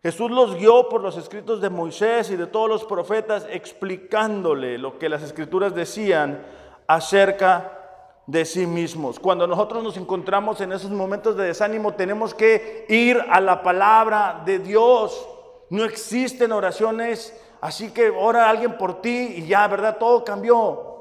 Jesús 0.02 0.30
los 0.30 0.56
guió 0.56 0.88
por 0.88 1.00
los 1.00 1.16
escritos 1.16 1.60
de 1.60 1.70
Moisés 1.70 2.30
y 2.30 2.36
de 2.36 2.46
todos 2.46 2.68
los 2.68 2.84
profetas, 2.84 3.46
explicándole 3.50 4.76
lo 4.76 4.98
que 4.98 5.08
las 5.08 5.22
escrituras 5.22 5.74
decían 5.74 6.44
acerca 6.88 7.78
de 8.26 8.44
sí 8.44 8.66
mismos. 8.66 9.18
Cuando 9.18 9.46
nosotros 9.46 9.82
nos 9.82 9.96
encontramos 9.96 10.60
en 10.60 10.72
esos 10.72 10.90
momentos 10.90 11.36
de 11.36 11.44
desánimo, 11.44 11.94
tenemos 11.94 12.34
que 12.34 12.84
ir 12.88 13.20
a 13.30 13.40
la 13.40 13.62
palabra 13.62 14.42
de 14.44 14.58
Dios. 14.58 15.28
No 15.70 15.84
existen 15.84 16.52
oraciones, 16.52 17.40
así 17.60 17.92
que 17.92 18.10
ora 18.10 18.50
alguien 18.50 18.76
por 18.76 19.00
ti 19.00 19.34
y 19.36 19.46
ya, 19.46 19.66
¿verdad? 19.68 19.98
Todo 19.98 20.24
cambió. 20.24 20.91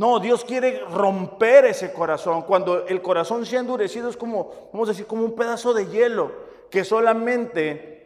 No, 0.00 0.18
Dios 0.18 0.46
quiere 0.46 0.80
romper 0.80 1.66
ese 1.66 1.92
corazón. 1.92 2.40
Cuando 2.44 2.86
el 2.86 3.02
corazón 3.02 3.44
se 3.44 3.58
ha 3.58 3.60
endurecido 3.60 4.08
es 4.08 4.16
como, 4.16 4.70
vamos 4.72 4.88
a 4.88 4.92
decir, 4.92 5.04
como 5.04 5.26
un 5.26 5.34
pedazo 5.34 5.74
de 5.74 5.88
hielo 5.88 6.32
que 6.70 6.84
solamente 6.84 8.00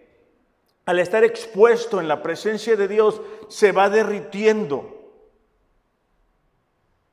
al 0.87 0.99
estar 0.99 1.23
expuesto 1.23 2.01
en 2.01 2.09
la 2.09 2.21
presencia 2.21 2.75
de 2.75 2.89
Dios, 2.89 3.21
se 3.47 3.71
va 3.71 3.89
derritiendo. 3.89 4.93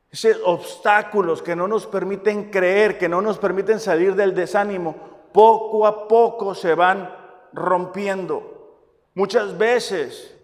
Esos 0.10 0.38
obstáculos 0.46 1.44
que 1.44 1.56
no 1.56 1.68
nos 1.68 1.86
permiten 1.86 2.50
creer, 2.50 2.98
que 2.98 3.08
no 3.08 3.22
nos 3.22 3.38
permiten 3.38 3.80
salir 3.80 4.16
del 4.16 4.34
desánimo, 4.34 4.96
poco 5.32 5.86
a 5.86 6.08
poco 6.08 6.56
se 6.56 6.74
van 6.74 7.16
rompiendo. 7.54 8.80
Muchas 9.14 9.56
veces 9.56 10.41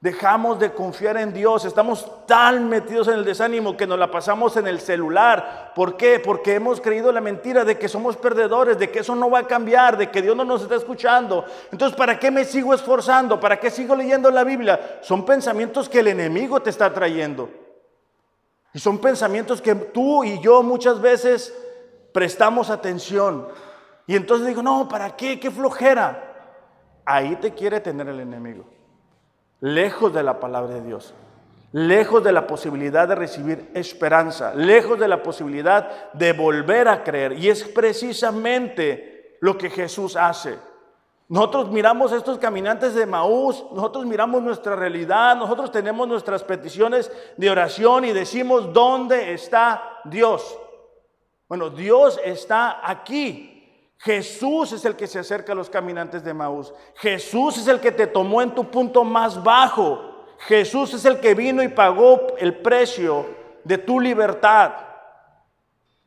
Dejamos 0.00 0.60
de 0.60 0.72
confiar 0.72 1.16
en 1.16 1.32
Dios, 1.32 1.64
estamos 1.64 2.24
tan 2.24 2.68
metidos 2.68 3.08
en 3.08 3.14
el 3.14 3.24
desánimo 3.24 3.76
que 3.76 3.84
nos 3.84 3.98
la 3.98 4.08
pasamos 4.08 4.56
en 4.56 4.68
el 4.68 4.78
celular. 4.78 5.72
¿Por 5.74 5.96
qué? 5.96 6.20
Porque 6.20 6.54
hemos 6.54 6.80
creído 6.80 7.10
la 7.10 7.20
mentira 7.20 7.64
de 7.64 7.76
que 7.76 7.88
somos 7.88 8.16
perdedores, 8.16 8.78
de 8.78 8.92
que 8.92 9.00
eso 9.00 9.16
no 9.16 9.28
va 9.28 9.40
a 9.40 9.46
cambiar, 9.48 9.96
de 9.96 10.08
que 10.08 10.22
Dios 10.22 10.36
no 10.36 10.44
nos 10.44 10.62
está 10.62 10.76
escuchando. 10.76 11.44
Entonces, 11.72 11.98
¿para 11.98 12.16
qué 12.16 12.30
me 12.30 12.44
sigo 12.44 12.74
esforzando? 12.74 13.40
¿Para 13.40 13.58
qué 13.58 13.72
sigo 13.72 13.96
leyendo 13.96 14.30
la 14.30 14.44
Biblia? 14.44 15.00
Son 15.02 15.24
pensamientos 15.26 15.88
que 15.88 15.98
el 15.98 16.06
enemigo 16.06 16.62
te 16.62 16.70
está 16.70 16.94
trayendo. 16.94 17.50
Y 18.72 18.78
son 18.78 18.98
pensamientos 18.98 19.60
que 19.60 19.74
tú 19.74 20.22
y 20.22 20.40
yo 20.40 20.62
muchas 20.62 21.00
veces 21.00 21.52
prestamos 22.12 22.70
atención. 22.70 23.48
Y 24.06 24.14
entonces 24.14 24.46
digo, 24.46 24.62
no, 24.62 24.88
¿para 24.88 25.16
qué? 25.16 25.40
¿Qué 25.40 25.50
flojera? 25.50 27.00
Ahí 27.04 27.34
te 27.34 27.52
quiere 27.52 27.80
tener 27.80 28.06
el 28.06 28.20
enemigo 28.20 28.77
lejos 29.60 30.12
de 30.12 30.22
la 30.22 30.40
palabra 30.40 30.74
de 30.74 30.82
Dios, 30.82 31.14
lejos 31.72 32.22
de 32.22 32.32
la 32.32 32.46
posibilidad 32.46 33.08
de 33.08 33.14
recibir 33.14 33.70
esperanza, 33.74 34.54
lejos 34.54 34.98
de 34.98 35.08
la 35.08 35.22
posibilidad 35.22 36.12
de 36.12 36.32
volver 36.32 36.88
a 36.88 37.04
creer. 37.04 37.32
Y 37.32 37.48
es 37.48 37.64
precisamente 37.64 39.36
lo 39.40 39.58
que 39.58 39.70
Jesús 39.70 40.16
hace. 40.16 40.58
Nosotros 41.28 41.70
miramos 41.70 42.10
estos 42.12 42.38
caminantes 42.38 42.94
de 42.94 43.04
Maús, 43.04 43.62
nosotros 43.72 44.06
miramos 44.06 44.42
nuestra 44.42 44.74
realidad, 44.74 45.36
nosotros 45.36 45.70
tenemos 45.70 46.08
nuestras 46.08 46.42
peticiones 46.42 47.12
de 47.36 47.50
oración 47.50 48.06
y 48.06 48.12
decimos, 48.12 48.72
¿dónde 48.72 49.34
está 49.34 50.00
Dios? 50.04 50.58
Bueno, 51.46 51.68
Dios 51.68 52.18
está 52.24 52.80
aquí. 52.82 53.57
Jesús 53.98 54.72
es 54.72 54.84
el 54.84 54.94
que 54.94 55.08
se 55.08 55.18
acerca 55.18 55.52
a 55.52 55.56
los 55.56 55.68
caminantes 55.68 56.22
de 56.22 56.32
Maús. 56.32 56.72
Jesús 56.96 57.58
es 57.58 57.66
el 57.66 57.80
que 57.80 57.90
te 57.90 58.06
tomó 58.06 58.40
en 58.40 58.54
tu 58.54 58.70
punto 58.70 59.02
más 59.02 59.42
bajo. 59.42 60.24
Jesús 60.38 60.94
es 60.94 61.04
el 61.04 61.18
que 61.18 61.34
vino 61.34 61.62
y 61.62 61.68
pagó 61.68 62.28
el 62.38 62.58
precio 62.58 63.26
de 63.64 63.76
tu 63.76 63.98
libertad. 63.98 64.72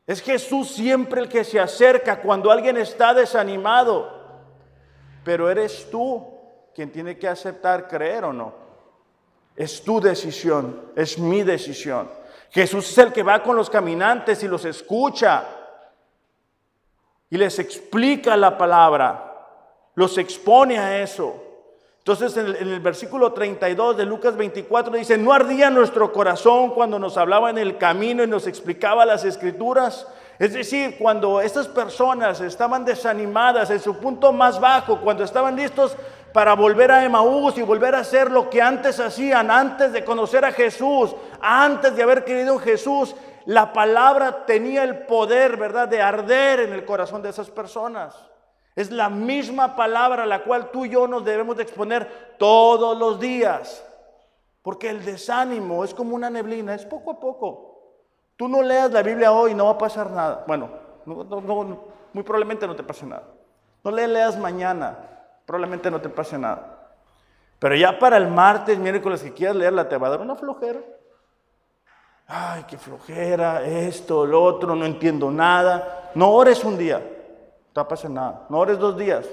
Es 0.07 0.21
Jesús 0.21 0.71
siempre 0.71 1.21
el 1.21 1.27
que 1.27 1.43
se 1.43 1.59
acerca 1.59 2.21
cuando 2.21 2.49
alguien 2.49 2.77
está 2.77 3.13
desanimado. 3.13 4.09
Pero 5.25 5.49
eres 5.49 5.89
tú 5.91 6.25
quien 6.73 6.91
tiene 6.91 7.17
que 7.17 7.27
aceptar 7.27 7.89
creer 7.89 8.23
o 8.23 8.31
no. 8.31 8.53
Es 9.53 9.83
tu 9.83 9.99
decisión, 9.99 10.91
es 10.95 11.19
mi 11.19 11.43
decisión. 11.43 12.09
Jesús 12.51 12.89
es 12.89 12.97
el 12.97 13.11
que 13.11 13.21
va 13.21 13.43
con 13.43 13.57
los 13.57 13.69
caminantes 13.69 14.41
y 14.43 14.47
los 14.47 14.63
escucha 14.63 15.60
y 17.31 17.37
les 17.37 17.57
explica 17.59 18.35
la 18.35 18.57
palabra, 18.57 19.47
los 19.95 20.17
expone 20.17 20.77
a 20.77 21.01
eso. 21.01 21.41
Entonces 21.99 22.35
en 22.35 22.47
el, 22.47 22.79
versículo 22.81 23.31
32 23.31 23.95
de 23.95 24.05
Lucas 24.05 24.35
24 24.35 24.93
dice, 24.93 25.17
¿no 25.17 25.31
ardía 25.31 25.69
nuestro 25.69 26.11
corazón 26.11 26.71
cuando 26.71 26.99
nos 26.99 27.15
hablaba 27.15 27.49
en 27.49 27.57
el 27.57 27.77
camino 27.77 28.23
y 28.23 28.27
nos 28.27 28.47
explicaba 28.47 29.05
las 29.05 29.23
escrituras? 29.23 30.07
Es 30.39 30.53
decir, 30.53 30.97
cuando 30.99 31.39
estas 31.39 31.67
personas 31.67 32.41
estaban 32.41 32.83
desanimadas 32.83 33.69
en 33.69 33.79
su 33.79 33.95
punto 33.97 34.33
más 34.33 34.59
bajo, 34.59 34.99
cuando 34.99 35.23
estaban 35.23 35.55
listos 35.55 35.95
para 36.33 36.53
volver 36.53 36.91
a 36.91 37.05
Emaús 37.05 37.57
y 37.57 37.61
volver 37.61 37.95
a 37.95 37.99
hacer 37.99 38.29
lo 38.29 38.49
que 38.49 38.61
antes 38.61 38.99
hacían, 38.99 39.51
antes 39.51 39.93
de 39.93 40.03
conocer 40.03 40.43
a 40.43 40.51
Jesús, 40.51 41.15
antes 41.39 41.95
de 41.95 42.03
haber 42.03 42.25
creído 42.25 42.53
en 42.53 42.59
Jesús, 42.59 43.15
la 43.45 43.73
palabra 43.73 44.45
tenía 44.45 44.83
el 44.83 45.05
poder, 45.05 45.57
¿verdad?, 45.57 45.87
de 45.87 46.01
arder 46.01 46.61
en 46.61 46.73
el 46.73 46.85
corazón 46.85 47.21
de 47.21 47.29
esas 47.29 47.49
personas. 47.49 48.15
Es 48.75 48.91
la 48.91 49.09
misma 49.09 49.75
palabra 49.75 50.23
a 50.23 50.27
la 50.27 50.43
cual 50.43 50.71
tú 50.71 50.85
y 50.85 50.89
yo 50.89 51.07
nos 51.07 51.25
debemos 51.25 51.57
de 51.57 51.63
exponer 51.63 52.35
todos 52.37 52.97
los 52.97 53.19
días. 53.19 53.85
Porque 54.61 54.89
el 54.89 55.03
desánimo 55.03 55.83
es 55.83 55.93
como 55.93 56.15
una 56.15 56.29
neblina, 56.29 56.75
es 56.75 56.85
poco 56.85 57.11
a 57.11 57.19
poco. 57.19 57.71
Tú 58.37 58.47
no 58.47 58.61
leas 58.61 58.91
la 58.91 59.01
Biblia 59.01 59.31
hoy, 59.31 59.53
no 59.53 59.65
va 59.65 59.71
a 59.71 59.77
pasar 59.77 60.11
nada. 60.11 60.43
Bueno, 60.47 60.69
muy 61.05 62.23
probablemente 62.23 62.67
no 62.67 62.75
te 62.75 62.83
pase 62.83 63.05
nada. 63.05 63.23
No 63.83 63.91
le 63.91 64.07
leas 64.07 64.37
mañana, 64.37 64.97
probablemente 65.45 65.89
no 65.89 65.99
te 65.99 66.09
pase 66.09 66.37
nada. 66.37 66.77
Pero 67.59 67.75
ya 67.75 67.97
para 67.99 68.17
el 68.17 68.27
martes, 68.27 68.77
miércoles 68.77 69.21
que 69.21 69.33
quieras 69.33 69.55
leerla, 69.55 69.89
te 69.89 69.97
va 69.97 70.07
a 70.07 70.11
dar 70.11 70.21
una 70.21 70.35
flojera 70.35 70.79
ay, 72.31 72.63
qué 72.65 72.77
flojera, 72.77 73.63
esto, 73.63 74.25
lo 74.25 74.41
otro, 74.41 74.73
no 74.73 74.85
entiendo 74.85 75.29
nada. 75.29 76.11
No 76.15 76.31
ores 76.31 76.63
un 76.63 76.77
día, 76.77 76.99
no 76.99 77.73
va 77.75 77.81
a 77.81 77.87
pasar 77.87 78.11
nada. 78.11 78.45
No 78.49 78.59
ores 78.59 78.79
dos 78.79 78.97
días. 78.97 79.25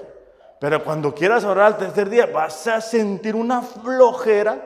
Pero 0.58 0.82
cuando 0.82 1.14
quieras 1.14 1.44
orar 1.44 1.72
el 1.72 1.76
tercer 1.76 2.10
día, 2.10 2.26
vas 2.26 2.66
a 2.66 2.80
sentir 2.80 3.36
una 3.36 3.62
flojera. 3.62 4.58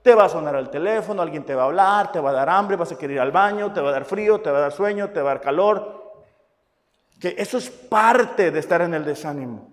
Te 0.00 0.14
va 0.14 0.24
a 0.24 0.28
sonar 0.28 0.54
el 0.54 0.70
teléfono, 0.70 1.22
alguien 1.22 1.44
te 1.44 1.54
va 1.54 1.62
a 1.62 1.66
hablar, 1.66 2.12
te 2.12 2.20
va 2.20 2.30
a 2.30 2.34
dar 2.34 2.48
hambre, 2.48 2.76
vas 2.76 2.92
a 2.92 2.98
querer 2.98 3.16
ir 3.16 3.20
al 3.20 3.32
baño, 3.32 3.72
te 3.72 3.80
va 3.80 3.90
a 3.90 3.92
dar 3.92 4.04
frío, 4.04 4.40
te 4.40 4.50
va 4.50 4.58
a 4.58 4.62
dar 4.62 4.72
sueño, 4.72 5.10
te 5.10 5.20
va 5.20 5.32
a 5.32 5.34
dar 5.34 5.42
calor. 5.42 6.12
Que 7.20 7.34
eso 7.38 7.58
es 7.58 7.68
parte 7.70 8.50
de 8.50 8.58
estar 8.60 8.80
en 8.82 8.94
el 8.94 9.04
desánimo. 9.04 9.68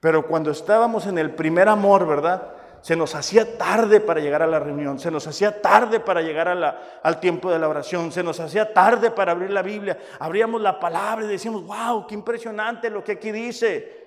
Pero 0.00 0.26
cuando 0.26 0.50
estábamos 0.50 1.06
en 1.06 1.18
el 1.18 1.32
primer 1.32 1.68
amor, 1.68 2.06
¿verdad? 2.06 2.61
Se 2.82 2.96
nos 2.96 3.14
hacía 3.14 3.56
tarde 3.56 4.00
para 4.00 4.20
llegar 4.20 4.42
a 4.42 4.46
la 4.46 4.58
reunión, 4.58 4.98
se 4.98 5.10
nos 5.10 5.24
hacía 5.28 5.62
tarde 5.62 6.00
para 6.00 6.20
llegar 6.20 6.48
al 6.48 7.20
tiempo 7.20 7.50
de 7.50 7.60
la 7.60 7.68
oración, 7.68 8.10
se 8.10 8.24
nos 8.24 8.40
hacía 8.40 8.74
tarde 8.74 9.12
para 9.12 9.32
abrir 9.32 9.50
la 9.50 9.62
Biblia. 9.62 9.96
Abríamos 10.18 10.60
la 10.60 10.80
palabra 10.80 11.24
y 11.24 11.28
decíamos, 11.28 11.64
wow, 11.64 12.06
qué 12.08 12.14
impresionante 12.14 12.90
lo 12.90 13.04
que 13.04 13.12
aquí 13.12 13.30
dice. 13.30 14.02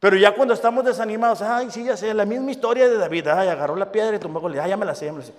Pero 0.00 0.16
ya 0.16 0.34
cuando 0.34 0.54
estamos 0.54 0.82
desanimados, 0.82 1.42
ay, 1.42 1.70
sí, 1.70 1.84
ya 1.84 1.94
sé, 1.94 2.14
la 2.14 2.24
misma 2.24 2.50
historia 2.50 2.88
de 2.88 2.96
David, 2.96 3.28
ay, 3.28 3.48
agarró 3.48 3.76
la 3.76 3.92
piedra 3.92 4.16
y 4.16 4.18
tomó 4.18 4.40
ay, 4.48 4.70
ya 4.70 4.76
me 4.78 4.86
la 4.86 4.94
sé, 4.94 5.04
ya 5.04 5.12
me 5.12 5.18
la 5.18 5.26
sé. 5.26 5.34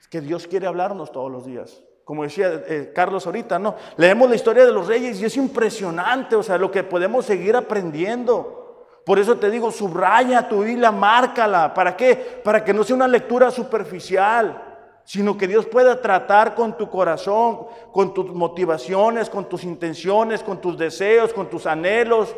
Es 0.00 0.08
que 0.08 0.20
Dios 0.20 0.46
quiere 0.46 0.66
hablarnos 0.66 1.12
todos 1.12 1.32
los 1.32 1.46
días. 1.46 1.80
Como 2.04 2.24
decía 2.24 2.62
eh, 2.66 2.92
Carlos 2.94 3.24
ahorita, 3.24 3.58
¿no? 3.58 3.76
Leemos 3.96 4.28
la 4.28 4.36
historia 4.36 4.66
de 4.66 4.72
los 4.72 4.86
reyes 4.86 5.18
y 5.18 5.24
es 5.24 5.36
impresionante, 5.38 6.36
o 6.36 6.42
sea, 6.42 6.58
lo 6.58 6.70
que 6.70 6.82
podemos 6.82 7.24
seguir 7.24 7.56
aprendiendo. 7.56 8.61
Por 9.04 9.18
eso 9.18 9.36
te 9.36 9.50
digo, 9.50 9.70
subraya 9.72 10.48
tu 10.48 10.62
Biblia, 10.62 10.92
márcala. 10.92 11.74
¿Para 11.74 11.96
qué? 11.96 12.40
Para 12.44 12.64
que 12.64 12.72
no 12.72 12.84
sea 12.84 12.96
una 12.96 13.08
lectura 13.08 13.50
superficial, 13.50 14.72
sino 15.04 15.36
que 15.36 15.48
Dios 15.48 15.66
pueda 15.66 16.00
tratar 16.00 16.54
con 16.54 16.76
tu 16.76 16.88
corazón, 16.88 17.66
con 17.92 18.14
tus 18.14 18.32
motivaciones, 18.32 19.28
con 19.28 19.48
tus 19.48 19.64
intenciones, 19.64 20.42
con 20.42 20.60
tus 20.60 20.78
deseos, 20.78 21.32
con 21.32 21.50
tus 21.50 21.66
anhelos, 21.66 22.34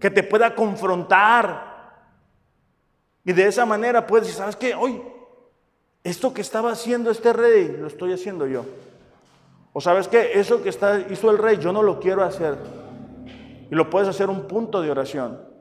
que 0.00 0.10
te 0.10 0.22
pueda 0.22 0.54
confrontar. 0.54 1.74
Y 3.24 3.32
de 3.32 3.46
esa 3.46 3.66
manera 3.66 4.06
puedes 4.06 4.26
decir, 4.26 4.38
¿sabes 4.38 4.56
qué? 4.56 4.74
Hoy, 4.74 5.02
esto 6.04 6.32
que 6.32 6.42
estaba 6.42 6.70
haciendo 6.70 7.10
este 7.10 7.32
rey, 7.32 7.76
lo 7.76 7.88
estoy 7.88 8.12
haciendo 8.12 8.46
yo. 8.46 8.64
O 9.72 9.80
sabes 9.80 10.06
qué, 10.06 10.38
eso 10.38 10.62
que 10.62 10.68
está, 10.68 11.00
hizo 11.10 11.30
el 11.30 11.38
rey, 11.38 11.58
yo 11.58 11.72
no 11.72 11.82
lo 11.82 11.98
quiero 11.98 12.22
hacer. 12.22 12.56
Y 13.68 13.74
lo 13.74 13.90
puedes 13.90 14.08
hacer 14.08 14.28
un 14.30 14.42
punto 14.42 14.80
de 14.80 14.90
oración. 14.92 15.53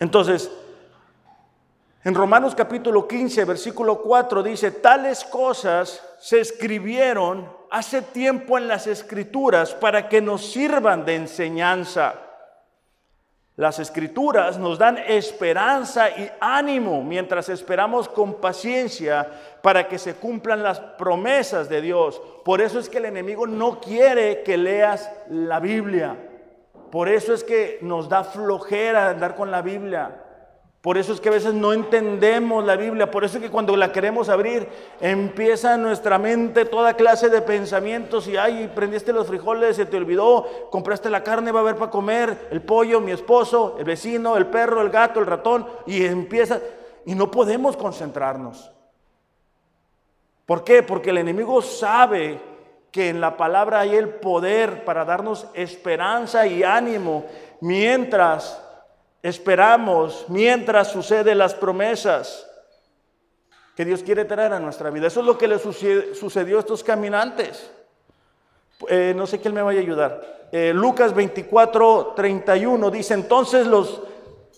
Entonces, 0.00 0.50
en 2.04 2.14
Romanos 2.14 2.54
capítulo 2.54 3.08
15, 3.08 3.44
versículo 3.44 4.00
4 4.00 4.42
dice, 4.42 4.70
tales 4.70 5.24
cosas 5.24 6.02
se 6.18 6.40
escribieron 6.40 7.48
hace 7.70 8.02
tiempo 8.02 8.56
en 8.56 8.68
las 8.68 8.86
escrituras 8.86 9.74
para 9.74 10.08
que 10.08 10.20
nos 10.20 10.46
sirvan 10.46 11.04
de 11.04 11.16
enseñanza. 11.16 12.14
Las 13.56 13.80
escrituras 13.80 14.56
nos 14.56 14.78
dan 14.78 14.98
esperanza 14.98 16.08
y 16.10 16.30
ánimo 16.40 17.02
mientras 17.02 17.48
esperamos 17.48 18.08
con 18.08 18.40
paciencia 18.40 19.28
para 19.60 19.88
que 19.88 19.98
se 19.98 20.14
cumplan 20.14 20.62
las 20.62 20.78
promesas 20.78 21.68
de 21.68 21.82
Dios. 21.82 22.22
Por 22.44 22.60
eso 22.60 22.78
es 22.78 22.88
que 22.88 22.98
el 22.98 23.06
enemigo 23.06 23.48
no 23.48 23.80
quiere 23.80 24.44
que 24.44 24.56
leas 24.56 25.10
la 25.28 25.58
Biblia. 25.58 26.27
Por 26.90 27.08
eso 27.08 27.34
es 27.34 27.44
que 27.44 27.78
nos 27.82 28.08
da 28.08 28.24
flojera 28.24 29.10
andar 29.10 29.34
con 29.34 29.50
la 29.50 29.62
Biblia. 29.62 30.24
Por 30.80 30.96
eso 30.96 31.12
es 31.12 31.20
que 31.20 31.28
a 31.28 31.32
veces 31.32 31.54
no 31.54 31.72
entendemos 31.72 32.64
la 32.64 32.76
Biblia, 32.76 33.10
por 33.10 33.24
eso 33.24 33.38
es 33.38 33.42
que 33.42 33.50
cuando 33.50 33.76
la 33.76 33.90
queremos 33.90 34.28
abrir 34.28 34.68
empieza 35.00 35.74
en 35.74 35.82
nuestra 35.82 36.18
mente 36.18 36.64
toda 36.64 36.94
clase 36.94 37.28
de 37.28 37.42
pensamientos 37.42 38.28
y 38.28 38.36
ay, 38.36 38.70
prendiste 38.72 39.12
los 39.12 39.26
frijoles, 39.26 39.74
se 39.74 39.86
te 39.86 39.96
olvidó, 39.96 40.68
compraste 40.70 41.10
la 41.10 41.24
carne, 41.24 41.50
va 41.50 41.58
a 41.58 41.62
haber 41.62 41.74
para 41.74 41.90
comer, 41.90 42.48
el 42.52 42.62
pollo, 42.62 43.00
mi 43.00 43.10
esposo, 43.10 43.74
el 43.78 43.84
vecino, 43.84 44.36
el 44.36 44.46
perro, 44.46 44.80
el 44.80 44.90
gato, 44.90 45.18
el 45.18 45.26
ratón 45.26 45.66
y 45.84 46.06
empieza 46.06 46.60
y 47.04 47.16
no 47.16 47.28
podemos 47.28 47.76
concentrarnos. 47.76 48.70
¿Por 50.46 50.62
qué? 50.62 50.84
Porque 50.84 51.10
el 51.10 51.18
enemigo 51.18 51.60
sabe 51.60 52.40
que 52.90 53.08
en 53.08 53.20
la 53.20 53.36
palabra 53.36 53.80
hay 53.80 53.94
el 53.94 54.08
poder 54.08 54.84
para 54.84 55.04
darnos 55.04 55.46
esperanza 55.54 56.46
y 56.46 56.62
ánimo 56.62 57.26
mientras 57.60 58.62
esperamos 59.22 60.26
mientras 60.28 60.88
suceden 60.88 61.38
las 61.38 61.54
promesas 61.54 62.46
que 63.76 63.84
Dios 63.84 64.02
quiere 64.02 64.24
traer 64.24 64.52
a 64.52 64.60
nuestra 64.60 64.90
vida. 64.90 65.06
Eso 65.06 65.20
es 65.20 65.26
lo 65.26 65.38
que 65.38 65.46
le 65.46 65.58
sucedió 65.58 66.56
a 66.56 66.60
estos 66.60 66.82
caminantes. 66.82 67.70
Eh, 68.88 69.12
no 69.16 69.26
sé 69.26 69.40
quién 69.40 69.54
me 69.54 69.62
vaya 69.62 69.78
a 69.78 69.82
ayudar. 69.82 70.48
Eh, 70.50 70.72
Lucas 70.74 71.14
24, 71.14 72.14
31 72.16 72.90
dice, 72.90 73.14
entonces 73.14 73.66
los 73.66 74.02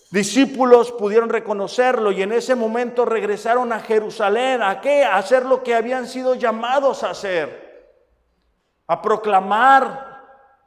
discípulos 0.09 0.91
pudieron 0.91 1.29
reconocerlo 1.29 2.11
y 2.11 2.23
en 2.23 2.31
ese 2.31 2.55
momento 2.55 3.05
regresaron 3.05 3.71
a 3.73 3.79
Jerusalén. 3.79 4.61
¿A 4.63 4.81
qué? 4.81 5.03
A 5.03 5.17
hacer 5.17 5.45
lo 5.45 5.61
que 5.61 5.75
habían 5.75 6.07
sido 6.07 6.33
llamados 6.35 7.03
a 7.03 7.11
hacer. 7.11 7.60
A 8.91 9.01
proclamar 9.01 10.19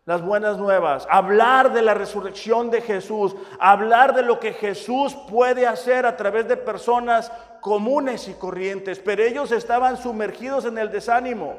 las 0.07 0.22
buenas 0.22 0.57
nuevas, 0.57 1.07
hablar 1.11 1.75
de 1.75 1.83
la 1.83 1.93
resurrección 1.93 2.70
de 2.70 2.81
Jesús, 2.81 3.37
hablar 3.61 4.14
de 4.14 4.22
lo 4.22 4.41
que 4.41 4.55
Jesús 4.55 5.14
puede 5.29 5.66
hacer 5.66 6.07
a 6.07 6.16
través 6.16 6.49
de 6.49 6.57
personas 6.57 7.31
comunes 7.61 8.27
y 8.29 8.33
corrientes, 8.33 8.99
pero 8.99 9.22
ellos 9.22 9.53
estaban 9.53 9.99
sumergidos 9.99 10.64
en 10.64 10.79
el 10.79 10.91
desánimo, 10.91 11.57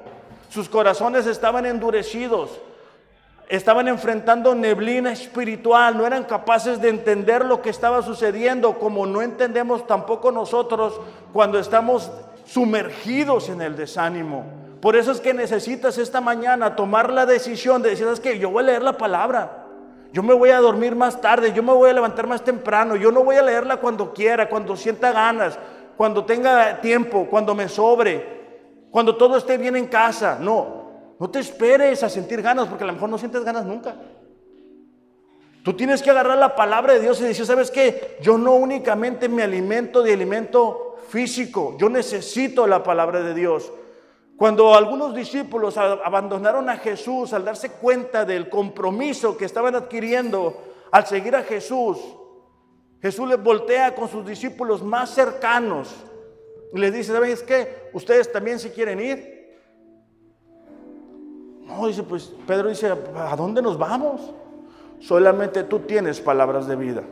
sus 0.50 0.68
corazones 0.68 1.28
estaban 1.28 1.68
endurecidos, 1.68 2.60
estaban 3.48 3.88
enfrentando 3.88 4.56
neblina 4.56 5.12
espiritual, 5.12 5.96
no 5.96 6.08
eran 6.08 6.24
capaces 6.24 6.82
de 6.82 6.90
entender 6.90 7.46
lo 7.46 7.62
que 7.62 7.70
estaba 7.70 8.02
sucediendo, 8.02 8.80
como 8.80 9.06
no 9.06 9.22
entendemos 9.22 9.86
tampoco 9.86 10.32
nosotros 10.32 11.00
cuando 11.32 11.60
estamos 11.60 12.12
sumergidos 12.44 13.50
en 13.50 13.62
el 13.62 13.76
desánimo. 13.76 14.65
Por 14.86 14.96
eso 14.96 15.12
es 15.12 15.20
que 15.20 15.34
necesitas 15.34 15.98
esta 15.98 16.22
mañana 16.22 16.76
tomar 16.76 17.12
la 17.12 17.26
decisión 17.26 17.82
de 17.82 17.90
decir, 17.90 18.06
es 18.06 18.20
que 18.20 18.38
yo 18.38 18.52
voy 18.52 18.62
a 18.62 18.68
leer 18.68 18.84
la 18.84 18.96
palabra. 18.96 19.66
Yo 20.14 20.22
me 20.22 20.36
voy 20.36 20.52
a 20.52 20.60
dormir 20.60 20.96
más 20.96 21.20
tarde, 21.20 21.52
yo 21.54 21.64
me 21.64 21.74
voy 21.74 21.90
a 21.90 21.94
levantar 21.94 22.28
más 22.28 22.44
temprano, 22.44 22.96
yo 22.96 23.12
no 23.12 23.24
voy 23.24 23.36
a 23.36 23.42
leerla 23.42 23.78
cuando 23.78 24.14
quiera, 24.14 24.48
cuando 24.48 24.76
sienta 24.76 25.12
ganas, 25.12 25.58
cuando 25.98 26.24
tenga 26.24 26.82
tiempo, 26.82 27.26
cuando 27.28 27.56
me 27.56 27.68
sobre, 27.68 28.28
cuando 28.92 29.16
todo 29.16 29.38
esté 29.38 29.58
bien 29.58 29.76
en 29.76 29.88
casa. 29.88 30.38
No, 30.40 31.16
no 31.20 31.32
te 31.32 31.40
esperes 31.40 32.04
a 32.04 32.08
sentir 32.10 32.44
ganas, 32.44 32.68
porque 32.68 32.84
a 32.84 32.88
lo 32.88 32.94
mejor 32.94 33.10
no 33.10 33.18
sientes 33.18 33.44
ganas 33.44 33.66
nunca. 33.66 33.96
Tú 35.64 35.74
tienes 35.74 36.04
que 36.04 36.12
agarrar 36.12 36.38
la 36.38 36.56
palabra 36.56 36.94
de 36.94 37.00
Dios 37.00 37.20
y 37.22 37.24
decir, 37.24 37.48
¿sabes 37.48 37.72
qué? 37.72 38.20
Yo 38.22 38.38
no 38.38 38.54
únicamente 38.54 39.30
me 39.30 39.42
alimento 39.42 40.04
de 40.04 40.14
alimento 40.14 40.98
físico, 41.10 41.76
yo 41.80 41.90
necesito 41.90 42.68
la 42.68 42.84
palabra 42.84 43.22
de 43.22 43.34
Dios. 43.34 43.72
Cuando 44.38 44.74
algunos 44.76 45.16
discípulos 45.16 45.78
abandonaron 45.78 46.70
a 46.70 46.78
Jesús 46.78 47.32
al 47.32 47.46
darse 47.46 47.72
cuenta 47.72 48.26
del 48.26 48.50
compromiso 48.50 49.38
que 49.38 49.46
estaban 49.46 49.76
adquiriendo 49.76 50.58
al 50.92 51.06
seguir 51.08 51.36
a 51.36 51.44
Jesús, 51.44 51.98
Jesús 53.02 53.30
les 53.30 53.42
voltea 53.42 53.96
con 53.96 54.10
sus 54.10 54.26
discípulos 54.26 54.84
más 54.84 55.12
cercanos 55.12 55.96
y 56.74 56.80
les 56.80 56.94
dice, 56.94 57.14
¿saben 57.14 57.38
qué? 57.48 57.90
¿Ustedes 57.94 58.30
también 58.32 58.60
se 58.60 58.74
quieren 58.74 59.00
ir? 59.00 59.36
No, 61.62 61.88
dice, 61.88 62.04
pues 62.04 62.34
Pedro 62.46 62.70
dice, 62.70 62.94
¿a 63.16 63.36
dónde 63.36 63.62
nos 63.62 63.78
vamos? 63.78 64.34
Solamente 65.00 65.64
tú 65.64 65.80
tienes 65.80 66.20
palabras 66.20 66.68
de 66.68 66.76
vida. 66.76 67.04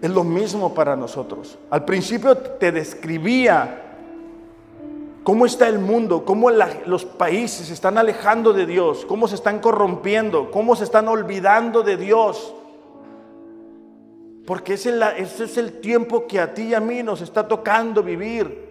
Es 0.00 0.10
lo 0.10 0.24
mismo 0.24 0.72
para 0.74 0.94
nosotros. 0.94 1.58
Al 1.70 1.84
principio 1.84 2.36
te 2.36 2.70
describía 2.70 3.91
cómo 5.22 5.46
está 5.46 5.68
el 5.68 5.78
mundo, 5.78 6.24
cómo 6.24 6.50
los 6.50 7.04
países 7.04 7.68
se 7.68 7.74
están 7.74 7.98
alejando 7.98 8.52
de 8.52 8.66
Dios, 8.66 9.04
cómo 9.06 9.28
se 9.28 9.36
están 9.36 9.60
corrompiendo, 9.60 10.50
cómo 10.50 10.74
se 10.76 10.84
están 10.84 11.08
olvidando 11.08 11.82
de 11.82 11.96
Dios. 11.96 12.54
Porque 14.46 14.74
ese 14.74 14.92
es 15.18 15.56
el 15.56 15.80
tiempo 15.80 16.26
que 16.26 16.40
a 16.40 16.52
ti 16.52 16.68
y 16.68 16.74
a 16.74 16.80
mí 16.80 17.02
nos 17.02 17.20
está 17.20 17.46
tocando 17.46 18.02
vivir. 18.02 18.70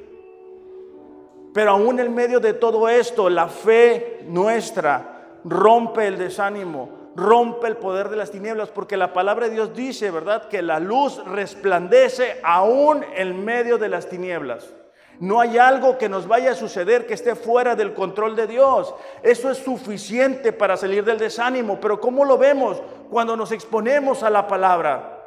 Pero 1.54 1.72
aún 1.72 2.00
en 2.00 2.14
medio 2.14 2.40
de 2.40 2.54
todo 2.54 2.90
esto, 2.90 3.30
la 3.30 3.48
fe 3.48 4.26
nuestra 4.28 5.40
rompe 5.44 6.08
el 6.08 6.18
desánimo, 6.18 6.90
rompe 7.16 7.68
el 7.68 7.78
poder 7.78 8.10
de 8.10 8.18
las 8.18 8.32
tinieblas, 8.32 8.70
porque 8.70 8.98
la 8.98 9.14
palabra 9.14 9.48
de 9.48 9.54
Dios 9.54 9.76
dice, 9.76 10.12
¿verdad?, 10.12 10.48
que 10.48 10.62
la 10.62 10.80
luz 10.80 11.24
resplandece 11.26 12.40
aún 12.44 13.04
en 13.16 13.44
medio 13.44 13.78
de 13.78 13.90
las 13.90 14.08
tinieblas. 14.08 14.74
No 15.22 15.40
hay 15.40 15.60
algo 15.60 16.00
que 16.00 16.10
nos 16.10 16.28
vaya 16.28 16.54
a 16.54 16.56
suceder 16.56 17.06
que 17.06 17.14
esté 17.14 17.36
fuera 17.36 17.76
del 17.76 17.94
control 17.94 18.36
de 18.36 18.48
Dios. 18.48 18.92
Eso 19.22 19.52
es 19.52 19.60
suficiente 19.60 20.52
para 20.52 20.76
salir 20.76 21.06
del 21.06 21.20
desánimo. 21.20 21.80
Pero 21.80 22.02
¿cómo 22.02 22.26
lo 22.26 22.40
vemos 22.40 22.82
cuando 23.08 23.38
nos 23.38 23.52
exponemos 23.52 24.24
a 24.24 24.32
la 24.32 24.48
palabra? 24.48 25.22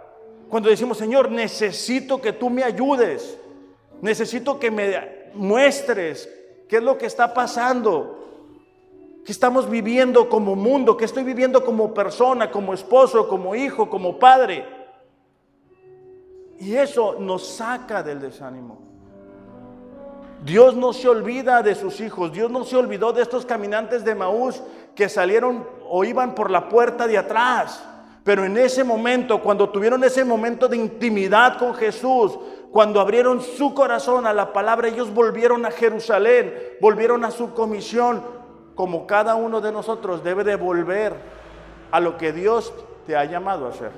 Cuando 0.49 0.68
decimos, 0.68 0.99
Señor, 0.99 1.30
necesito 1.30 2.20
que 2.20 2.32
tú 2.32 2.51
me 2.51 2.64
ayudes. 2.64 3.38
Necesito 4.03 4.59
que 4.59 4.72
me 4.72 5.30
muestres 5.34 6.28
qué 6.68 6.78
es 6.78 6.82
lo 6.82 6.99
que 6.99 7.07
está 7.07 7.32
pasando. 7.32 8.18
¿Qué 9.24 9.30
estamos 9.30 9.70
viviendo 9.70 10.28
como 10.28 10.57
mundo? 10.57 10.97
¿Qué 10.97 11.05
estoy 11.05 11.22
viviendo 11.22 11.64
como 11.64 11.95
persona, 11.95 12.51
como 12.51 12.74
esposo, 12.74 13.28
como 13.28 13.55
hijo, 13.55 13.88
como 13.88 14.18
padre? 14.18 14.66
Y 16.59 16.74
eso 16.74 17.14
nos 17.20 17.47
saca 17.47 18.03
del 18.03 18.18
desánimo. 18.20 18.84
Dios 20.45 20.76
no 20.76 20.92
se 20.92 21.09
olvida 21.09 21.62
de 21.62 21.74
sus 21.74 22.01
hijos. 22.01 22.30
Dios 22.30 22.51
no 22.51 22.64
se 22.64 22.76
olvidó 22.76 23.14
de 23.14 23.22
estos 23.22 23.47
caminantes 23.47 24.05
de 24.05 24.14
Maús 24.14 24.62
que 24.95 25.09
salieron 25.09 25.66
o 25.88 26.05
iban 26.05 26.34
por 26.34 26.51
la 26.51 26.68
puerta 26.68 27.07
de 27.07 27.16
atrás. 27.16 27.82
Pero 28.24 28.45
en 28.45 28.59
ese 28.59 28.84
momento, 28.84 29.40
cuando 29.40 29.70
tuvieron 29.70 30.05
ese 30.05 30.22
momento 30.22 30.68
de 30.68 30.76
intimidad 30.76 31.57
con 31.59 31.74
Jesús, 31.74 32.38
cuando 32.70 33.01
abrieron 33.01 33.40
su 33.40 33.72
corazón 33.72 34.26
a 34.26 34.34
la 34.34 34.53
palabra, 34.53 34.88
ellos 34.88 35.14
volvieron 35.14 35.64
a 35.64 35.70
Jerusalén, 35.70 36.53
volvieron 36.78 37.24
a 37.24 37.30
su 37.30 37.55
comisión, 37.55 38.22
como 38.74 39.07
cada 39.07 39.36
uno 39.36 39.62
de 39.62 39.72
nosotros 39.72 40.22
debe 40.22 40.45
de 40.45 40.57
volver 40.57 41.14
a 41.90 42.01
lo 42.01 42.18
que 42.18 42.34
Dios 42.34 42.74
te 43.07 43.16
ha 43.16 43.24
llamado 43.24 43.64
a 43.64 43.70
hacer. 43.70 43.92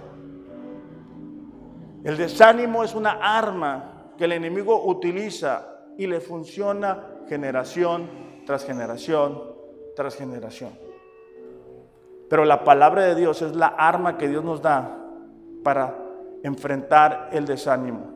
El 2.04 2.16
desánimo 2.16 2.84
es 2.84 2.94
una 2.94 3.18
arma 3.20 4.12
que 4.16 4.26
el 4.26 4.32
enemigo 4.32 4.84
utiliza 4.84 5.75
y 5.96 6.06
le 6.06 6.20
funciona 6.20 7.06
generación 7.28 8.08
tras 8.44 8.64
generación 8.64 9.56
tras 9.96 10.14
generación. 10.14 10.78
Pero 12.28 12.44
la 12.44 12.62
palabra 12.62 13.02
de 13.04 13.14
Dios 13.16 13.42
es 13.42 13.56
la 13.56 13.66
arma 13.66 14.18
que 14.18 14.28
Dios 14.28 14.44
nos 14.44 14.62
da 14.62 14.98
para 15.64 15.96
enfrentar 16.44 17.30
el 17.32 17.46
desánimo, 17.46 18.12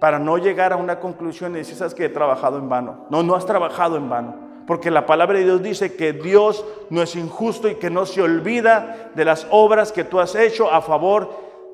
para 0.00 0.18
no 0.18 0.38
llegar 0.38 0.72
a 0.72 0.76
una 0.76 1.00
conclusión 1.00 1.52
y 1.52 1.58
decir, 1.58 1.74
sabes 1.74 1.94
que 1.94 2.06
he 2.06 2.10
trabajado 2.10 2.58
en 2.58 2.68
vano. 2.68 3.06
No, 3.10 3.22
no 3.22 3.34
has 3.34 3.44
trabajado 3.44 3.96
en 3.96 4.08
vano, 4.08 4.36
porque 4.66 4.90
la 4.90 5.04
palabra 5.04 5.38
de 5.38 5.44
Dios 5.44 5.62
dice 5.62 5.96
que 5.96 6.12
Dios 6.12 6.64
no 6.90 7.02
es 7.02 7.16
injusto 7.16 7.68
y 7.68 7.74
que 7.74 7.90
no 7.90 8.06
se 8.06 8.22
olvida 8.22 9.10
de 9.14 9.24
las 9.24 9.46
obras 9.50 9.90
que 9.90 10.04
tú 10.04 10.20
has 10.20 10.34
hecho 10.34 10.70
a 10.70 10.80
favor 10.80 11.30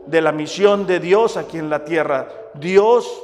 de 0.06 0.20
la 0.22 0.32
misión 0.32 0.86
de 0.86 0.98
Dios 1.00 1.36
aquí 1.36 1.58
en 1.58 1.68
la 1.68 1.84
tierra. 1.84 2.28
Dios 2.54 3.22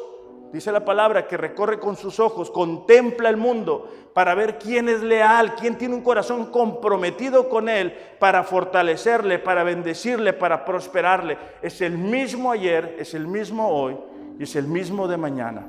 Dice 0.53 0.73
la 0.73 0.85
palabra 0.85 1.29
que 1.29 1.37
recorre 1.37 1.79
con 1.79 1.97
sus 1.97 2.19
ojos, 2.19 2.51
contempla 2.51 3.29
el 3.29 3.37
mundo 3.37 3.89
para 4.13 4.35
ver 4.35 4.59
quién 4.59 4.89
es 4.89 5.01
leal, 5.01 5.55
quién 5.55 5.79
tiene 5.79 5.95
un 5.95 6.03
corazón 6.03 6.47
comprometido 6.47 7.49
con 7.49 7.69
Él 7.69 7.97
para 8.19 8.43
fortalecerle, 8.43 9.39
para 9.39 9.63
bendecirle, 9.63 10.33
para 10.33 10.65
prosperarle. 10.65 11.39
Es 11.63 11.81
el 11.81 11.97
mismo 11.97 12.51
ayer, 12.51 12.97
es 12.99 13.15
el 13.15 13.29
mismo 13.29 13.69
hoy 13.69 13.97
y 14.41 14.43
es 14.43 14.57
el 14.57 14.67
mismo 14.67 15.07
de 15.07 15.17
mañana. 15.17 15.67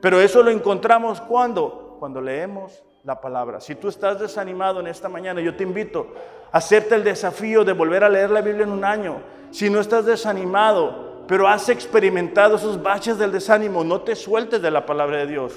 Pero 0.00 0.20
eso 0.20 0.42
lo 0.42 0.50
encontramos 0.50 1.20
cuando, 1.20 1.96
cuando 2.00 2.20
leemos 2.22 2.82
la 3.04 3.20
palabra. 3.20 3.60
Si 3.60 3.74
tú 3.74 3.88
estás 3.88 4.18
desanimado 4.18 4.80
en 4.80 4.86
esta 4.86 5.10
mañana, 5.10 5.42
yo 5.42 5.54
te 5.54 5.64
invito 5.64 6.14
a 6.50 6.58
hacerte 6.58 6.94
el 6.94 7.04
desafío 7.04 7.62
de 7.62 7.74
volver 7.74 8.04
a 8.04 8.08
leer 8.08 8.30
la 8.30 8.40
Biblia 8.40 8.64
en 8.64 8.72
un 8.72 8.84
año. 8.84 9.20
Si 9.50 9.68
no 9.68 9.80
estás 9.80 10.06
desanimado, 10.06 11.11
pero 11.26 11.48
has 11.48 11.68
experimentado 11.68 12.56
esos 12.56 12.82
baches 12.82 13.18
del 13.18 13.32
desánimo, 13.32 13.84
no 13.84 14.02
te 14.02 14.14
sueltes 14.14 14.60
de 14.60 14.70
la 14.70 14.84
palabra 14.86 15.18
de 15.18 15.26
Dios. 15.26 15.52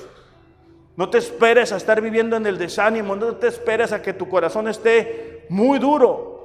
No 0.95 1.09
te 1.09 1.17
esperes 1.17 1.71
a 1.73 1.77
estar 1.77 1.99
viviendo 2.01 2.37
en 2.37 2.45
el 2.45 2.57
desánimo, 2.57 3.15
no 3.15 3.35
te 3.35 3.47
esperes 3.47 3.91
a 3.91 4.01
que 4.01 4.13
tu 4.13 4.29
corazón 4.29 4.67
esté 4.67 5.45
muy 5.49 5.79
duro. 5.79 6.35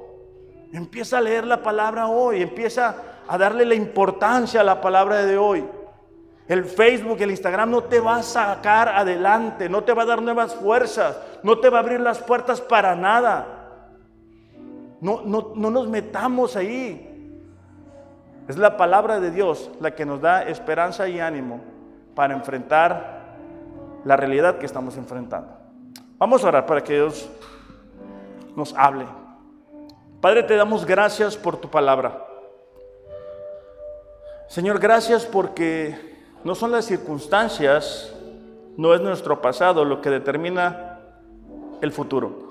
Empieza 0.73 1.19
a 1.19 1.21
leer 1.21 1.45
la 1.45 1.61
palabra 1.61 2.07
hoy, 2.07 2.41
empieza 2.41 2.95
a 3.27 3.37
darle 3.37 3.65
la 3.65 3.75
importancia 3.75 4.61
a 4.61 4.63
la 4.63 4.81
palabra 4.81 5.25
de 5.25 5.37
hoy. 5.37 5.65
El 6.47 6.65
Facebook, 6.65 7.21
el 7.21 7.31
Instagram 7.31 7.71
no 7.71 7.83
te 7.83 8.01
va 8.01 8.17
a 8.17 8.23
sacar 8.23 8.89
adelante, 8.89 9.69
no 9.69 9.85
te 9.85 9.93
va 9.93 10.03
a 10.03 10.07
dar 10.07 10.21
nuevas 10.21 10.53
fuerzas, 10.55 11.17
no 11.43 11.59
te 11.59 11.69
va 11.69 11.77
a 11.77 11.81
abrir 11.81 12.01
las 12.01 12.19
puertas 12.19 12.59
para 12.59 12.93
nada. 12.95 13.87
No, 14.99 15.21
no, 15.23 15.53
no 15.55 15.71
nos 15.71 15.87
metamos 15.87 16.57
ahí. 16.57 17.10
Es 18.51 18.57
la 18.57 18.75
palabra 18.75 19.21
de 19.21 19.31
Dios 19.31 19.71
la 19.79 19.91
que 19.91 20.05
nos 20.05 20.19
da 20.19 20.43
esperanza 20.43 21.07
y 21.07 21.21
ánimo 21.21 21.61
para 22.13 22.33
enfrentar 22.33 23.37
la 24.03 24.17
realidad 24.17 24.57
que 24.57 24.65
estamos 24.65 24.97
enfrentando. 24.97 25.53
Vamos 26.17 26.43
a 26.43 26.49
orar 26.49 26.65
para 26.65 26.83
que 26.83 26.95
Dios 26.95 27.29
nos 28.57 28.73
hable. 28.73 29.05
Padre, 30.19 30.43
te 30.43 30.57
damos 30.57 30.85
gracias 30.85 31.37
por 31.37 31.61
tu 31.61 31.69
palabra. 31.69 32.27
Señor, 34.47 34.79
gracias 34.79 35.25
porque 35.25 36.17
no 36.43 36.53
son 36.53 36.73
las 36.73 36.83
circunstancias, 36.83 38.13
no 38.75 38.93
es 38.93 38.99
nuestro 38.99 39.41
pasado 39.41 39.85
lo 39.85 40.01
que 40.01 40.09
determina 40.09 40.99
el 41.79 41.93
futuro. 41.93 42.50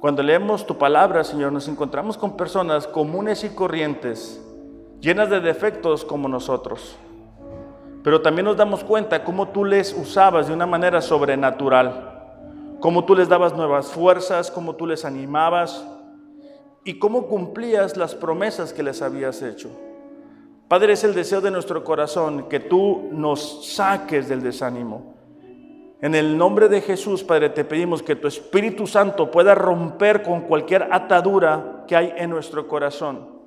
Cuando 0.00 0.22
leemos 0.22 0.64
tu 0.64 0.78
palabra, 0.78 1.24
Señor, 1.24 1.50
nos 1.50 1.66
encontramos 1.66 2.16
con 2.16 2.36
personas 2.36 2.86
comunes 2.86 3.42
y 3.42 3.48
corrientes, 3.48 4.40
llenas 5.00 5.28
de 5.28 5.40
defectos 5.40 6.04
como 6.04 6.28
nosotros. 6.28 6.96
Pero 8.04 8.22
también 8.22 8.44
nos 8.44 8.56
damos 8.56 8.84
cuenta 8.84 9.24
cómo 9.24 9.48
tú 9.48 9.64
les 9.64 9.92
usabas 9.92 10.46
de 10.46 10.54
una 10.54 10.66
manera 10.66 11.02
sobrenatural, 11.02 12.76
cómo 12.78 13.04
tú 13.04 13.16
les 13.16 13.28
dabas 13.28 13.56
nuevas 13.56 13.88
fuerzas, 13.88 14.52
cómo 14.52 14.76
tú 14.76 14.86
les 14.86 15.04
animabas 15.04 15.84
y 16.84 17.00
cómo 17.00 17.26
cumplías 17.26 17.96
las 17.96 18.14
promesas 18.14 18.72
que 18.72 18.84
les 18.84 19.02
habías 19.02 19.42
hecho. 19.42 19.68
Padre, 20.68 20.92
es 20.92 21.02
el 21.02 21.12
deseo 21.12 21.40
de 21.40 21.50
nuestro 21.50 21.82
corazón 21.82 22.48
que 22.48 22.60
tú 22.60 23.08
nos 23.10 23.66
saques 23.66 24.28
del 24.28 24.42
desánimo. 24.42 25.17
En 26.00 26.14
el 26.14 26.38
nombre 26.38 26.68
de 26.68 26.80
Jesús, 26.80 27.24
Padre, 27.24 27.50
te 27.50 27.64
pedimos 27.64 28.02
que 28.02 28.14
tu 28.14 28.28
Espíritu 28.28 28.86
Santo 28.86 29.30
pueda 29.30 29.54
romper 29.54 30.22
con 30.22 30.42
cualquier 30.42 30.88
atadura 30.92 31.84
que 31.88 31.96
hay 31.96 32.14
en 32.16 32.30
nuestro 32.30 32.68
corazón. 32.68 33.38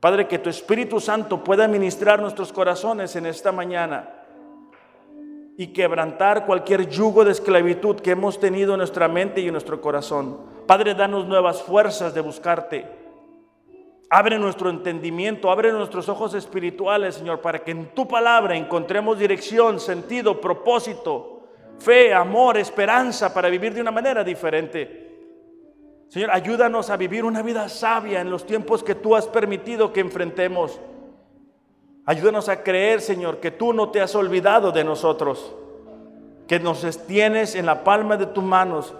Padre, 0.00 0.26
que 0.26 0.40
tu 0.40 0.50
Espíritu 0.50 0.98
Santo 0.98 1.44
pueda 1.44 1.68
ministrar 1.68 2.20
nuestros 2.20 2.52
corazones 2.52 3.14
en 3.14 3.26
esta 3.26 3.52
mañana 3.52 4.10
y 5.56 5.68
quebrantar 5.68 6.46
cualquier 6.46 6.88
yugo 6.88 7.24
de 7.24 7.30
esclavitud 7.30 8.00
que 8.00 8.10
hemos 8.10 8.40
tenido 8.40 8.74
en 8.74 8.78
nuestra 8.78 9.06
mente 9.06 9.40
y 9.40 9.46
en 9.46 9.52
nuestro 9.52 9.80
corazón. 9.80 10.40
Padre, 10.66 10.94
danos 10.94 11.26
nuevas 11.28 11.62
fuerzas 11.62 12.12
de 12.12 12.20
buscarte. 12.22 13.03
Abre 14.16 14.38
nuestro 14.38 14.70
entendimiento, 14.70 15.50
abre 15.50 15.72
nuestros 15.72 16.08
ojos 16.08 16.34
espirituales, 16.34 17.16
Señor, 17.16 17.40
para 17.40 17.64
que 17.64 17.72
en 17.72 17.86
tu 17.96 18.06
palabra 18.06 18.56
encontremos 18.56 19.18
dirección, 19.18 19.80
sentido, 19.80 20.40
propósito, 20.40 21.48
fe, 21.80 22.14
amor, 22.14 22.56
esperanza 22.56 23.34
para 23.34 23.48
vivir 23.48 23.74
de 23.74 23.80
una 23.80 23.90
manera 23.90 24.22
diferente. 24.22 25.16
Señor, 26.06 26.30
ayúdanos 26.30 26.90
a 26.90 26.96
vivir 26.96 27.24
una 27.24 27.42
vida 27.42 27.68
sabia 27.68 28.20
en 28.20 28.30
los 28.30 28.46
tiempos 28.46 28.84
que 28.84 28.94
tú 28.94 29.16
has 29.16 29.26
permitido 29.26 29.92
que 29.92 29.98
enfrentemos. 29.98 30.80
Ayúdanos 32.06 32.48
a 32.48 32.62
creer, 32.62 33.00
Señor, 33.00 33.40
que 33.40 33.50
tú 33.50 33.72
no 33.72 33.90
te 33.90 34.00
has 34.00 34.14
olvidado 34.14 34.70
de 34.70 34.84
nosotros, 34.84 35.56
que 36.46 36.60
nos 36.60 37.04
tienes 37.08 37.56
en 37.56 37.66
la 37.66 37.82
palma 37.82 38.16
de 38.16 38.26
tus 38.26 38.44
manos, 38.44 38.94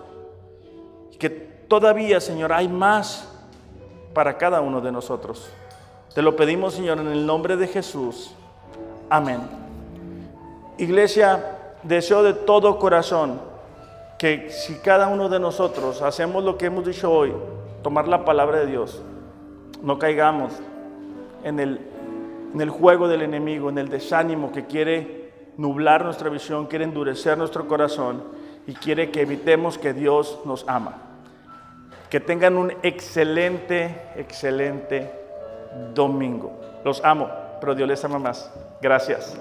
que 1.21 1.31
todavía, 1.31 2.21
Señor, 2.21 2.53
hay 2.53 2.67
más 2.67 3.31
para 4.15 4.39
cada 4.39 4.61
uno 4.61 4.81
de 4.81 4.93
nosotros. 4.93 5.51
Te 6.15 6.23
lo 6.23 6.37
pedimos, 6.37 6.75
Señor, 6.75 7.01
en 7.01 7.09
el 7.09 7.27
nombre 7.27 7.57
de 7.57 7.67
Jesús. 7.67 8.33
Amén. 9.11 9.41
Iglesia, 10.79 11.59
deseo 11.83 12.23
de 12.23 12.33
todo 12.33 12.79
corazón 12.79 13.41
que 14.19 14.49
si 14.51 14.77
cada 14.77 15.09
uno 15.09 15.29
de 15.29 15.41
nosotros 15.41 16.01
hacemos 16.03 16.45
lo 16.45 16.57
que 16.57 16.67
hemos 16.67 16.85
dicho 16.85 17.13
hoy, 17.13 17.33
tomar 17.83 18.09
la 18.09 18.25
palabra 18.25 18.61
de 18.61 18.67
Dios, 18.67 19.03
no 19.83 19.99
caigamos 19.99 20.53
en 21.43 21.61
el, 21.61 21.81
en 22.55 22.61
el 22.61 22.71
juego 22.71 23.09
del 23.09 23.23
enemigo, 23.23 23.69
en 23.69 23.79
el 23.79 23.89
desánimo 23.89 24.53
que 24.53 24.67
quiere 24.67 25.33
nublar 25.57 26.05
nuestra 26.05 26.31
visión, 26.31 26.67
quiere 26.67 26.85
endurecer 26.85 27.37
nuestro 27.37 27.67
corazón 27.67 28.23
y 28.67 28.73
quiere 28.75 29.11
que 29.11 29.23
evitemos 29.23 29.79
que 29.79 29.93
Dios 29.93 30.41
nos 30.45 30.65
ama. 30.69 31.14
Que 32.15 32.21
tengan 32.21 32.57
un 32.57 32.73
excelente, 32.85 33.93
excelente 34.15 35.11
domingo. 35.93 36.53
Los 36.85 37.05
amo, 37.05 37.29
pero 37.61 37.75
Dios 37.75 37.89
les 37.89 38.05
ama 38.05 38.21
más. 38.21 38.53
Gracias. 38.81 39.37